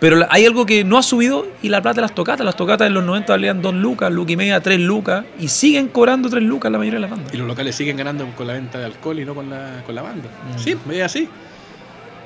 Pero 0.00 0.24
hay 0.30 0.46
algo 0.46 0.64
que 0.64 0.84
no 0.84 0.96
ha 0.96 1.02
subido 1.02 1.48
y 1.60 1.70
la 1.70 1.82
plata 1.82 1.96
de 1.96 2.02
las 2.02 2.14
tocatas. 2.14 2.44
Las 2.46 2.54
tocatas 2.54 2.86
en 2.86 2.94
los 2.94 3.02
90 3.04 3.32
valían 3.32 3.60
2 3.60 3.74
lucas, 3.74 4.12
lucas 4.12 4.32
y 4.32 4.36
media, 4.36 4.60
3 4.60 4.78
lucas. 4.78 5.24
Y 5.40 5.48
siguen 5.48 5.88
cobrando 5.88 6.28
3 6.30 6.40
lucas 6.44 6.70
la 6.70 6.78
mayoría 6.78 6.98
de 6.98 7.00
las 7.00 7.10
bandas. 7.10 7.34
Y 7.34 7.36
los 7.36 7.48
locales 7.48 7.74
siguen 7.74 7.96
ganando 7.96 8.24
con 8.36 8.46
la 8.46 8.52
venta 8.52 8.78
de 8.78 8.84
alcohol 8.84 9.18
y 9.18 9.24
no 9.24 9.34
con 9.34 9.50
la, 9.50 9.82
con 9.84 9.96
la 9.96 10.02
banda. 10.02 10.28
Mm. 10.54 10.58
Sí, 10.60 10.76
es 10.92 11.02
así. 11.02 11.28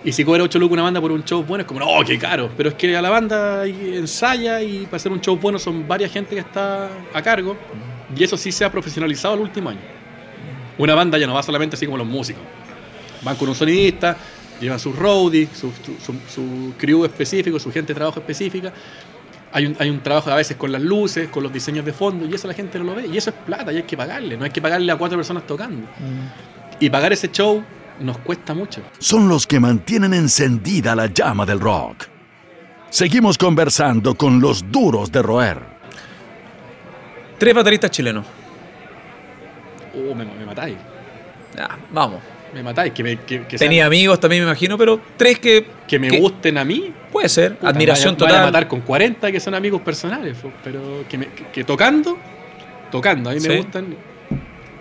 Y 0.04 0.10
si 0.12 0.24
cobra 0.24 0.42
8 0.42 0.58
lucas 0.58 0.72
una 0.72 0.82
banda 0.82 1.00
por 1.00 1.12
un 1.12 1.22
show 1.24 1.44
bueno, 1.44 1.62
es 1.62 1.68
como, 1.68 1.78
no, 1.80 2.04
qué 2.04 2.18
caro. 2.18 2.50
Pero 2.56 2.70
es 2.70 2.74
que 2.74 2.96
a 2.96 3.00
la 3.02 3.08
banda 3.10 3.64
ensaya 3.66 4.60
y 4.60 4.84
para 4.86 4.96
hacer 4.96 5.12
un 5.12 5.20
show 5.20 5.36
bueno 5.36 5.58
son 5.58 5.86
varias 5.86 6.10
gente 6.12 6.34
que 6.34 6.40
está 6.40 6.88
a 7.14 7.22
cargo. 7.22 7.56
Y 8.16 8.24
eso 8.24 8.36
sí 8.36 8.50
se 8.50 8.64
ha 8.64 8.70
profesionalizado 8.72 9.34
el 9.34 9.40
último 9.40 9.70
año. 9.70 9.80
Una 10.78 10.94
banda 10.94 11.18
ya 11.18 11.26
no 11.26 11.34
va 11.34 11.42
solamente 11.42 11.76
así 11.76 11.86
como 11.86 11.98
los 11.98 12.06
músicos. 12.06 12.42
Van 13.22 13.36
con 13.36 13.48
un 13.48 13.54
sonidista, 13.54 14.16
llevan 14.60 14.80
sus 14.80 14.96
roadies, 14.96 15.50
su, 15.50 15.70
su, 15.70 15.94
su- 16.04 16.20
su 16.28 16.74
crew 16.76 17.04
específico, 17.04 17.58
su 17.60 17.70
gente 17.70 17.92
de 17.92 17.94
trabajo 17.96 18.18
específica. 18.18 18.72
Hay 19.52 19.66
un, 19.66 19.76
hay 19.78 19.88
un 19.90 20.00
trabajo 20.00 20.30
a 20.30 20.34
veces 20.34 20.56
con 20.56 20.72
las 20.72 20.82
luces, 20.82 21.28
con 21.28 21.42
los 21.44 21.52
diseños 21.52 21.84
de 21.84 21.92
fondo, 21.92 22.26
y 22.26 22.34
eso 22.34 22.48
la 22.48 22.54
gente 22.54 22.78
no 22.78 22.84
lo 22.86 22.94
ve. 22.96 23.06
Y 23.06 23.16
eso 23.18 23.30
es 23.30 23.36
plata, 23.46 23.72
y 23.72 23.76
hay 23.76 23.82
que 23.84 23.96
pagarle. 23.96 24.36
No 24.36 24.44
hay 24.44 24.50
que 24.50 24.60
pagarle 24.60 24.90
a 24.90 24.96
cuatro 24.96 25.16
personas 25.16 25.46
tocando. 25.46 25.86
Y 26.80 26.90
pagar 26.90 27.12
ese 27.12 27.30
show 27.30 27.62
nos 28.02 28.18
cuesta 28.18 28.54
mucho. 28.54 28.80
Son 28.98 29.28
los 29.28 29.46
que 29.46 29.60
mantienen 29.60 30.14
encendida 30.14 30.94
la 30.94 31.06
llama 31.06 31.44
del 31.46 31.60
rock. 31.60 32.04
Seguimos 32.90 33.38
conversando 33.38 34.14
con 34.14 34.40
los 34.40 34.70
duros 34.70 35.10
de 35.10 35.22
roer. 35.22 35.58
Tres 37.38 37.54
bateristas 37.54 37.90
chilenos. 37.90 38.24
Oh, 39.94 40.14
me, 40.14 40.24
me 40.24 40.44
matáis. 40.46 40.76
Vamos. 41.90 42.20
Me 42.54 42.62
matáis. 42.62 42.92
Que, 42.92 43.02
me, 43.02 43.16
que, 43.20 43.46
que 43.46 43.58
sean- 43.58 43.68
Tenía 43.70 43.86
amigos 43.86 44.20
también, 44.20 44.42
me 44.42 44.48
imagino, 44.50 44.76
pero 44.78 45.00
tres 45.16 45.38
que. 45.38 45.66
que 45.88 45.98
me 45.98 46.18
gusten 46.18 46.58
a 46.58 46.64
mí. 46.64 46.92
Puede 47.10 47.28
ser. 47.28 47.56
puta, 47.56 47.68
Admiración 47.70 48.14
a- 48.14 48.18
total. 48.18 48.42
matar 48.44 48.68
con 48.68 48.80
40 48.82 49.32
que 49.32 49.40
son 49.40 49.54
amigos 49.54 49.80
personales. 49.82 50.36
Pero 50.62 51.04
que, 51.08 51.18
me- 51.18 51.26
que- 51.28 51.46
que 51.46 51.64
tocando, 51.64 52.18
tocando, 52.90 53.30
a 53.30 53.32
mí 53.34 53.40
Sí. 53.40 53.48
me 53.48 53.56
gustan. 53.58 53.96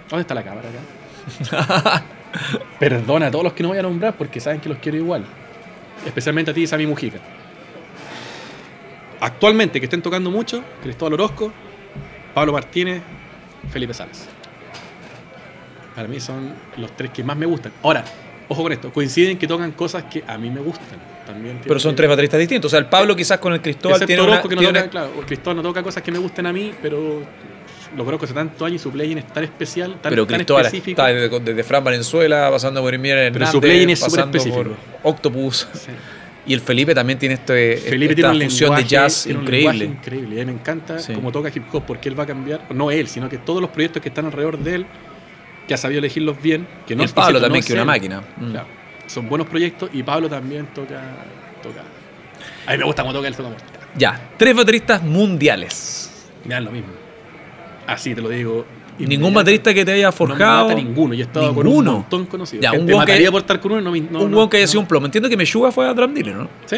¿Dónde 0.09 0.21
está 0.21 0.33
la 0.35 0.43
cámara 0.43 0.67
acá? 0.69 2.03
Perdona 2.79 3.27
a 3.27 3.31
todos 3.31 3.43
los 3.43 3.53
que 3.53 3.63
no 3.63 3.69
voy 3.69 3.77
a 3.77 3.83
nombrar 3.83 4.15
porque 4.15 4.39
saben 4.39 4.59
que 4.59 4.69
los 4.69 4.77
quiero 4.77 4.97
igual. 4.97 5.25
Especialmente 6.05 6.51
a 6.51 6.53
ti, 6.53 6.65
Sammy 6.65 6.85
Mujica. 6.85 7.19
Actualmente 9.19 9.79
que 9.79 9.85
estén 9.85 10.01
tocando 10.01 10.31
mucho, 10.31 10.63
Cristóbal 10.81 11.13
Orozco, 11.13 11.51
Pablo 12.33 12.53
Martínez, 12.53 13.01
Felipe 13.69 13.93
Salas. 13.93 14.27
Para 15.95 16.07
mí 16.07 16.19
son 16.19 16.53
los 16.77 16.95
tres 16.95 17.11
que 17.11 17.23
más 17.23 17.37
me 17.37 17.45
gustan. 17.45 17.71
Ahora, 17.83 18.03
ojo 18.47 18.63
con 18.63 18.71
esto, 18.71 18.91
coinciden 18.91 19.37
que 19.37 19.47
tocan 19.47 19.73
cosas 19.73 20.05
que 20.05 20.23
a 20.25 20.37
mí 20.37 20.49
me 20.49 20.61
gustan. 20.61 21.11
También 21.25 21.59
Pero 21.63 21.79
son 21.79 21.95
tres 21.95 22.09
bateristas 22.09 22.39
distintos. 22.39 22.69
O 22.69 22.71
sea, 22.71 22.79
el 22.79 22.87
Pablo 22.87 23.15
quizás 23.15 23.37
con 23.37 23.53
el 23.53 23.61
Cristóbal 23.61 23.97
Excepto 23.97 24.07
tiene 24.07 24.21
una, 24.23 24.31
Orozco, 24.31 24.49
que 24.49 24.55
no 24.55 24.61
tiene 24.61 24.81
toca, 24.83 25.07
Cristóbal 25.27 25.57
no 25.57 25.61
toca 25.61 25.83
cosas 25.83 26.01
que 26.01 26.11
me 26.11 26.17
gusten 26.17 26.47
a 26.47 26.53
mí, 26.53 26.73
pero 26.81 27.21
lo 27.95 28.05
conozco 28.05 28.25
hace 28.25 28.33
tantos 28.33 28.61
años 28.65 28.81
y 28.81 28.83
su 28.83 28.91
plugin 28.91 29.17
es 29.17 29.27
tan 29.27 29.43
especial, 29.43 29.97
tan, 30.01 30.09
Pero 30.11 30.25
tan 30.25 30.41
específico. 30.41 31.01
está 31.01 31.07
desde, 31.07 31.39
desde 31.39 31.63
Fran 31.63 31.83
Valenzuela, 31.83 32.49
pasando 32.51 32.81
por 32.81 32.93
Emir 32.93 33.15
Hernández, 33.15 33.49
su 33.51 33.59
plugin 33.61 33.89
es 33.89 33.99
pasando 34.01 34.39
por 34.53 34.71
Octopus. 35.03 35.67
Sí. 35.73 35.91
Y 36.47 36.53
el 36.53 36.61
Felipe 36.61 36.95
también 36.95 37.19
tiene 37.19 37.35
este, 37.35 37.77
Felipe 37.77 38.13
esta 38.13 38.31
tiene 38.31 38.45
un 38.45 38.49
fusión 38.51 38.69
lenguaje, 38.69 38.83
de 38.83 38.89
jazz 38.89 39.23
tiene 39.25 39.41
increíble. 39.41 39.85
increíble. 39.85 40.35
Y 40.35 40.39
a 40.39 40.45
mí 40.45 40.51
me 40.51 40.59
encanta 40.59 40.97
Sí. 40.99 41.13
cómo 41.13 41.31
toca 41.31 41.49
hip 41.53 41.63
hop, 41.71 41.83
porque 41.85 42.09
él 42.09 42.19
va 42.19 42.23
a 42.23 42.27
cambiar, 42.27 42.61
no 42.73 42.89
él, 42.89 43.07
sino 43.07 43.29
que 43.29 43.37
todos 43.37 43.61
los 43.61 43.69
proyectos 43.69 44.01
que 44.01 44.09
están 44.09 44.25
alrededor 44.25 44.57
de 44.57 44.75
él, 44.75 44.85
que 45.67 45.73
ha 45.75 45.77
sabido 45.77 45.99
elegirlos 45.99 46.41
bien, 46.41 46.67
que 46.87 46.95
no 46.95 47.03
y 47.03 47.05
es 47.05 47.11
el 47.11 47.15
Pablo 47.15 47.31
cierto, 47.39 47.45
también, 47.45 47.63
que 47.63 47.67
es 47.73 47.75
una 47.75 47.85
máquina. 47.85 48.23
Mm. 48.37 48.51
Claro, 48.51 48.67
son 49.05 49.29
buenos 49.29 49.47
proyectos 49.47 49.89
y 49.93 50.01
Pablo 50.01 50.27
también 50.29 50.65
toca. 50.73 50.99
toca. 51.61 51.81
A 52.65 52.71
mí 52.71 52.77
me 52.79 52.85
gusta 52.85 53.03
cómo 53.03 53.13
toca 53.13 53.27
él, 53.27 53.35
toca. 53.35 53.49
Ya, 53.95 54.29
tres 54.37 54.55
bateristas 54.55 55.03
mundiales. 55.03 56.11
Me 56.45 56.55
dan 56.55 56.65
lo 56.65 56.71
mismo. 56.71 56.89
Así 57.87 58.13
te 58.15 58.21
lo 58.21 58.29
digo. 58.29 58.65
Ningún 58.99 59.33
baterista 59.33 59.73
que 59.73 59.83
te 59.83 59.93
haya 59.93 60.07
No 60.07 60.11
forjado. 60.11 60.67
me 60.67 60.75
mata 60.75 60.87
ninguno. 60.87 61.13
Yo 61.15 61.21
he 61.21 61.25
estado 61.25 61.53
con 61.55 61.65
Ninguno. 61.65 61.91
un 61.91 61.97
montón 62.01 62.25
conocido. 62.27 62.61
Ya, 62.61 62.71
un 62.73 62.85
te 62.85 62.93
hueón 62.93 63.05
que- 63.05 63.11
mataría 63.13 63.31
por 63.31 63.41
estar 63.41 63.59
con 63.59 63.71
uno. 63.71 63.81
No, 63.81 63.91
no, 64.11 64.19
un 64.25 64.31
no, 64.31 64.49
que 64.49 64.57
haya 64.57 64.67
sido 64.67 64.79
no. 64.79 64.81
un 64.83 64.87
plomo. 64.87 65.05
Entiendo 65.07 65.27
que 65.29 65.37
Meshuga 65.37 65.71
fue 65.71 65.87
a 65.87 65.93
drum 65.93 66.13
dealer, 66.13 66.35
¿no? 66.35 66.47
Sí. 66.65 66.77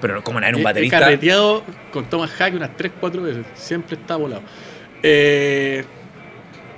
Pero 0.00 0.24
como 0.24 0.38
era 0.40 0.48
un 0.48 0.56
He- 0.56 0.60
He 0.60 0.64
baterista. 0.64 0.98
carreteado 0.98 1.62
con 1.92 2.04
Thomas 2.06 2.30
Hack 2.32 2.54
unas 2.54 2.76
3, 2.76 2.92
4 3.00 3.22
veces. 3.22 3.46
Siempre 3.54 3.96
está 3.96 4.16
volado. 4.16 4.42
Eh, 5.02 5.84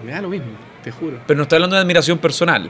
me 0.04 0.12
da 0.12 0.20
lo 0.20 0.28
mismo, 0.28 0.48
te 0.82 0.90
juro. 0.90 1.18
Pero 1.26 1.36
no 1.38 1.42
estoy 1.44 1.56
hablando 1.56 1.76
de 1.76 1.82
admiración 1.82 2.18
personal. 2.18 2.68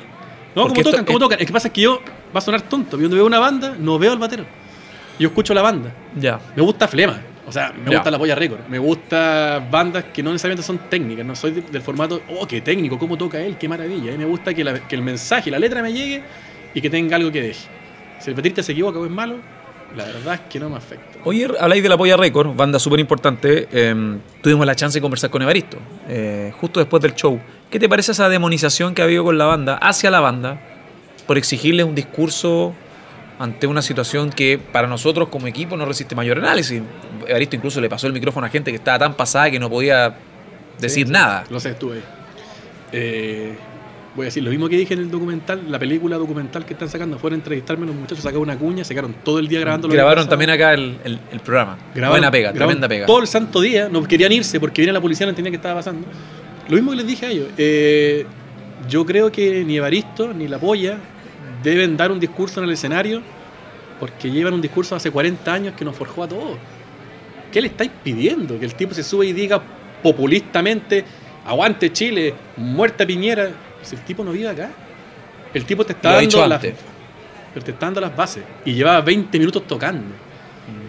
No, 0.54 0.68
como 0.68 0.82
tocan, 0.82 1.04
como 1.04 1.18
tocan. 1.18 1.40
Es 1.40 1.46
que 1.46 1.52
pasa 1.52 1.68
es 1.68 1.74
que 1.74 1.80
yo, 1.82 2.00
va 2.34 2.38
a 2.38 2.40
sonar 2.40 2.62
tonto, 2.62 2.90
pero 2.92 3.02
cuando 3.02 3.16
veo 3.16 3.26
una 3.26 3.38
banda, 3.38 3.74
no 3.78 3.98
veo 3.98 4.12
al 4.12 4.18
batero. 4.18 4.44
Yo 5.18 5.28
escucho 5.28 5.52
la 5.52 5.62
banda. 5.62 5.92
Ya. 6.16 6.38
Me 6.54 6.62
gusta 6.62 6.86
Flema. 6.88 7.20
O 7.48 7.52
sea, 7.52 7.72
me 7.72 7.90
gusta 7.94 8.10
la 8.10 8.18
polla 8.18 8.34
récord. 8.34 8.60
Me 8.68 8.78
gusta 8.78 9.66
bandas 9.70 10.04
que 10.12 10.22
no 10.22 10.30
necesariamente 10.32 10.62
son 10.66 10.78
técnicas. 10.90 11.24
No 11.24 11.34
soy 11.34 11.52
de- 11.52 11.62
del 11.62 11.82
formato, 11.82 12.20
oh, 12.38 12.46
qué 12.46 12.60
técnico, 12.60 12.98
cómo 12.98 13.16
toca 13.16 13.40
él, 13.40 13.56
qué 13.58 13.68
maravilla. 13.68 14.16
Me 14.16 14.24
gusta 14.26 14.52
que, 14.54 14.62
la- 14.62 14.78
que 14.86 14.94
el 14.94 15.02
mensaje, 15.02 15.50
la 15.50 15.58
letra 15.58 15.82
me 15.82 15.92
llegue 15.92 16.22
y 16.74 16.80
que 16.80 16.90
tenga 16.90 17.16
algo 17.16 17.32
que 17.32 17.40
deje. 17.42 17.66
Si 18.20 18.30
el 18.30 18.36
baterista 18.36 18.62
se 18.62 18.72
equivoca 18.72 18.98
o 18.98 19.04
es 19.06 19.10
malo, 19.10 19.36
la 19.96 20.04
verdad 20.04 20.34
es 20.34 20.40
que 20.50 20.60
no 20.60 20.68
me 20.68 20.76
afecta. 20.76 21.18
Oye, 21.24 21.48
habláis 21.58 21.82
de 21.82 21.88
la 21.88 21.96
Polla 21.96 22.16
Record, 22.18 22.54
banda 22.54 22.78
súper 22.78 23.00
importante. 23.00 23.66
eh, 23.72 24.18
tuvimos 24.42 24.66
la 24.66 24.74
chance 24.76 24.98
de 24.98 25.02
conversar 25.02 25.30
con 25.30 25.40
Evaristo, 25.40 25.78
eh, 26.08 26.52
justo 26.60 26.80
después 26.80 27.02
del 27.02 27.14
show. 27.14 27.40
¿Qué 27.70 27.78
te 27.78 27.88
parece 27.88 28.12
esa 28.12 28.28
demonización 28.28 28.94
que 28.94 29.00
ha 29.02 29.06
habido 29.06 29.24
con 29.24 29.38
la 29.38 29.46
banda, 29.46 29.76
hacia 29.78 30.10
la 30.10 30.20
banda, 30.20 30.60
por 31.26 31.38
exigirles 31.38 31.86
un 31.86 31.94
discurso 31.94 32.74
ante 33.38 33.66
una 33.66 33.82
situación 33.82 34.30
que 34.30 34.58
para 34.58 34.88
nosotros 34.88 35.28
como 35.28 35.46
equipo 35.46 35.76
no 35.76 35.84
resiste 35.84 36.14
mayor 36.14 36.38
análisis? 36.38 36.82
Evaristo 37.26 37.56
incluso 37.56 37.80
le 37.80 37.88
pasó 37.88 38.06
el 38.06 38.12
micrófono 38.12 38.46
a 38.46 38.50
gente 38.50 38.70
que 38.70 38.76
estaba 38.76 38.98
tan 38.98 39.14
pasada 39.14 39.50
que 39.50 39.58
no 39.60 39.68
podía 39.70 40.16
decir 40.80 41.06
Sí, 41.06 41.12
nada. 41.12 41.44
Lo 41.50 41.60
sé, 41.60 41.70
estuve. 41.70 42.00
Eh, 42.92 43.54
voy 44.16 44.24
a 44.24 44.26
decir 44.26 44.42
lo 44.42 44.50
mismo 44.50 44.68
que 44.68 44.76
dije 44.76 44.94
en 44.94 45.00
el 45.00 45.10
documental, 45.10 45.62
la 45.70 45.78
película 45.78 46.16
documental 46.16 46.64
que 46.64 46.72
están 46.72 46.88
sacando. 46.88 47.18
Fueron 47.18 47.38
a 47.38 47.40
entrevistarme 47.40 47.86
los 47.86 47.94
muchachos, 47.94 48.20
sacaron 48.20 48.42
una 48.42 48.56
cuña, 48.58 48.82
sacaron 48.84 49.14
todo 49.22 49.38
el 49.38 49.46
día 49.48 49.60
grabando 49.60 49.88
Grabaron 49.88 50.28
también 50.28 50.50
acá 50.50 50.74
el, 50.74 50.98
el- 51.04 51.20
el 51.30 51.40
programa. 51.40 51.78
Grabaron- 51.94 52.10
Buena 52.10 52.30
pega, 52.30 52.48
grabaron 52.52 52.68
tremenda 52.68 52.88
pega. 52.88 53.06
Todo 53.06 53.20
el 53.20 53.26
santo 53.26 53.60
día, 53.60 53.88
no 53.88 54.02
querían 54.04 54.32
irse 54.32 54.58
porque 54.58 54.80
viene 54.82 54.92
la 54.92 55.00
policía, 55.00 55.26
no 55.26 55.30
entendía 55.30 55.50
qué 55.50 55.56
estaba 55.56 55.76
pasando. 55.76 56.06
Lo 56.68 56.74
mismo 56.74 56.90
que 56.90 56.96
les 56.98 57.06
dije 57.06 57.26
a 57.26 57.30
ellos. 57.30 57.48
eh, 57.56 58.26
yo 58.88 59.04
creo 59.04 59.30
que 59.30 59.64
ni 59.64 59.76
Evaristo 59.76 60.32
ni 60.32 60.48
La 60.48 60.58
Polla 60.58 60.96
deben 61.62 61.96
dar 61.96 62.12
un 62.12 62.20
discurso 62.20 62.60
en 62.60 62.66
el 62.66 62.72
escenario 62.72 63.22
porque 64.00 64.30
llevan 64.30 64.54
un 64.54 64.60
discurso 64.60 64.94
hace 64.94 65.10
40 65.10 65.52
años 65.52 65.74
que 65.74 65.84
nos 65.84 65.96
forjó 65.96 66.22
a 66.22 66.28
todos. 66.28 66.58
¿qué 67.50 67.60
le 67.60 67.68
estáis 67.68 67.90
pidiendo? 68.02 68.58
Que 68.58 68.64
el 68.64 68.74
tipo 68.74 68.94
se 68.94 69.02
sube 69.02 69.26
y 69.26 69.32
diga 69.32 69.60
populistamente, 70.02 71.04
aguante 71.46 71.92
Chile, 71.92 72.34
muerta 72.56 73.06
Piñera. 73.06 73.50
Si 73.82 73.96
el 73.96 74.02
tipo 74.02 74.24
no 74.24 74.32
vive 74.32 74.48
acá. 74.48 74.70
El 75.54 75.64
tipo 75.64 75.84
te 75.84 75.92
está, 75.92 76.12
dando 76.12 76.46
las, 76.46 76.60
pero 76.60 77.64
te 77.64 77.70
está 77.70 77.86
dando 77.86 78.00
las 78.00 78.14
bases. 78.14 78.44
Y 78.64 78.74
llevaba 78.74 79.00
20 79.00 79.38
minutos 79.38 79.66
tocando. 79.66 80.14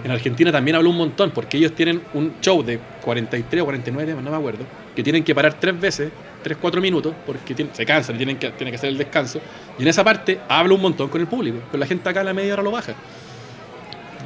En 0.04 0.12
Argentina 0.12 0.52
también 0.52 0.76
habló 0.76 0.90
un 0.90 0.98
montón, 0.98 1.32
porque 1.32 1.58
ellos 1.58 1.74
tienen 1.74 2.02
un 2.14 2.34
show 2.42 2.62
de 2.64 2.80
43 3.02 3.62
o 3.62 3.66
49 3.66 4.12
temas, 4.12 4.24
no 4.24 4.32
me 4.32 4.38
acuerdo, 4.38 4.66
que 4.94 5.02
tienen 5.02 5.24
que 5.24 5.34
parar 5.34 5.54
tres 5.54 5.80
veces, 5.80 6.12
3, 6.44 6.58
4 6.60 6.82
minutos, 6.82 7.14
porque 7.26 7.54
tienen- 7.54 7.74
se 7.76 7.86
cansan 7.86 8.18
tienen 8.18 8.38
que, 8.38 8.50
tienen 8.52 8.72
que 8.72 8.78
hacer 8.78 8.90
el 8.90 8.98
descanso. 8.98 9.40
Y 9.78 9.82
en 9.82 9.88
esa 9.88 10.04
parte 10.04 10.40
habla 10.48 10.74
un 10.74 10.82
montón 10.82 11.10
con 11.10 11.20
el 11.22 11.28
público, 11.28 11.60
pero 11.72 11.80
la 11.80 11.86
gente 11.86 12.08
acá 12.10 12.22
a 12.22 12.24
la 12.24 12.34
media 12.34 12.54
hora 12.54 12.64
lo 12.64 12.72
baja. 12.72 12.94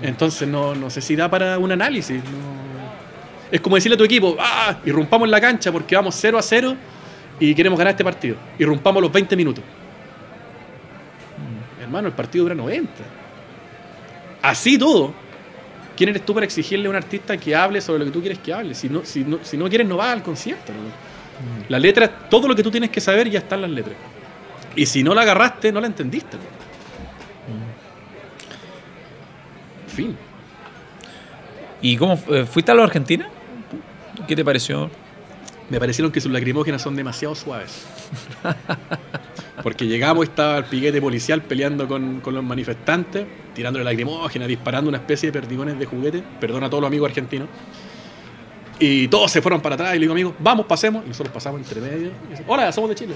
Entonces 0.01 0.47
no, 0.47 0.75
no 0.75 0.89
sé 0.89 1.01
si 1.01 1.15
da 1.15 1.29
para 1.29 1.57
un 1.57 1.71
análisis. 1.71 2.21
Es 3.51 3.61
como 3.61 3.75
decirle 3.75 3.95
a 3.95 3.97
tu 3.97 4.03
equipo, 4.03 4.35
ah, 4.39 4.77
irrumpamos 4.85 5.25
en 5.27 5.31
la 5.31 5.39
cancha 5.41 5.71
porque 5.71 5.95
vamos 5.95 6.15
0 6.15 6.37
a 6.37 6.41
0 6.41 6.75
y 7.39 7.53
queremos 7.55 7.77
ganar 7.77 7.91
este 7.91 8.03
partido. 8.03 8.35
Irrumpamos 8.59 9.01
los 9.01 9.11
20 9.11 9.35
minutos. 9.35 9.63
Hermano, 11.81 12.07
el 12.07 12.13
partido 12.13 12.43
dura 12.45 12.55
90. 12.55 12.91
Así 14.41 14.77
todo. 14.77 15.13
¿Quién 15.95 16.09
eres 16.09 16.25
tú 16.25 16.33
para 16.33 16.45
exigirle 16.45 16.87
a 16.87 16.89
un 16.89 16.95
artista 16.95 17.37
que 17.37 17.55
hable 17.55 17.79
sobre 17.79 17.99
lo 17.99 18.05
que 18.05 18.11
tú 18.11 18.19
quieres 18.19 18.39
que 18.39 18.51
hable? 18.51 18.73
Si 18.73 18.89
no, 18.89 19.01
si 19.05 19.23
no, 19.23 19.37
si 19.43 19.57
no 19.57 19.69
quieres, 19.69 19.87
no 19.87 19.97
vas 19.97 20.09
al 20.09 20.23
concierto. 20.23 20.71
¿no? 20.73 21.12
La 21.69 21.79
letra, 21.79 22.07
todo 22.29 22.47
lo 22.47 22.55
que 22.55 22.63
tú 22.63 22.71
tienes 22.71 22.89
que 22.89 23.01
saber 23.01 23.29
ya 23.29 23.39
está 23.39 23.55
en 23.55 23.61
las 23.61 23.71
letras. 23.71 23.95
Y 24.75 24.85
si 24.85 25.03
no 25.03 25.13
la 25.13 25.21
agarraste, 25.21 25.71
no 25.71 25.79
la 25.79 25.87
entendiste. 25.87 26.37
¿no? 26.37 26.43
Fin. 29.87 30.17
¿Y 31.81 31.97
cómo 31.97 32.19
eh, 32.29 32.45
fuiste 32.45 32.71
a 32.71 32.75
la 32.75 32.83
Argentina? 32.83 33.27
¿Qué 34.27 34.35
te 34.35 34.43
pareció? 34.43 34.89
Me 35.69 35.79
parecieron 35.79 36.11
que 36.11 36.19
sus 36.21 36.31
lacrimógenas 36.31 36.81
son 36.81 36.95
demasiado 36.95 37.35
suaves. 37.35 37.85
Porque 39.63 39.85
llegamos 39.85 40.25
y 40.25 40.29
estaba 40.29 40.57
el 40.57 40.65
piquete 40.65 40.99
policial 41.01 41.41
peleando 41.41 41.87
con, 41.87 42.19
con 42.21 42.33
los 42.33 42.43
manifestantes, 42.43 43.25
tirándole 43.53 43.85
lacrimógenas, 43.85 44.47
disparando 44.47 44.89
una 44.89 44.97
especie 44.97 45.31
de 45.31 45.39
perdigones 45.39 45.77
de 45.77 45.85
juguete. 45.85 46.23
Perdona 46.39 46.67
a 46.67 46.69
todos 46.69 46.81
los 46.81 46.87
amigos 46.87 47.09
argentinos. 47.09 47.47
Y 48.79 49.07
todos 49.07 49.31
se 49.31 49.41
fueron 49.41 49.61
para 49.61 49.75
atrás 49.75 49.91
y 49.91 49.95
le 49.95 50.01
digo, 50.01 50.13
amigos, 50.13 50.33
vamos, 50.39 50.65
pasemos. 50.65 51.03
Y 51.05 51.09
nosotros 51.09 51.33
pasamos 51.33 51.61
entre 51.61 51.79
medio. 51.81 52.11
Y 52.27 52.31
dice, 52.31 52.43
Hola, 52.47 52.71
somos 52.71 52.89
de 52.89 52.95
Chile. 52.95 53.15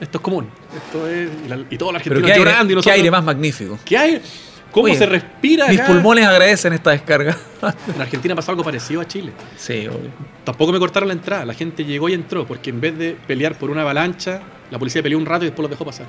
Esto 0.00 0.18
es 0.18 0.22
común. 0.22 0.48
Esto 0.76 1.08
es. 1.08 1.28
Y, 1.44 1.48
la- 1.48 1.64
y 1.70 1.76
todos 1.76 1.92
los 1.92 2.02
Pero 2.02 2.16
argentinos 2.16 2.22
qué 2.26 2.32
aire, 2.32 2.38
llorando 2.44 2.64
y 2.64 2.68
qué 2.68 2.74
nosotros. 2.76 2.96
aire 2.96 3.10
más 3.10 3.24
magnífico. 3.24 3.78
¿Qué 3.84 3.98
hay? 3.98 4.22
¿Cómo 4.70 4.84
Oye, 4.84 4.96
se 4.96 5.06
respira 5.06 5.66
Mis 5.68 5.80
pulmones 5.80 6.26
agradecen 6.26 6.72
esta 6.74 6.90
descarga. 6.90 7.36
En 7.94 8.00
Argentina 8.00 8.34
pasó 8.34 8.50
algo 8.52 8.62
parecido 8.62 9.00
a 9.00 9.06
Chile. 9.08 9.32
sí, 9.56 9.88
obvio. 9.88 10.10
Tampoco 10.44 10.72
me 10.72 10.78
cortaron 10.78 11.08
la 11.08 11.14
entrada, 11.14 11.44
la 11.46 11.54
gente 11.54 11.84
llegó 11.84 12.08
y 12.08 12.14
entró, 12.14 12.46
porque 12.46 12.70
en 12.70 12.80
vez 12.80 12.96
de 12.98 13.16
pelear 13.26 13.56
por 13.58 13.70
una 13.70 13.80
avalancha, 13.82 14.40
la 14.70 14.78
policía 14.78 15.02
peleó 15.02 15.18
un 15.18 15.26
rato 15.26 15.44
y 15.44 15.48
después 15.48 15.62
los 15.64 15.70
dejó 15.70 15.84
pasar. 15.84 16.06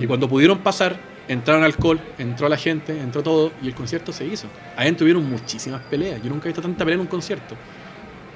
Y 0.00 0.06
cuando 0.06 0.28
pudieron 0.28 0.58
pasar, 0.58 0.96
entraron 1.28 1.62
alcohol, 1.62 2.00
entró 2.18 2.48
la 2.48 2.56
gente, 2.56 2.98
entró 2.98 3.22
todo, 3.22 3.52
y 3.62 3.68
el 3.68 3.74
concierto 3.74 4.12
se 4.12 4.26
hizo. 4.26 4.48
Adentro 4.76 5.00
tuvieron 5.00 5.28
muchísimas 5.28 5.82
peleas. 5.82 6.22
Yo 6.22 6.30
nunca 6.30 6.46
he 6.46 6.48
visto 6.48 6.62
tanta 6.62 6.84
pelea 6.84 6.94
en 6.94 7.00
un 7.02 7.06
concierto. 7.06 7.54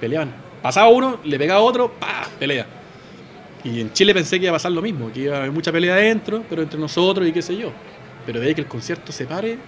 Peleaban. 0.00 0.32
Pasaba 0.60 0.88
uno, 0.88 1.18
le 1.24 1.38
pegaba 1.38 1.60
otro, 1.60 1.92
¡pa! 1.92 2.28
pelea. 2.38 2.66
Y 3.64 3.80
en 3.80 3.92
Chile 3.92 4.12
pensé 4.14 4.38
que 4.38 4.46
iba 4.46 4.52
a 4.52 4.56
pasar 4.56 4.72
lo 4.72 4.82
mismo, 4.82 5.12
que 5.12 5.20
iba 5.20 5.36
a 5.36 5.38
haber 5.38 5.52
mucha 5.52 5.72
pelea 5.72 5.94
adentro, 5.94 6.44
pero 6.48 6.62
entre 6.62 6.78
nosotros 6.78 7.26
y 7.26 7.32
qué 7.32 7.42
sé 7.42 7.56
yo. 7.56 7.72
Pero 8.26 8.40
de 8.40 8.48
ahí 8.48 8.54
que 8.54 8.60
el 8.60 8.66
concierto 8.66 9.12
se 9.12 9.26
pare, 9.26 9.58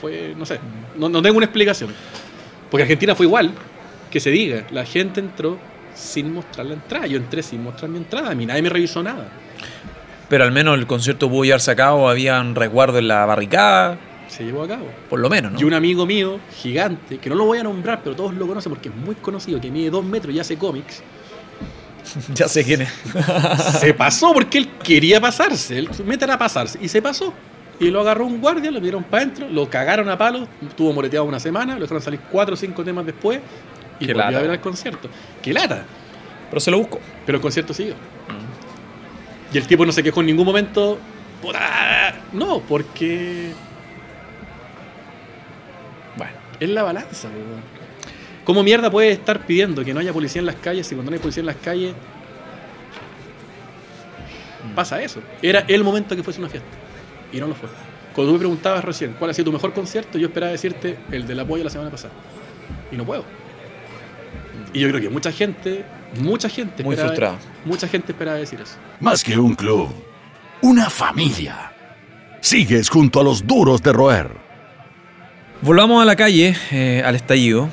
fue, 0.00 0.34
no 0.36 0.44
sé, 0.44 0.58
no, 0.96 1.08
no 1.08 1.22
tengo 1.22 1.36
una 1.36 1.46
explicación. 1.46 1.94
Porque 2.70 2.82
Argentina 2.82 3.14
fue 3.14 3.26
igual, 3.26 3.52
que 4.10 4.20
se 4.20 4.30
diga, 4.30 4.66
la 4.70 4.84
gente 4.84 5.20
entró 5.20 5.58
sin 5.94 6.32
mostrar 6.32 6.66
la 6.66 6.74
entrada. 6.74 7.06
Yo 7.06 7.16
entré 7.16 7.42
sin 7.42 7.62
mostrar 7.62 7.90
mi 7.90 7.98
entrada, 7.98 8.30
a 8.30 8.34
mí 8.34 8.46
nadie 8.46 8.62
me 8.62 8.68
revisó 8.68 9.02
nada. 9.02 9.28
Pero 10.30 10.44
al 10.44 10.52
menos 10.52 10.78
el 10.78 10.86
concierto 10.86 11.28
pudo 11.28 11.44
llevarse 11.44 11.70
a 11.72 11.76
cabo, 11.76 12.08
había 12.08 12.40
un 12.40 12.54
resguardo 12.54 12.96
en 12.98 13.08
la 13.08 13.26
barricada, 13.26 13.98
Se 14.28 14.44
llevó 14.44 14.62
a 14.62 14.68
cabo. 14.68 14.86
por 15.10 15.18
lo 15.20 15.28
menos, 15.28 15.52
¿no? 15.52 15.60
Y 15.60 15.64
un 15.64 15.74
amigo 15.74 16.06
mío, 16.06 16.38
gigante, 16.62 17.18
que 17.18 17.28
no 17.28 17.34
lo 17.36 17.44
voy 17.44 17.58
a 17.58 17.62
nombrar, 17.64 18.00
pero 18.02 18.16
todos 18.16 18.32
lo 18.32 18.46
conocen 18.46 18.70
porque 18.70 18.88
es 18.88 18.94
muy 18.94 19.16
conocido, 19.16 19.60
que 19.60 19.70
mide 19.70 19.90
dos 19.90 20.04
metros 20.04 20.34
y 20.34 20.40
hace 20.40 20.56
cómics, 20.56 21.02
ya 22.34 22.48
sé 22.48 22.64
quién 22.64 22.82
es. 22.82 22.92
se 23.80 23.92
pasó 23.92 24.32
porque 24.32 24.58
él 24.58 24.68
quería 24.82 25.20
pasarse, 25.20 25.78
él 25.78 25.90
meter 26.06 26.30
a 26.30 26.38
pasarse, 26.38 26.78
y 26.80 26.88
se 26.88 27.02
pasó. 27.02 27.34
Y 27.80 27.90
lo 27.90 28.00
agarró 28.02 28.26
un 28.26 28.40
guardia, 28.42 28.70
lo 28.70 28.78
dieron 28.78 29.02
para 29.04 29.22
adentro, 29.22 29.48
lo 29.48 29.68
cagaron 29.70 30.08
a 30.10 30.16
palos, 30.18 30.46
estuvo 30.66 30.92
moreteado 30.92 31.24
una 31.24 31.40
semana, 31.40 31.74
lo 31.74 31.80
dejaron 31.80 32.02
salir 32.02 32.20
cuatro 32.30 32.54
o 32.54 32.56
cinco 32.56 32.84
temas 32.84 33.06
después 33.06 33.40
y 33.98 34.06
Qué 34.06 34.12
volvió 34.12 34.26
lata. 34.26 34.38
a 34.38 34.42
ver 34.42 34.50
el 34.50 34.60
concierto. 34.60 35.08
¡Qué 35.42 35.52
lata! 35.54 35.82
Pero 36.50 36.60
se 36.60 36.70
lo 36.70 36.78
busco. 36.78 37.00
Pero 37.24 37.36
el 37.36 37.42
concierto 37.42 37.72
siguió. 37.72 37.94
Y 39.52 39.58
el 39.58 39.66
tipo 39.66 39.84
no 39.84 39.92
se 39.92 40.02
quejó 40.02 40.20
en 40.20 40.26
ningún 40.26 40.46
momento. 40.46 40.98
"Puta". 41.42 42.14
No, 42.32 42.60
porque. 42.60 43.52
Bueno, 46.16 46.32
es 46.60 46.68
la 46.68 46.82
balanza, 46.82 47.28
weón. 47.28 47.80
¿Cómo 48.44 48.62
mierda 48.62 48.90
puedes 48.90 49.12
estar 49.18 49.46
pidiendo 49.46 49.84
que 49.84 49.92
no 49.94 50.00
haya 50.00 50.12
policía 50.12 50.40
en 50.40 50.46
las 50.46 50.56
calles 50.56 50.86
si 50.86 50.94
cuando 50.94 51.10
no 51.10 51.14
hay 51.14 51.20
policía 51.20 51.40
en 51.42 51.46
las 51.46 51.56
calles 51.56 51.94
pasa 54.74 55.00
eso? 55.02 55.20
Era 55.42 55.64
el 55.68 55.84
momento 55.84 56.16
que 56.16 56.22
fuese 56.22 56.40
una 56.40 56.48
fiesta. 56.48 56.68
Y 57.32 57.38
no 57.38 57.46
lo 57.46 57.54
fue. 57.54 57.68
Cuando 58.14 58.30
tú 58.30 58.34
me 58.34 58.38
preguntabas 58.40 58.84
recién 58.84 59.14
cuál 59.18 59.30
ha 59.30 59.34
sido 59.34 59.46
tu 59.46 59.52
mejor 59.52 59.72
concierto, 59.72 60.18
yo 60.18 60.28
esperaba 60.28 60.50
decirte 60.52 60.98
el 61.12 61.26
del 61.26 61.38
apoyo 61.40 61.62
la 61.62 61.70
semana 61.70 61.90
pasada. 61.90 62.12
Y 62.90 62.96
no 62.96 63.04
puedo. 63.04 63.24
Y 64.72 64.80
yo 64.80 64.88
creo 64.88 65.00
que 65.00 65.08
mucha 65.08 65.30
gente, 65.32 65.84
mucha 66.18 66.48
gente 66.48 66.82
Muy 66.82 66.96
frustrada. 66.96 67.38
Mucha 67.64 67.86
gente 67.88 68.12
esperaba 68.12 68.38
decir 68.38 68.60
eso. 68.60 68.76
Más 69.00 69.22
que 69.22 69.38
un 69.38 69.54
club, 69.54 69.88
una 70.62 70.90
familia. 70.90 71.72
Sigues 72.40 72.88
junto 72.88 73.20
a 73.20 73.24
los 73.24 73.46
duros 73.46 73.82
de 73.82 73.92
roer. 73.92 74.30
Volvamos 75.62 76.00
a 76.00 76.06
la 76.06 76.16
calle, 76.16 76.56
eh, 76.70 77.02
al 77.04 77.14
estallido. 77.14 77.68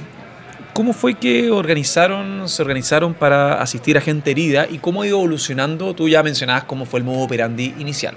¿Cómo 0.73 0.93
fue 0.93 1.15
que 1.15 1.49
organizaron, 1.49 2.47
se 2.49 2.61
organizaron 2.61 3.13
para 3.13 3.61
asistir 3.61 3.97
a 3.97 4.01
gente 4.01 4.29
herida 4.29 4.67
y 4.69 4.77
cómo 4.77 5.01
ha 5.01 5.07
ido 5.07 5.17
evolucionando? 5.17 5.95
Tú 5.95 6.07
ya 6.07 6.21
mencionabas 6.21 6.65
cómo 6.65 6.85
fue 6.85 6.99
el 6.99 7.05
modo 7.05 7.21
operandi 7.21 7.73
inicial. 7.79 8.15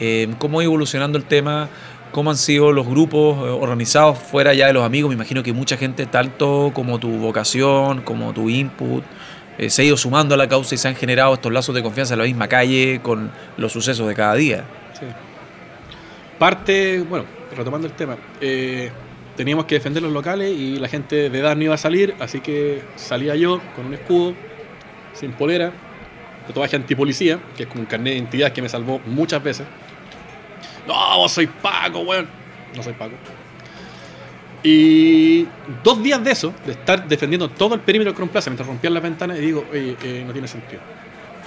Eh, 0.00 0.28
¿Cómo 0.38 0.58
ha 0.58 0.62
ido 0.62 0.72
evolucionando 0.72 1.16
el 1.16 1.24
tema? 1.24 1.70
¿Cómo 2.12 2.30
han 2.30 2.36
sido 2.36 2.72
los 2.72 2.86
grupos 2.86 3.38
eh, 3.38 3.48
organizados 3.48 4.18
fuera 4.18 4.52
ya 4.54 4.66
de 4.66 4.72
los 4.72 4.84
amigos? 4.84 5.08
Me 5.08 5.14
imagino 5.14 5.42
que 5.42 5.52
mucha 5.52 5.76
gente, 5.76 6.04
tanto 6.06 6.70
como 6.74 6.98
tu 6.98 7.08
vocación, 7.10 8.02
como 8.02 8.32
tu 8.32 8.50
input, 8.50 9.04
eh, 9.58 9.70
se 9.70 9.82
ha 9.82 9.84
ido 9.84 9.96
sumando 9.96 10.34
a 10.34 10.38
la 10.38 10.48
causa 10.48 10.74
y 10.74 10.78
se 10.78 10.88
han 10.88 10.96
generado 10.96 11.34
estos 11.34 11.52
lazos 11.52 11.74
de 11.74 11.82
confianza 11.82 12.14
en 12.14 12.18
la 12.18 12.24
misma 12.24 12.48
calle 12.48 13.00
con 13.02 13.30
los 13.56 13.72
sucesos 13.72 14.06
de 14.08 14.14
cada 14.14 14.34
día. 14.34 14.64
Sí. 14.98 15.06
Parte, 16.38 17.00
bueno, 17.00 17.24
retomando 17.56 17.86
el 17.86 17.94
tema, 17.94 18.16
eh, 18.40 18.90
teníamos 19.36 19.64
que 19.64 19.76
defender 19.76 20.02
los 20.02 20.12
locales 20.12 20.50
y 20.50 20.76
la 20.76 20.88
gente 20.88 21.30
de 21.30 21.38
edad 21.38 21.56
no 21.56 21.62
iba 21.64 21.74
a 21.74 21.78
salir, 21.78 22.14
así 22.20 22.40
que 22.40 22.82
salía 22.96 23.34
yo 23.36 23.60
con 23.74 23.86
un 23.86 23.94
escudo, 23.94 24.34
sin 25.14 25.32
polera, 25.32 25.72
tatuaje 26.46 26.76
antipolicía, 26.76 27.38
que 27.56 27.64
es 27.64 27.68
como 27.68 27.80
un 27.80 27.86
carnet 27.86 28.12
de 28.12 28.18
identidad 28.18 28.52
que 28.52 28.62
me 28.62 28.68
salvó 28.68 29.00
muchas 29.06 29.42
veces. 29.42 29.66
No, 30.86 31.18
vos 31.18 31.32
soy 31.32 31.46
Paco, 31.46 32.00
weón. 32.00 32.28
No 32.74 32.82
soy 32.82 32.92
Paco. 32.92 33.14
Y 34.68 35.46
dos 35.84 36.02
días 36.02 36.24
de 36.24 36.32
eso, 36.32 36.52
de 36.66 36.72
estar 36.72 37.06
defendiendo 37.06 37.48
todo 37.48 37.76
el 37.76 37.82
perímetro 37.82 38.10
del 38.10 38.16
Crown 38.16 38.30
Plaza 38.30 38.50
mientras 38.50 38.66
rompían 38.66 38.92
las 38.94 39.02
ventanas, 39.02 39.38
y 39.38 39.42
digo, 39.42 39.64
oye, 39.70 39.96
eh, 40.02 40.24
no 40.26 40.32
tiene 40.32 40.48
sentido. 40.48 40.80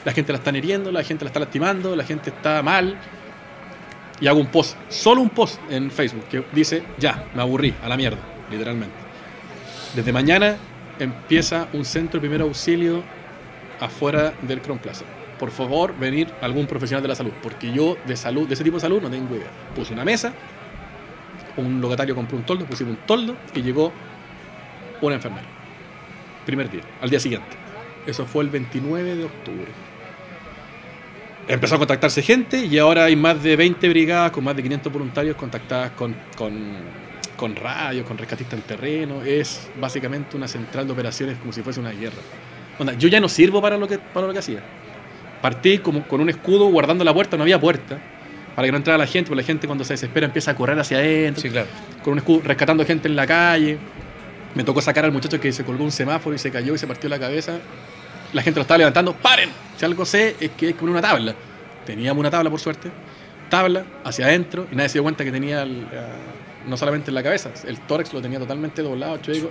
La 0.05 0.13
gente 0.13 0.31
la 0.31 0.37
están 0.37 0.55
hiriendo, 0.55 0.89
la 0.89 1.03
gente 1.03 1.25
la 1.25 1.27
está 1.27 1.41
lastimando, 1.41 1.97
la 1.97 2.05
gente 2.05 2.29
está 2.29 2.63
mal. 2.63 2.97
Y 4.21 4.27
hago 4.27 4.39
un 4.39 4.47
post, 4.47 4.77
solo 4.87 5.19
un 5.19 5.31
post 5.31 5.59
en 5.69 5.91
Facebook 5.91 6.29
que 6.29 6.45
dice, 6.53 6.81
ya, 6.97 7.25
me 7.35 7.41
aburrí, 7.41 7.73
a 7.83 7.89
la 7.89 7.97
mierda, 7.97 8.19
literalmente. 8.49 8.95
Desde 9.93 10.13
mañana 10.13 10.55
empieza 10.97 11.67
un 11.73 11.83
centro 11.83 12.21
de 12.21 12.21
primer 12.21 12.39
auxilio 12.39 13.03
afuera 13.81 14.33
del 14.43 14.61
Crown 14.61 14.79
Plaza. 14.79 15.03
Por 15.37 15.51
favor, 15.51 15.93
venir 15.93 16.29
algún 16.39 16.67
profesional 16.67 17.01
de 17.01 17.09
la 17.09 17.15
salud, 17.15 17.33
porque 17.43 17.69
yo 17.73 17.97
de 18.07 18.15
salud, 18.15 18.47
de 18.47 18.53
ese 18.53 18.63
tipo 18.63 18.77
de 18.77 18.81
salud 18.81 19.01
no 19.01 19.09
tengo 19.09 19.35
idea. 19.35 19.51
Puse 19.75 19.91
una 19.91 20.05
mesa, 20.05 20.33
un 21.59 21.81
locatario 21.81 22.15
compró 22.15 22.37
un 22.37 22.43
toldo, 22.43 22.65
pusimos 22.65 22.97
un 22.97 23.05
toldo 23.05 23.35
y 23.53 23.61
llegó 23.61 23.91
una 25.01 25.15
enfermera. 25.15 25.47
Primer 26.45 26.69
día, 26.69 26.81
al 27.01 27.09
día 27.09 27.19
siguiente. 27.19 27.55
Eso 28.05 28.25
fue 28.25 28.43
el 28.43 28.49
29 28.49 29.15
de 29.15 29.25
octubre. 29.25 29.71
Empezó 31.47 31.75
a 31.75 31.77
contactarse 31.79 32.21
gente 32.21 32.65
y 32.65 32.77
ahora 32.77 33.05
hay 33.05 33.15
más 33.15 33.41
de 33.41 33.55
20 33.55 33.89
brigadas 33.89 34.31
con 34.31 34.43
más 34.43 34.55
de 34.55 34.63
500 34.63 34.93
voluntarios 34.93 35.35
contactadas 35.35 35.91
con, 35.91 36.15
con, 36.37 36.53
con 37.35 37.55
radios, 37.55 38.05
con 38.05 38.17
rescatistas 38.17 38.59
en 38.59 38.65
terreno. 38.65 39.23
Es 39.23 39.69
básicamente 39.79 40.37
una 40.37 40.47
central 40.47 40.85
de 40.85 40.93
operaciones 40.93 41.37
como 41.39 41.51
si 41.51 41.61
fuese 41.61 41.79
una 41.79 41.91
guerra. 41.91 42.21
Yo 42.97 43.09
ya 43.09 43.19
no 43.19 43.27
sirvo 43.27 43.61
para 43.61 43.77
lo 43.77 43.87
que, 43.87 43.97
para 43.97 44.27
lo 44.27 44.33
que 44.33 44.39
hacía. 44.39 44.63
Partí 45.41 45.79
como 45.79 46.07
con 46.07 46.21
un 46.21 46.29
escudo 46.29 46.65
guardando 46.65 47.03
la 47.03 47.13
puerta, 47.13 47.35
no 47.35 47.43
había 47.43 47.59
puerta. 47.59 47.99
Para 48.55 48.67
que 48.67 48.71
no 48.71 48.77
entrara 48.77 48.97
la 48.97 49.07
gente, 49.07 49.29
porque 49.29 49.41
la 49.41 49.45
gente 49.47 49.67
cuando 49.67 49.83
se 49.83 49.93
desespera 49.93 50.25
empieza 50.25 50.51
a 50.51 50.55
correr 50.55 50.77
hacia 50.79 50.97
adentro, 50.97 51.41
Sí, 51.41 51.49
claro. 51.49 51.67
con 52.03 52.13
un 52.13 52.19
escudo, 52.19 52.41
rescatando 52.43 52.85
gente 52.85 53.07
en 53.07 53.15
la 53.15 53.25
calle. 53.27 53.77
Me 54.55 54.63
tocó 54.63 54.81
sacar 54.81 55.05
al 55.05 55.11
muchacho 55.11 55.39
que 55.39 55.51
se 55.51 55.63
colgó 55.63 55.83
un 55.83 55.91
semáforo 55.91 56.35
y 56.35 56.39
se 56.39 56.51
cayó 56.51 56.73
y 56.73 56.77
se 56.77 56.87
partió 56.87 57.09
la 57.09 57.19
cabeza. 57.19 57.59
La 58.33 58.41
gente 58.41 58.57
lo 58.59 58.61
estaba 58.63 58.77
levantando. 58.79 59.13
¡Paren! 59.13 59.49
Si 59.77 59.85
algo 59.85 60.05
sé 60.05 60.35
es 60.39 60.51
que 60.51 60.67
que 60.67 60.73
poner 60.73 60.91
una 60.91 61.01
tabla. 61.01 61.35
Teníamos 61.85 62.19
una 62.19 62.29
tabla, 62.31 62.49
por 62.49 62.59
suerte. 62.59 62.89
Tabla, 63.49 63.83
hacia 64.03 64.25
adentro, 64.25 64.67
y 64.71 64.75
nadie 64.75 64.89
se 64.89 64.93
dio 64.93 65.03
cuenta 65.03 65.23
que 65.23 65.31
tenía 65.31 65.63
el, 65.63 65.87
eh, 65.91 66.01
no 66.67 66.77
solamente 66.77 67.09
en 67.09 67.15
la 67.15 67.23
cabeza, 67.23 67.49
el 67.65 67.79
tórax 67.79 68.13
lo 68.13 68.21
tenía 68.21 68.37
totalmente 68.37 68.81
doblado, 68.83 69.17
chueco. 69.17 69.49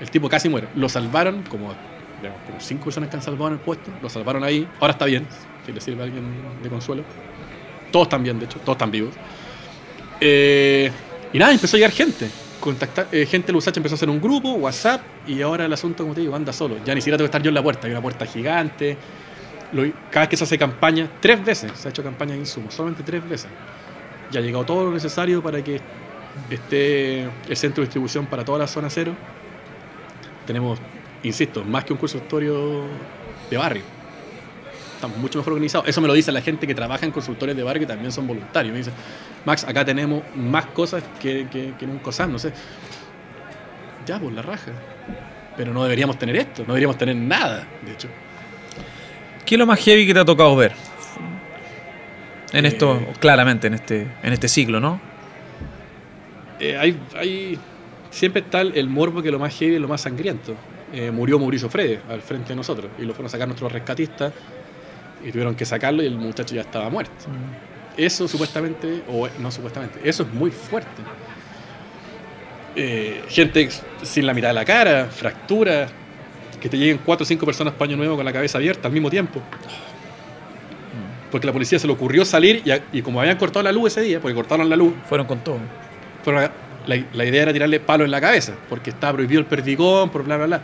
El 0.00 0.10
tipo 0.10 0.28
casi 0.30 0.48
muere. 0.48 0.68
Lo 0.74 0.88
salvaron, 0.88 1.42
como, 1.42 1.74
digamos, 2.22 2.40
como 2.46 2.60
cinco 2.60 2.84
personas 2.84 3.10
que 3.10 3.16
han 3.16 3.22
salvado 3.22 3.48
en 3.48 3.52
el 3.54 3.58
puesto. 3.60 3.90
Lo 4.00 4.08
salvaron 4.08 4.42
ahí. 4.44 4.66
Ahora 4.80 4.92
está 4.92 5.04
bien, 5.04 5.26
si 5.66 5.72
le 5.72 5.80
sirve 5.82 6.00
a 6.00 6.04
alguien 6.04 6.24
de 6.62 6.68
consuelo. 6.70 7.04
Todos 7.90 8.06
están 8.06 8.22
bien, 8.22 8.38
de 8.38 8.44
hecho, 8.46 8.58
todos 8.60 8.76
están 8.76 8.90
vivos. 8.90 9.14
Eh, 10.20 10.90
y 11.32 11.38
nada, 11.38 11.52
empezó 11.52 11.76
a 11.76 11.78
llegar 11.78 11.92
gente. 11.92 12.28
Contactar, 12.60 13.08
eh, 13.10 13.24
gente 13.26 13.46
de 13.48 13.52
Lusacha 13.54 13.78
empezó 13.80 13.94
a 13.94 13.96
hacer 13.96 14.10
un 14.10 14.20
grupo, 14.20 14.52
WhatsApp, 14.52 15.00
y 15.26 15.40
ahora 15.40 15.64
el 15.64 15.72
asunto, 15.72 16.02
como 16.02 16.14
te 16.14 16.20
digo, 16.20 16.36
anda 16.36 16.52
solo. 16.52 16.76
Ya 16.84 16.94
ni 16.94 17.00
siquiera 17.00 17.16
tengo 17.16 17.26
que 17.26 17.30
estar 17.30 17.42
yo 17.42 17.48
en 17.48 17.54
la 17.54 17.62
puerta, 17.62 17.86
hay 17.86 17.92
una 17.92 18.02
puerta 18.02 18.26
gigante. 18.26 18.96
Lo- 19.72 19.84
cada 20.10 20.20
vez 20.26 20.28
que 20.30 20.36
se 20.36 20.44
hace 20.44 20.58
campaña, 20.58 21.08
tres 21.20 21.42
veces 21.44 21.72
se 21.74 21.88
ha 21.88 21.90
hecho 21.90 22.02
campaña 22.02 22.32
de 22.34 22.40
insumos, 22.40 22.74
solamente 22.74 23.02
tres 23.02 23.26
veces. 23.26 23.48
Ya 24.30 24.40
ha 24.40 24.42
llegado 24.42 24.64
todo 24.64 24.84
lo 24.84 24.90
necesario 24.92 25.42
para 25.42 25.62
que 25.64 25.80
esté 26.50 27.22
el 27.22 27.56
centro 27.56 27.80
de 27.82 27.86
distribución 27.86 28.26
para 28.26 28.44
toda 28.44 28.58
la 28.58 28.66
zona 28.66 28.90
cero. 28.90 29.14
Tenemos, 30.46 30.78
insisto, 31.22 31.64
más 31.64 31.84
que 31.84 31.92
un 31.94 31.98
consultorio 31.98 32.82
de 33.48 33.56
barrio. 33.56 33.82
Estamos 35.00 35.16
mucho 35.16 35.38
mejor 35.38 35.54
organizados. 35.54 35.88
Eso 35.88 36.02
me 36.02 36.08
lo 36.08 36.12
dice 36.12 36.30
la 36.30 36.42
gente 36.42 36.66
que 36.66 36.74
trabaja 36.74 37.06
en 37.06 37.10
consultorios 37.10 37.56
de 37.56 37.62
barrio 37.62 37.80
que 37.80 37.86
también 37.86 38.12
son 38.12 38.26
voluntarios. 38.26 38.70
Me 38.70 38.80
dice, 38.80 38.90
Max, 39.46 39.64
acá 39.64 39.82
tenemos 39.82 40.22
más 40.36 40.66
cosas 40.66 41.02
que, 41.18 41.48
que, 41.50 41.72
que 41.78 41.86
en 41.86 41.92
un 41.92 42.00
COSAM, 42.00 42.30
no 42.30 42.38
sé. 42.38 42.52
Ya, 44.04 44.20
pues 44.20 44.34
la 44.34 44.42
raja. 44.42 44.72
Pero 45.56 45.72
no 45.72 45.84
deberíamos 45.84 46.18
tener 46.18 46.36
esto, 46.36 46.64
no 46.66 46.74
deberíamos 46.74 46.98
tener 46.98 47.16
nada, 47.16 47.66
de 47.82 47.92
hecho. 47.92 48.08
¿Qué 49.46 49.54
es 49.54 49.58
lo 49.58 49.64
más 49.64 49.80
heavy 49.80 50.06
que 50.06 50.12
te 50.12 50.20
ha 50.20 50.24
tocado 50.26 50.54
ver? 50.54 50.72
En 52.52 52.66
esto, 52.66 52.96
Eh. 52.96 53.12
claramente, 53.20 53.68
en 53.68 53.74
este, 53.74 54.06
en 54.22 54.34
este 54.34 54.48
ciclo, 54.48 54.80
¿no? 54.80 55.00
Eh, 56.58 56.76
hay, 56.76 57.00
hay, 57.16 57.58
siempre 58.10 58.42
está 58.42 58.60
el, 58.60 58.90
morbo 58.90 59.22
que 59.22 59.30
lo 59.30 59.38
más 59.38 59.56
heavy 59.56 59.76
es 59.76 59.80
lo 59.80 59.88
más 59.88 60.02
sangriento. 60.02 60.54
Eh, 60.92 61.10
murió 61.10 61.38
Mauricio 61.38 61.70
Freire 61.70 62.00
al 62.10 62.20
frente 62.20 62.50
de 62.50 62.56
nosotros 62.56 62.90
y 62.98 63.02
lo 63.02 63.14
fueron 63.14 63.28
a 63.28 63.30
sacar 63.30 63.48
nuestros 63.48 63.72
rescatistas 63.72 64.34
y 65.24 65.30
tuvieron 65.30 65.54
que 65.54 65.64
sacarlo 65.64 66.02
y 66.02 66.06
el 66.06 66.16
muchacho 66.16 66.54
ya 66.54 66.62
estaba 66.62 66.88
muerto. 66.90 67.12
Eso 67.96 68.26
supuestamente, 68.28 69.02
o 69.08 69.28
no 69.38 69.50
supuestamente, 69.50 70.00
eso 70.04 70.22
es 70.22 70.32
muy 70.32 70.50
fuerte. 70.50 71.02
Eh, 72.76 73.22
gente 73.28 73.68
sin 74.02 74.26
la 74.26 74.32
mitad 74.34 74.48
de 74.48 74.54
la 74.54 74.64
cara, 74.64 75.06
fracturas, 75.06 75.90
que 76.60 76.68
te 76.68 76.78
lleguen 76.78 77.00
cuatro 77.04 77.24
o 77.24 77.26
cinco 77.26 77.44
personas 77.46 77.74
paño 77.74 77.96
nuevo 77.96 78.16
con 78.16 78.24
la 78.24 78.32
cabeza 78.32 78.58
abierta 78.58 78.88
al 78.88 78.92
mismo 78.94 79.10
tiempo. 79.10 79.40
Porque 81.30 81.46
la 81.46 81.52
policía 81.52 81.78
se 81.78 81.86
le 81.86 81.92
ocurrió 81.92 82.24
salir 82.24 82.62
y, 82.64 82.70
a- 82.70 82.80
y 82.92 83.02
como 83.02 83.20
habían 83.20 83.36
cortado 83.38 83.62
la 83.62 83.72
luz 83.72 83.92
ese 83.92 84.02
día, 84.02 84.20
porque 84.20 84.34
cortaron 84.34 84.68
la 84.68 84.76
luz, 84.76 84.92
Fueron 85.08 85.26
con 85.26 85.38
todo. 85.40 85.58
fueron 86.24 86.44
a- 86.44 86.50
la, 86.86 87.04
la 87.12 87.24
idea 87.24 87.42
era 87.42 87.52
tirarle 87.52 87.78
palo 87.80 88.04
en 88.04 88.10
la 88.10 88.20
cabeza, 88.20 88.54
porque 88.68 88.90
estaba 88.90 89.12
prohibido 89.14 89.40
el 89.40 89.46
perdigón, 89.46 90.10
por 90.10 90.24
bla, 90.24 90.36
bla, 90.36 90.46
bla. 90.46 90.62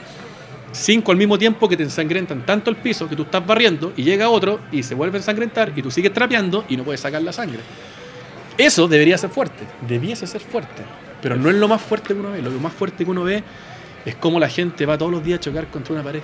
Cinco 0.76 1.10
al 1.10 1.16
mismo 1.16 1.38
tiempo 1.38 1.70
que 1.70 1.76
te 1.76 1.84
ensangrentan 1.84 2.44
tanto 2.44 2.68
el 2.68 2.76
piso 2.76 3.08
que 3.08 3.16
tú 3.16 3.22
estás 3.22 3.44
barriendo 3.46 3.94
y 3.96 4.02
llega 4.02 4.28
otro 4.28 4.60
y 4.70 4.82
se 4.82 4.94
vuelve 4.94 5.16
a 5.16 5.20
ensangrentar 5.20 5.72
y 5.74 5.80
tú 5.80 5.90
sigues 5.90 6.12
trapeando 6.12 6.66
y 6.68 6.76
no 6.76 6.84
puedes 6.84 7.00
sacar 7.00 7.22
la 7.22 7.32
sangre. 7.32 7.60
Eso 8.58 8.86
debería 8.86 9.16
ser 9.16 9.30
fuerte, 9.30 9.64
debiese 9.88 10.26
ser 10.26 10.42
fuerte, 10.42 10.82
pero 11.22 11.34
no 11.36 11.48
es 11.48 11.56
lo 11.56 11.66
más 11.66 11.80
fuerte 11.80 12.08
que 12.08 12.20
uno 12.20 12.32
ve. 12.32 12.42
Lo 12.42 12.50
más 12.50 12.74
fuerte 12.74 13.06
que 13.06 13.10
uno 13.10 13.24
ve 13.24 13.42
es 14.04 14.16
cómo 14.16 14.38
la 14.38 14.50
gente 14.50 14.84
va 14.84 14.98
todos 14.98 15.10
los 15.10 15.24
días 15.24 15.38
a 15.38 15.40
chocar 15.40 15.66
contra 15.68 15.94
una 15.94 16.02
pared 16.02 16.20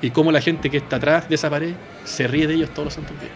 y 0.00 0.10
cómo 0.12 0.32
la 0.32 0.40
gente 0.40 0.70
que 0.70 0.78
está 0.78 0.96
atrás 0.96 1.28
de 1.28 1.34
esa 1.34 1.50
pared 1.50 1.74
se 2.04 2.26
ríe 2.26 2.46
de 2.46 2.54
ellos 2.54 2.70
todos 2.70 2.86
los 2.86 2.94
santos 2.94 3.20
días. 3.20 3.32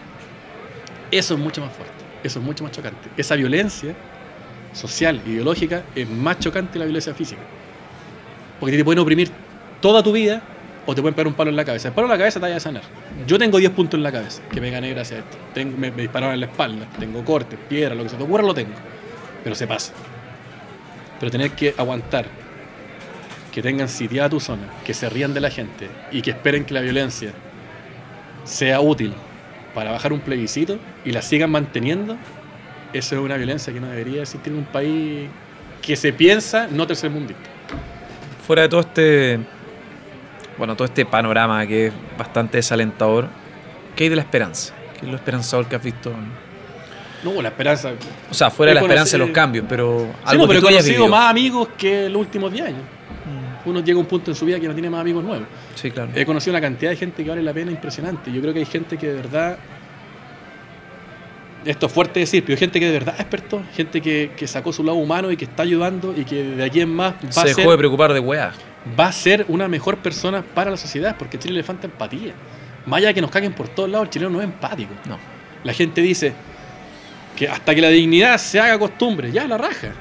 Eso 1.11 1.35
es 1.35 1.39
mucho 1.39 1.61
más 1.61 1.71
fuerte, 1.73 1.93
eso 2.23 2.39
es 2.39 2.45
mucho 2.45 2.63
más 2.63 2.73
chocante. 2.73 3.07
Esa 3.17 3.35
violencia 3.35 3.93
social, 4.73 5.21
ideológica, 5.27 5.83
es 5.93 6.09
más 6.09 6.39
chocante 6.39 6.73
que 6.73 6.79
la 6.79 6.85
violencia 6.85 7.13
física. 7.13 7.41
Porque 8.59 8.77
te 8.77 8.83
pueden 8.83 8.99
oprimir 8.99 9.29
toda 9.83 10.01
tu 10.01 10.13
vida 10.13 10.41
o 10.85 10.95
te 10.95 11.01
pueden 11.01 11.13
pegar 11.13 11.27
un 11.27 11.33
palo 11.33 11.49
en 11.49 11.57
la 11.57 11.65
cabeza. 11.65 11.89
El 11.89 11.93
palo 11.93 12.07
en 12.07 12.13
la 12.13 12.17
cabeza 12.17 12.39
te 12.39 12.45
vaya 12.45 12.55
a 12.55 12.59
sanar. 12.61 12.83
Yo 13.27 13.37
tengo 13.37 13.57
10 13.57 13.71
puntos 13.73 13.97
en 13.97 14.03
la 14.03 14.13
cabeza 14.13 14.41
que 14.49 14.61
me 14.61 14.71
gané 14.71 14.91
gracias 14.91 15.19
a 15.19 15.23
esto. 15.23 15.77
Me, 15.77 15.91
dispararon 15.91 16.33
en 16.33 16.39
la 16.39 16.45
espalda, 16.45 16.87
tengo 16.97 17.23
cortes, 17.25 17.59
piedras, 17.67 17.97
lo 17.97 18.03
que 18.03 18.09
se 18.09 18.15
te 18.15 18.23
ocurra 18.23 18.43
lo 18.43 18.53
tengo. 18.53 18.71
Pero 19.43 19.55
se 19.55 19.67
pasa. 19.67 19.91
Pero 21.19 21.29
tener 21.29 21.51
que 21.51 21.75
aguantar 21.77 22.27
que 23.51 23.61
tengan 23.61 23.89
sitiada 23.89 24.29
tu 24.29 24.39
zona, 24.39 24.63
que 24.85 24.93
se 24.93 25.09
rían 25.09 25.33
de 25.33 25.41
la 25.41 25.49
gente 25.49 25.89
y 26.13 26.21
que 26.21 26.31
esperen 26.31 26.63
que 26.63 26.73
la 26.73 26.79
violencia 26.79 27.33
sea 28.45 28.79
útil 28.79 29.13
para 29.75 29.91
bajar 29.91 30.13
un 30.13 30.21
plebiscito 30.21 30.79
y 31.03 31.11
la 31.11 31.21
sigan 31.21 31.51
manteniendo, 31.51 32.15
eso 32.93 33.15
es 33.15 33.21
una 33.21 33.35
violencia 33.35 33.73
que 33.73 33.81
no 33.81 33.87
debería 33.87 34.21
existir 34.21 34.53
en 34.53 34.59
un 34.59 34.65
país 34.65 35.29
que 35.81 35.97
se 35.97 36.13
piensa 36.13 36.69
no 36.71 36.87
tercermundista. 36.87 37.49
Fuera 38.47 38.61
de 38.63 38.69
todo 38.69 38.79
este. 38.79 39.39
Bueno, 40.57 40.75
todo 40.75 40.85
este 40.85 41.05
panorama 41.05 41.65
que 41.65 41.87
es 41.87 41.93
bastante 42.17 42.57
desalentador, 42.57 43.27
¿qué 43.95 44.03
hay 44.05 44.09
de 44.09 44.15
la 44.15 44.21
esperanza? 44.21 44.73
¿Qué 44.99 45.05
es 45.05 45.11
lo 45.11 45.15
esperanzador 45.17 45.65
que 45.67 45.75
has 45.75 45.83
visto? 45.83 46.11
No, 47.23 47.41
la 47.41 47.49
esperanza. 47.49 47.91
O 48.29 48.33
sea, 48.33 48.51
fuera 48.51 48.71
de 48.71 48.75
la 48.75 48.81
esperanza 48.81 49.13
de 49.17 49.25
los 49.25 49.29
cambios, 49.29 49.65
pero 49.67 49.99
Sí, 49.99 50.05
algo 50.25 50.43
no, 50.43 50.47
que 50.49 50.55
pero 50.55 50.59
tú 50.61 50.67
he 50.67 50.71
conocido 50.71 50.95
vivido. 51.03 51.07
más 51.07 51.29
amigos 51.31 51.69
que 51.77 52.09
los 52.09 52.19
últimos 52.21 52.51
10 52.51 52.67
años. 52.67 52.81
Uno 53.65 53.79
llega 53.79 53.97
a 53.97 54.01
un 54.01 54.07
punto 54.07 54.29
en 54.29 54.35
su 54.35 54.45
vida 54.45 54.59
que 54.59 54.67
no 54.67 54.73
tiene 54.73 54.89
más 54.89 54.99
amigos 54.99 55.23
nuevos. 55.23 55.47
Sí, 55.75 55.89
claro. 55.89 56.11
He 56.13 56.25
conocido 56.25 56.51
una 56.51 56.59
cantidad 56.59 56.91
de 56.91 56.97
gente 56.97 57.23
que 57.23 57.29
vale 57.29 57.41
la 57.41 57.53
pena 57.53 57.71
impresionante. 57.71 58.29
Yo 58.29 58.41
creo 58.41 58.51
que 58.53 58.59
hay 58.59 58.65
gente 58.65 58.97
que 58.97 59.07
de 59.07 59.13
verdad. 59.15 59.57
Esto 61.63 61.85
es 61.85 61.91
fuerte 61.93 62.19
decir, 62.19 62.43
pero 62.43 62.55
hay 62.55 62.59
gente 62.59 62.77
que 62.77 62.87
de 62.87 62.91
verdad 62.91 63.15
despertó, 63.17 63.63
gente 63.73 64.01
que, 64.01 64.33
que 64.35 64.47
sacó 64.47 64.73
su 64.73 64.83
lado 64.83 64.97
humano 64.97 65.31
y 65.31 65.37
que 65.37 65.45
está 65.45 65.63
ayudando 65.63 66.13
y 66.15 66.25
que 66.25 66.43
de 66.43 66.63
aquí 66.65 66.81
en 66.81 66.93
más 66.93 67.13
va 67.25 67.31
Se 67.31 67.39
a, 67.39 67.43
dejó 67.45 67.61
ser, 67.61 67.69
de 67.69 67.77
preocupar 67.77 68.11
de 68.11 68.19
weá. 68.19 68.51
Va 68.99 69.07
a 69.07 69.11
ser 69.11 69.45
una 69.47 69.67
mejor 69.67 69.97
persona 69.97 70.41
para 70.41 70.71
la 70.71 70.77
sociedad, 70.77 71.15
porque 71.17 71.37
a 71.37 71.39
Chile 71.39 71.55
le 71.55 71.63
falta 71.63 71.87
empatía. 71.87 72.33
Más 72.85 72.97
allá 72.97 73.07
de 73.09 73.13
que 73.13 73.21
nos 73.21 73.31
caguen 73.31 73.53
por 73.53 73.69
todos 73.69 73.89
lados, 73.89 74.07
el 74.07 74.09
chileno 74.11 74.31
no 74.31 74.39
es 74.39 74.45
empático. 74.45 74.93
No. 75.07 75.17
La 75.63 75.73
gente 75.73 76.01
dice 76.01 76.33
que 77.35 77.47
hasta 77.47 77.73
que 77.73 77.81
la 77.81 77.89
dignidad 77.89 78.37
se 78.37 78.59
haga 78.59 78.77
costumbre, 78.77 79.31
ya 79.31 79.47
la 79.47 79.57
raja. 79.57 79.93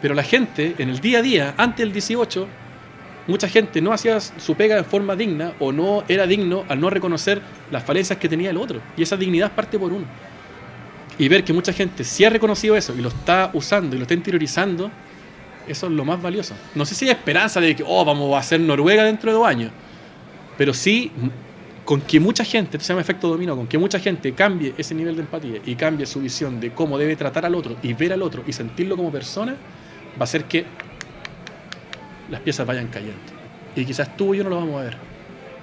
Pero 0.00 0.14
la 0.14 0.22
gente, 0.22 0.74
en 0.78 0.88
el 0.88 1.00
día 1.00 1.18
a 1.18 1.22
día, 1.22 1.54
antes 1.56 1.78
del 1.78 1.92
18, 1.92 2.48
mucha 3.26 3.48
gente 3.48 3.80
no 3.80 3.92
hacía 3.92 4.20
su 4.20 4.54
pega 4.54 4.76
de 4.76 4.84
forma 4.84 5.16
digna 5.16 5.52
o 5.58 5.72
no 5.72 6.04
era 6.08 6.26
digno 6.26 6.64
al 6.68 6.80
no 6.80 6.90
reconocer 6.90 7.40
las 7.70 7.82
falencias 7.84 8.18
que 8.18 8.28
tenía 8.28 8.50
el 8.50 8.56
otro. 8.56 8.80
Y 8.96 9.02
esa 9.02 9.16
dignidad 9.16 9.52
parte 9.52 9.78
por 9.78 9.92
uno. 9.92 10.06
Y 11.18 11.28
ver 11.28 11.44
que 11.44 11.52
mucha 11.52 11.72
gente 11.72 12.04
sí 12.04 12.24
ha 12.24 12.30
reconocido 12.30 12.76
eso 12.76 12.94
y 12.94 13.00
lo 13.00 13.08
está 13.08 13.50
usando 13.52 13.94
y 13.94 13.98
lo 13.98 14.02
está 14.02 14.14
interiorizando, 14.14 14.90
eso 15.68 15.86
es 15.86 15.92
lo 15.92 16.04
más 16.04 16.20
valioso. 16.20 16.54
No 16.74 16.84
sé 16.84 16.94
si 16.94 17.06
hay 17.06 17.12
esperanza 17.12 17.60
de 17.60 17.74
que, 17.76 17.84
oh, 17.86 18.04
vamos 18.04 18.36
a 18.36 18.42
ser 18.42 18.60
Noruega 18.60 19.04
dentro 19.04 19.30
de 19.30 19.38
dos 19.38 19.46
años. 19.46 19.70
Pero 20.56 20.72
sí, 20.72 21.10
con 21.84 22.00
que 22.00 22.20
mucha 22.20 22.44
gente, 22.44 22.76
esto 22.76 22.86
se 22.86 22.92
llama 22.92 23.02
efecto 23.02 23.28
dominó, 23.28 23.56
con 23.56 23.66
que 23.66 23.78
mucha 23.78 23.98
gente 23.98 24.32
cambie 24.32 24.74
ese 24.78 24.94
nivel 24.94 25.16
de 25.16 25.22
empatía 25.22 25.60
y 25.64 25.74
cambie 25.74 26.06
su 26.06 26.20
visión 26.20 26.60
de 26.60 26.72
cómo 26.72 26.98
debe 26.98 27.16
tratar 27.16 27.44
al 27.44 27.54
otro 27.54 27.76
y 27.82 27.92
ver 27.92 28.12
al 28.12 28.22
otro 28.22 28.42
y 28.46 28.52
sentirlo 28.52 28.96
como 28.96 29.10
persona, 29.10 29.52
va 29.52 30.20
a 30.20 30.24
hacer 30.24 30.44
que 30.44 30.64
las 32.30 32.40
piezas 32.40 32.66
vayan 32.66 32.88
cayendo. 32.88 33.18
Y 33.76 33.84
quizás 33.84 34.16
tú 34.16 34.34
y 34.34 34.38
yo 34.38 34.44
no 34.44 34.50
lo 34.50 34.56
vamos 34.56 34.80
a 34.80 34.84
ver, 34.84 34.96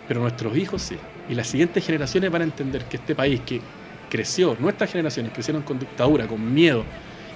pero 0.08 0.22
nuestros 0.22 0.56
hijos 0.58 0.82
sí. 0.82 0.98
Y 1.30 1.36
las 1.36 1.48
siguientes 1.48 1.86
generaciones 1.86 2.30
van 2.30 2.42
a 2.42 2.46
entender 2.46 2.86
que 2.86 2.98
este 2.98 3.16
país 3.16 3.42
que 3.46 3.62
creció, 4.10 4.56
nuestras 4.60 4.92
generaciones 4.92 5.32
crecieron 5.32 5.64
con 5.64 5.80
dictadura, 5.80 6.28
con 6.28 6.54
miedo 6.54 6.84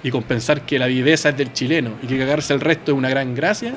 y 0.06 0.12
con 0.12 0.22
pensar 0.22 0.62
que 0.62 0.78
la 0.78 0.86
viveza 0.86 1.30
es 1.30 1.38
del 1.38 1.52
chileno 1.52 1.90
y 2.04 2.06
que 2.06 2.18
cagarse 2.20 2.54
el 2.54 2.62
resto 2.62 2.92
es 2.92 2.98
una 2.98 3.10
gran 3.10 3.34
gracia, 3.34 3.72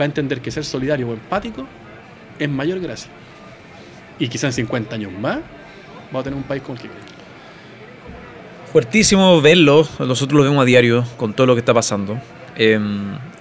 va 0.00 0.04
a 0.04 0.06
entender 0.06 0.40
que 0.40 0.50
ser 0.50 0.64
solidario 0.64 1.06
o 1.08 1.12
empático 1.12 1.66
es 2.38 2.48
mayor 2.48 2.80
gracia. 2.80 3.10
Y 4.18 4.28
quizás 4.28 4.44
en 4.58 4.64
50 4.64 4.94
años 4.94 5.12
más 5.12 5.38
va 6.14 6.20
a 6.20 6.22
tener 6.22 6.36
un 6.38 6.44
país 6.44 6.62
como 6.62 6.76
el 6.76 6.82
que. 6.82 6.88
Fuertísimo 8.72 9.40
verlo, 9.40 9.86
nosotros 9.98 10.38
lo 10.38 10.44
vemos 10.44 10.62
a 10.62 10.64
diario 10.64 11.04
con 11.16 11.34
todo 11.34 11.46
lo 11.48 11.54
que 11.54 11.58
está 11.60 11.74
pasando. 11.74 12.18
Eh, 12.56 12.78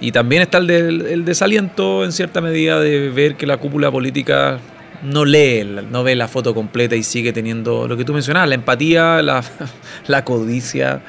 y 0.01 0.11
también 0.11 0.41
está 0.41 0.57
el, 0.57 0.67
del- 0.67 1.01
el 1.07 1.25
desaliento 1.25 2.03
en 2.03 2.11
cierta 2.11 2.41
medida 2.41 2.79
de 2.79 3.09
ver 3.09 3.35
que 3.35 3.45
la 3.45 3.57
cúpula 3.57 3.91
política 3.91 4.59
no 5.03 5.23
lee, 5.25 5.63
no 5.89 6.03
ve 6.03 6.15
la 6.15 6.27
foto 6.27 6.53
completa 6.53 6.95
y 6.95 7.03
sigue 7.03 7.31
teniendo 7.31 7.87
lo 7.87 7.95
que 7.95 8.03
tú 8.05 8.13
mencionabas, 8.13 8.49
la 8.49 8.55
empatía, 8.55 9.21
la, 9.21 9.43
la 10.07 10.25
codicia. 10.25 11.01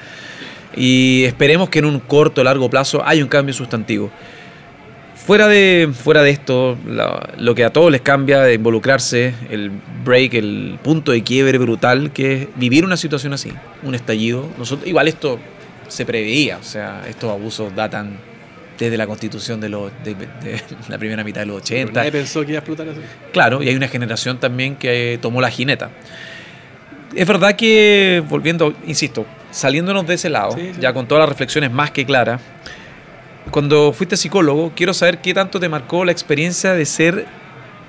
Y 0.76 1.24
esperemos 1.24 1.68
que 1.68 1.80
en 1.80 1.84
un 1.84 2.00
corto 2.00 2.40
o 2.40 2.44
largo 2.44 2.70
plazo 2.70 3.04
haya 3.04 3.22
un 3.22 3.28
cambio 3.28 3.54
sustantivo. 3.54 4.10
Fuera 5.14 5.48
de, 5.48 5.90
fuera 5.92 6.22
de 6.22 6.30
esto, 6.30 6.76
lo 7.38 7.54
que 7.54 7.64
a 7.64 7.70
todos 7.70 7.92
les 7.92 8.00
cambia 8.00 8.40
de 8.42 8.54
involucrarse, 8.54 9.34
el 9.50 9.70
break, 10.04 10.34
el 10.34 10.78
punto 10.82 11.12
de 11.12 11.22
quiebre 11.22 11.58
brutal, 11.58 12.10
que 12.12 12.34
es 12.34 12.48
vivir 12.56 12.84
una 12.84 12.96
situación 12.96 13.32
así, 13.32 13.52
un 13.82 13.94
estallido. 13.94 14.48
Nosotros, 14.58 14.88
igual 14.88 15.08
esto 15.08 15.38
se 15.88 16.06
preveía, 16.06 16.56
o 16.56 16.62
sea, 16.62 17.02
estos 17.08 17.30
abusos 17.30 17.74
datan 17.76 18.18
desde 18.78 18.96
la 18.96 19.06
constitución 19.06 19.60
de, 19.60 19.68
los, 19.68 19.92
de, 20.02 20.16
la 20.88 20.98
primera 20.98 21.22
mitad 21.22 21.42
de 21.42 21.46
los 21.46 21.58
80. 21.58 21.92
nadie 21.92 22.10
pensó 22.10 22.40
que 22.44 22.52
iba 22.52 22.58
a 22.58 22.60
explotar 22.60 22.88
así. 22.88 23.00
Claro, 23.32 23.62
y 23.62 23.68
hay 23.68 23.76
una 23.76 23.88
generación 23.88 24.38
también 24.38 24.76
que 24.76 25.18
tomó 25.20 25.40
la 25.40 25.50
jineta. 25.50 25.90
Es 27.14 27.26
verdad 27.26 27.56
que, 27.56 28.22
volviendo, 28.28 28.74
insisto, 28.86 29.26
saliéndonos 29.50 30.06
de 30.06 30.14
ese 30.14 30.30
lado, 30.30 30.56
ya 30.78 30.92
con 30.92 31.06
todas 31.06 31.22
las 31.22 31.28
reflexiones 31.28 31.70
más 31.70 31.90
que 31.90 32.04
claras, 32.04 32.40
cuando 33.50 33.92
fuiste 33.92 34.16
psicólogo, 34.16 34.72
quiero 34.76 34.94
saber 34.94 35.18
qué 35.18 35.34
tanto 35.34 35.58
te 35.58 35.68
marcó 35.68 36.04
la 36.04 36.12
experiencia 36.12 36.72
de 36.72 36.86
ser 36.86 37.26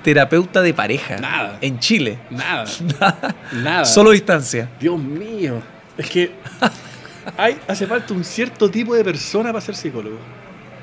terapeuta 0.02 0.60
de 0.60 0.74
pareja. 0.74 1.18
Nada. 1.18 1.58
En 1.60 1.78
Chile. 1.78 2.18
Nada. 2.30 2.64
Nada. 3.00 3.34
Nada. 3.52 3.84
Solo 3.84 4.10
distancia. 4.10 4.68
Dios 4.80 4.98
mío. 4.98 5.62
Es 5.96 6.10
que 6.10 6.32
hay, 7.36 7.58
hace 7.68 7.86
falta 7.86 8.12
un 8.12 8.24
cierto 8.24 8.70
tipo 8.70 8.94
de 8.94 9.04
persona 9.04 9.52
para 9.52 9.60
ser 9.60 9.76
psicólogo. 9.76 10.18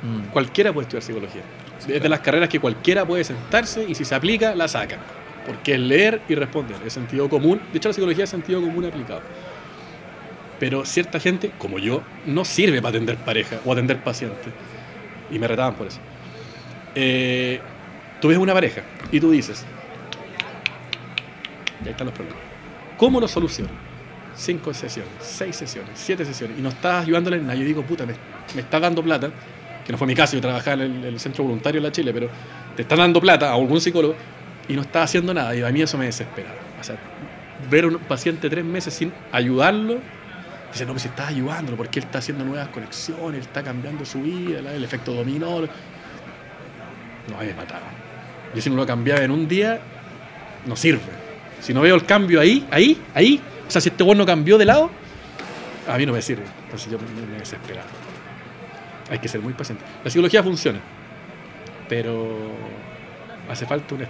Mm. 0.02 0.32
Cualquiera 0.32 0.72
puede 0.72 0.86
estudiar 0.86 1.04
psicología. 1.04 1.42
es 1.88 2.02
de 2.02 2.10
las 2.10 2.22
carreras 2.22 2.48
que 2.48 2.60
cualquiera 2.60 3.06
puede 3.06 3.24
sentarse 3.24 3.84
y 3.84 3.96
si 3.96 4.06
se 4.06 4.16
aplica, 4.16 4.56
la 4.56 4.68
saca. 4.68 4.98
Porque 5.46 5.74
es 5.74 5.80
leer 5.80 6.22
y 6.30 6.36
responder. 6.36 6.78
Es 6.86 6.94
sentido 6.94 7.28
común. 7.28 7.60
De 7.72 7.78
hecho, 7.78 7.90
la 7.90 7.94
psicología 7.94 8.24
es 8.24 8.30
sentido 8.30 8.62
común 8.62 8.86
aplicado. 8.86 9.22
Pero 10.60 10.86
cierta 10.86 11.20
gente, 11.20 11.52
como 11.58 11.80
yo, 11.80 12.04
no 12.26 12.44
sirve 12.44 12.82
para 12.82 12.90
atender 12.90 13.18
pareja 13.18 13.60
o 13.66 13.72
atender 13.72 14.04
pacientes. 14.04 14.54
Y 15.32 15.40
me 15.40 15.48
retaban 15.48 15.76
por 15.76 15.88
eso. 15.88 16.00
Eh, 16.96 17.60
tú 18.20 18.28
ves 18.28 18.38
una 18.38 18.54
pareja 18.54 18.82
y 19.12 19.20
tú 19.20 19.32
dices, 19.32 19.66
y 21.84 21.86
ahí 21.86 21.92
están 21.92 22.08
los 22.08 22.16
problemas. 22.16 22.42
¿Cómo 22.98 23.20
lo 23.22 23.28
soluciono? 23.28 23.70
Cinco 24.36 24.74
sesiones, 24.74 25.12
seis 25.20 25.56
sesiones, 25.56 25.92
siete 25.96 26.26
sesiones, 26.26 26.58
y 26.58 26.62
no 26.62 26.70
estás 26.70 27.04
ayudándole 27.04 27.38
en 27.38 27.48
nada. 27.48 27.58
Yo 27.58 27.66
digo, 27.66 27.84
puta, 27.84 28.06
me, 28.06 28.14
me 28.56 28.62
estás 28.62 28.82
dando 28.82 29.04
plata, 29.04 29.30
que 29.86 29.92
no 29.92 29.98
fue 29.98 30.08
mi 30.08 30.16
caso, 30.16 30.36
yo 30.36 30.42
trabajaba 30.42 30.84
en 30.84 31.04
el, 31.04 31.20
centro 31.20 31.44
voluntario 31.44 31.82
de 31.82 31.88
la 31.88 31.92
Chile, 31.92 32.14
pero 32.14 32.30
te 32.76 32.82
están 32.84 33.00
dando 33.00 33.20
plata 33.22 33.50
a 33.50 33.54
algún 33.54 33.82
psicólogo 33.82 34.16
y 34.68 34.74
no 34.74 34.82
estás 34.82 35.06
haciendo 35.06 35.34
nada, 35.34 35.56
y 35.56 35.62
a 35.62 35.70
mí 35.70 35.82
eso 35.82 35.98
me 35.98 36.06
desespera. 36.06 36.54
O 36.80 36.84
sea, 36.84 36.98
ver 37.70 37.86
a 37.86 37.88
un 37.88 38.00
paciente 38.00 38.50
tres 38.50 38.64
meses 38.64 38.94
sin 38.94 39.12
ayudarlo 39.32 39.98
Dice, 40.72 40.86
no, 40.86 40.92
pues 40.94 41.04
si 41.04 41.08
estás 41.08 41.30
ayudándolo, 41.30 41.78
porque 41.78 42.00
él 42.00 42.06
está 42.06 42.20
haciendo 42.20 42.46
nuevas 42.46 42.68
conexiones, 42.70 43.40
él 43.40 43.48
está 43.48 43.64
cambiando 43.64 44.06
su 44.06 44.22
vida, 44.22 44.60
el 44.60 44.84
efecto 44.84 45.14
dominó. 45.14 45.62
No, 45.62 47.38
me 47.40 47.54
mataba. 47.54 47.88
Yo 48.54 48.62
si 48.62 48.70
no 48.70 48.76
lo 48.76 48.86
cambiaba 48.86 49.22
en 49.22 49.32
un 49.32 49.48
día, 49.48 49.80
no 50.66 50.76
sirve. 50.76 51.02
Si 51.62 51.74
no 51.74 51.82
veo 51.82 51.96
el 51.96 52.06
cambio 52.06 52.40
ahí, 52.40 52.68
ahí, 52.72 53.02
ahí, 53.14 53.42
o 53.68 53.72
sea, 53.72 53.82
si 53.82 53.90
este 53.90 54.04
bueno 54.04 54.26
cambió 54.26 54.58
de 54.58 54.66
lado, 54.66 54.90
a 55.88 55.98
mí 55.98 56.06
no 56.06 56.14
me 56.14 56.22
sirve. 56.22 56.46
Entonces 56.66 56.92
yo 56.92 56.98
me, 57.00 57.06
me 57.28 57.40
desesperaba. 57.40 57.88
Hay 59.10 59.20
que 59.20 59.28
ser 59.28 59.42
muy 59.42 59.54
paciente. 59.54 59.84
La 60.04 60.10
psicología 60.10 60.44
funciona, 60.44 60.80
pero 61.88 62.52
hace 63.50 63.66
falta 63.66 63.96
un... 63.96 64.06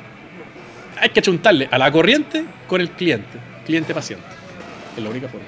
Hay 0.99 1.09
que 1.09 1.21
achuntarle 1.21 1.69
a 1.71 1.77
la 1.77 1.91
corriente 1.91 2.43
con 2.67 2.81
el 2.81 2.91
cliente, 2.91 3.39
cliente-paciente. 3.65 4.25
Es 4.97 5.01
la 5.01 5.09
única 5.09 5.29
forma. 5.29 5.47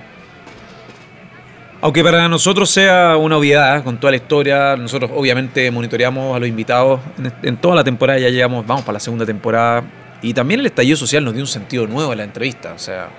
Aunque 1.84 2.04
para 2.04 2.30
nosotros 2.30 2.70
sea 2.70 3.18
una 3.18 3.38
obviedad 3.38 3.84
con 3.84 4.00
toda 4.00 4.12
la 4.12 4.18
historia, 4.18 4.76
nosotros 4.78 5.10
obviamente 5.16 5.72
monitoreamos 5.72 6.36
a 6.36 6.40
los 6.40 6.48
invitados 6.48 7.00
en, 7.42 7.58
toda 7.58 7.76
la 7.76 7.84
temporada, 7.84 8.20
ya 8.20 8.30
llegamos, 8.30 8.68
vamos 8.68 8.84
para 8.84 8.94
la 8.94 9.00
segunda 9.00 9.26
temporada, 9.26 9.84
y 10.22 10.32
también 10.36 10.60
el 10.60 10.68
estallido 10.68 10.96
social 10.96 11.26
nos 11.26 11.34
dio 11.34 11.42
un 11.42 11.48
sentido 11.48 11.88
nuevo 11.88 12.12
en 12.12 12.20
la 12.20 12.24
entrevista, 12.24 12.74
o 12.74 12.78
sea, 12.78 13.10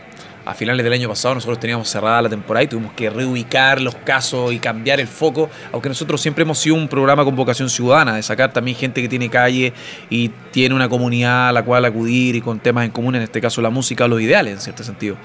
a 0.44 0.54
finales 0.54 0.84
del 0.84 0.92
año 0.92 1.08
pasado 1.08 1.34
nosotros 1.34 1.58
teníamos 1.58 1.88
cerrada 1.88 2.22
la 2.22 2.28
temporada 2.28 2.62
y 2.62 2.68
tuvimos 2.68 2.92
que 2.92 3.10
reubicar 3.10 3.80
los 3.80 3.96
casos 3.96 4.52
y 4.52 4.60
cambiar 4.60 5.00
el 5.00 5.08
foco, 5.08 5.50
aunque 5.72 5.88
nosotros 5.88 6.20
siempre 6.20 6.42
hemos 6.42 6.58
sido 6.58 6.76
un 6.76 6.86
programa 6.86 7.24
con 7.24 7.34
vocación 7.34 7.68
ciudadana, 7.68 8.14
de 8.14 8.22
sacar 8.22 8.52
también 8.52 8.76
gente 8.76 9.02
que 9.02 9.08
tiene 9.08 9.28
calle 9.28 9.72
y 10.08 10.28
tiene 10.52 10.76
una 10.76 10.88
comunidad 10.88 11.48
a 11.48 11.52
la 11.52 11.64
cual 11.64 11.84
acudir 11.84 12.36
y 12.36 12.40
con 12.40 12.60
temas 12.60 12.84
en 12.84 12.92
común, 12.92 13.16
en 13.16 13.22
este 13.22 13.40
caso 13.40 13.60
la 13.60 13.70
música, 13.70 14.06
los 14.06 14.20
ideales 14.20 14.54
en 14.54 14.60
cierto 14.60 14.84
sentido. 14.84 15.16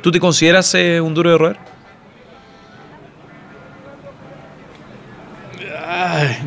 ¿Tú 0.00 0.10
te 0.10 0.18
consideras 0.18 0.74
eh, 0.74 0.98
un 0.98 1.12
duro 1.12 1.30
de 1.30 1.36
roer? 1.36 1.75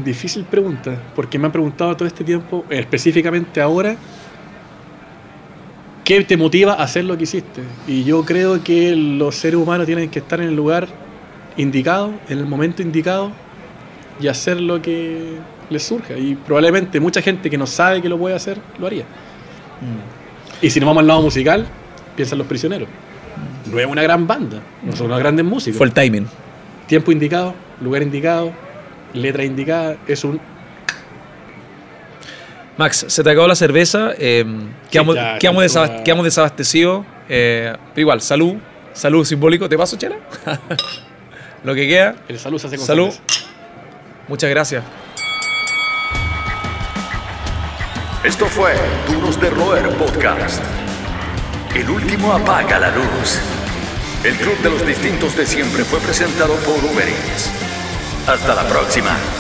Difícil 0.04 0.46
pregunta, 0.46 1.02
porque 1.16 1.38
me 1.38 1.46
han 1.46 1.52
preguntado 1.52 1.96
todo 1.96 2.08
este 2.08 2.24
tiempo, 2.24 2.66
específicamente 2.70 3.62
ahora, 3.62 3.96
¿qué 6.04 6.24
te 6.24 6.38
motiva 6.38 6.74
a 6.74 6.84
hacer 6.84 7.06
lo 7.06 7.18
que 7.18 7.24
hiciste? 7.24 7.62
Y 7.88 8.04
yo 8.04 8.24
creo 8.24 8.64
que 8.64 8.96
los 8.96 9.36
seres 9.36 9.60
humanos 9.60 9.86
tienen 9.86 10.10
que 10.10 10.20
estar 10.20 10.40
en 10.42 10.50
el 10.50 10.56
lugar 10.56 10.88
indicado, 11.58 12.14
en 12.30 12.38
el 12.38 12.46
momento 12.46 12.82
indicado, 12.82 13.32
y 14.20 14.28
hacer 14.28 14.60
lo 14.60 14.82
que 14.82 15.38
les 15.70 15.84
surja. 15.84 16.18
Y 16.18 16.36
probablemente 16.36 17.00
mucha 17.00 17.22
gente 17.22 17.50
que 17.50 17.58
no 17.58 17.68
sabe 17.68 18.02
que 18.02 18.10
lo 18.10 18.18
puede 18.18 18.36
hacer, 18.36 18.60
lo 18.80 18.88
haría. 18.88 19.04
Mm. 19.04 20.66
Y 20.66 20.70
si 20.70 20.80
nos 20.80 20.88
vamos 20.88 21.02
al 21.02 21.08
lado 21.08 21.22
musical, 21.22 21.66
piensan 22.16 22.38
los 22.38 22.48
prisioneros. 22.48 22.90
No 23.72 23.80
es 23.80 23.86
una 23.86 24.02
gran 24.02 24.26
banda, 24.26 24.62
no 24.84 24.96
son 24.96 25.08
unos 25.08 25.20
grandes 25.20 25.46
músicos. 25.46 25.78
Fue 25.78 25.88
el 25.88 25.94
timing. 25.94 26.28
Tiempo 26.88 27.12
indicado, 27.12 27.54
lugar 27.82 28.02
indicado, 28.02 28.52
letra 29.14 29.44
indicada, 29.44 29.98
es 30.08 30.24
un... 30.24 30.40
Max, 32.78 33.06
se 33.10 33.24
te 33.24 33.30
acabó 33.30 33.48
la 33.48 33.56
cerveza, 33.56 34.12
eh, 34.18 34.46
quedamos, 34.90 35.16
desabastecidos, 36.24 37.06
eh, 37.28 37.76
igual, 37.98 38.22
salud, 38.22 38.56
salud 38.94 39.26
simbólico, 39.26 39.68
¿te 39.68 39.78
paso, 39.78 39.98
chela? 39.98 40.16
Lo 41.64 41.76
que 41.76 41.88
queda. 41.88 42.16
El 42.28 42.40
salud 42.40 42.58
se 42.58 42.68
hace 42.68 42.78
con 42.78 42.86
Salud. 42.86 43.14
Muchas 44.30 44.50
gracias. 44.50 44.84
Esto 48.24 48.46
fue 48.46 48.74
Duros 49.08 49.40
de 49.40 49.50
Roer 49.50 49.90
Podcast. 49.96 50.64
El 51.76 51.90
último 51.90 52.34
apaga 52.34 52.80
la 52.80 52.92
luz. 52.96 53.40
El 54.24 54.36
Club 54.36 54.58
de 54.62 54.70
los 54.70 54.86
Distintos 54.86 55.38
de 55.38 55.46
Siempre 55.46 55.84
fue 55.84 56.00
presentado 56.00 56.56
por 56.56 56.76
Uber 56.84 57.08
Hasta 58.30 58.54
la 58.54 58.64
próxima. 58.68 59.39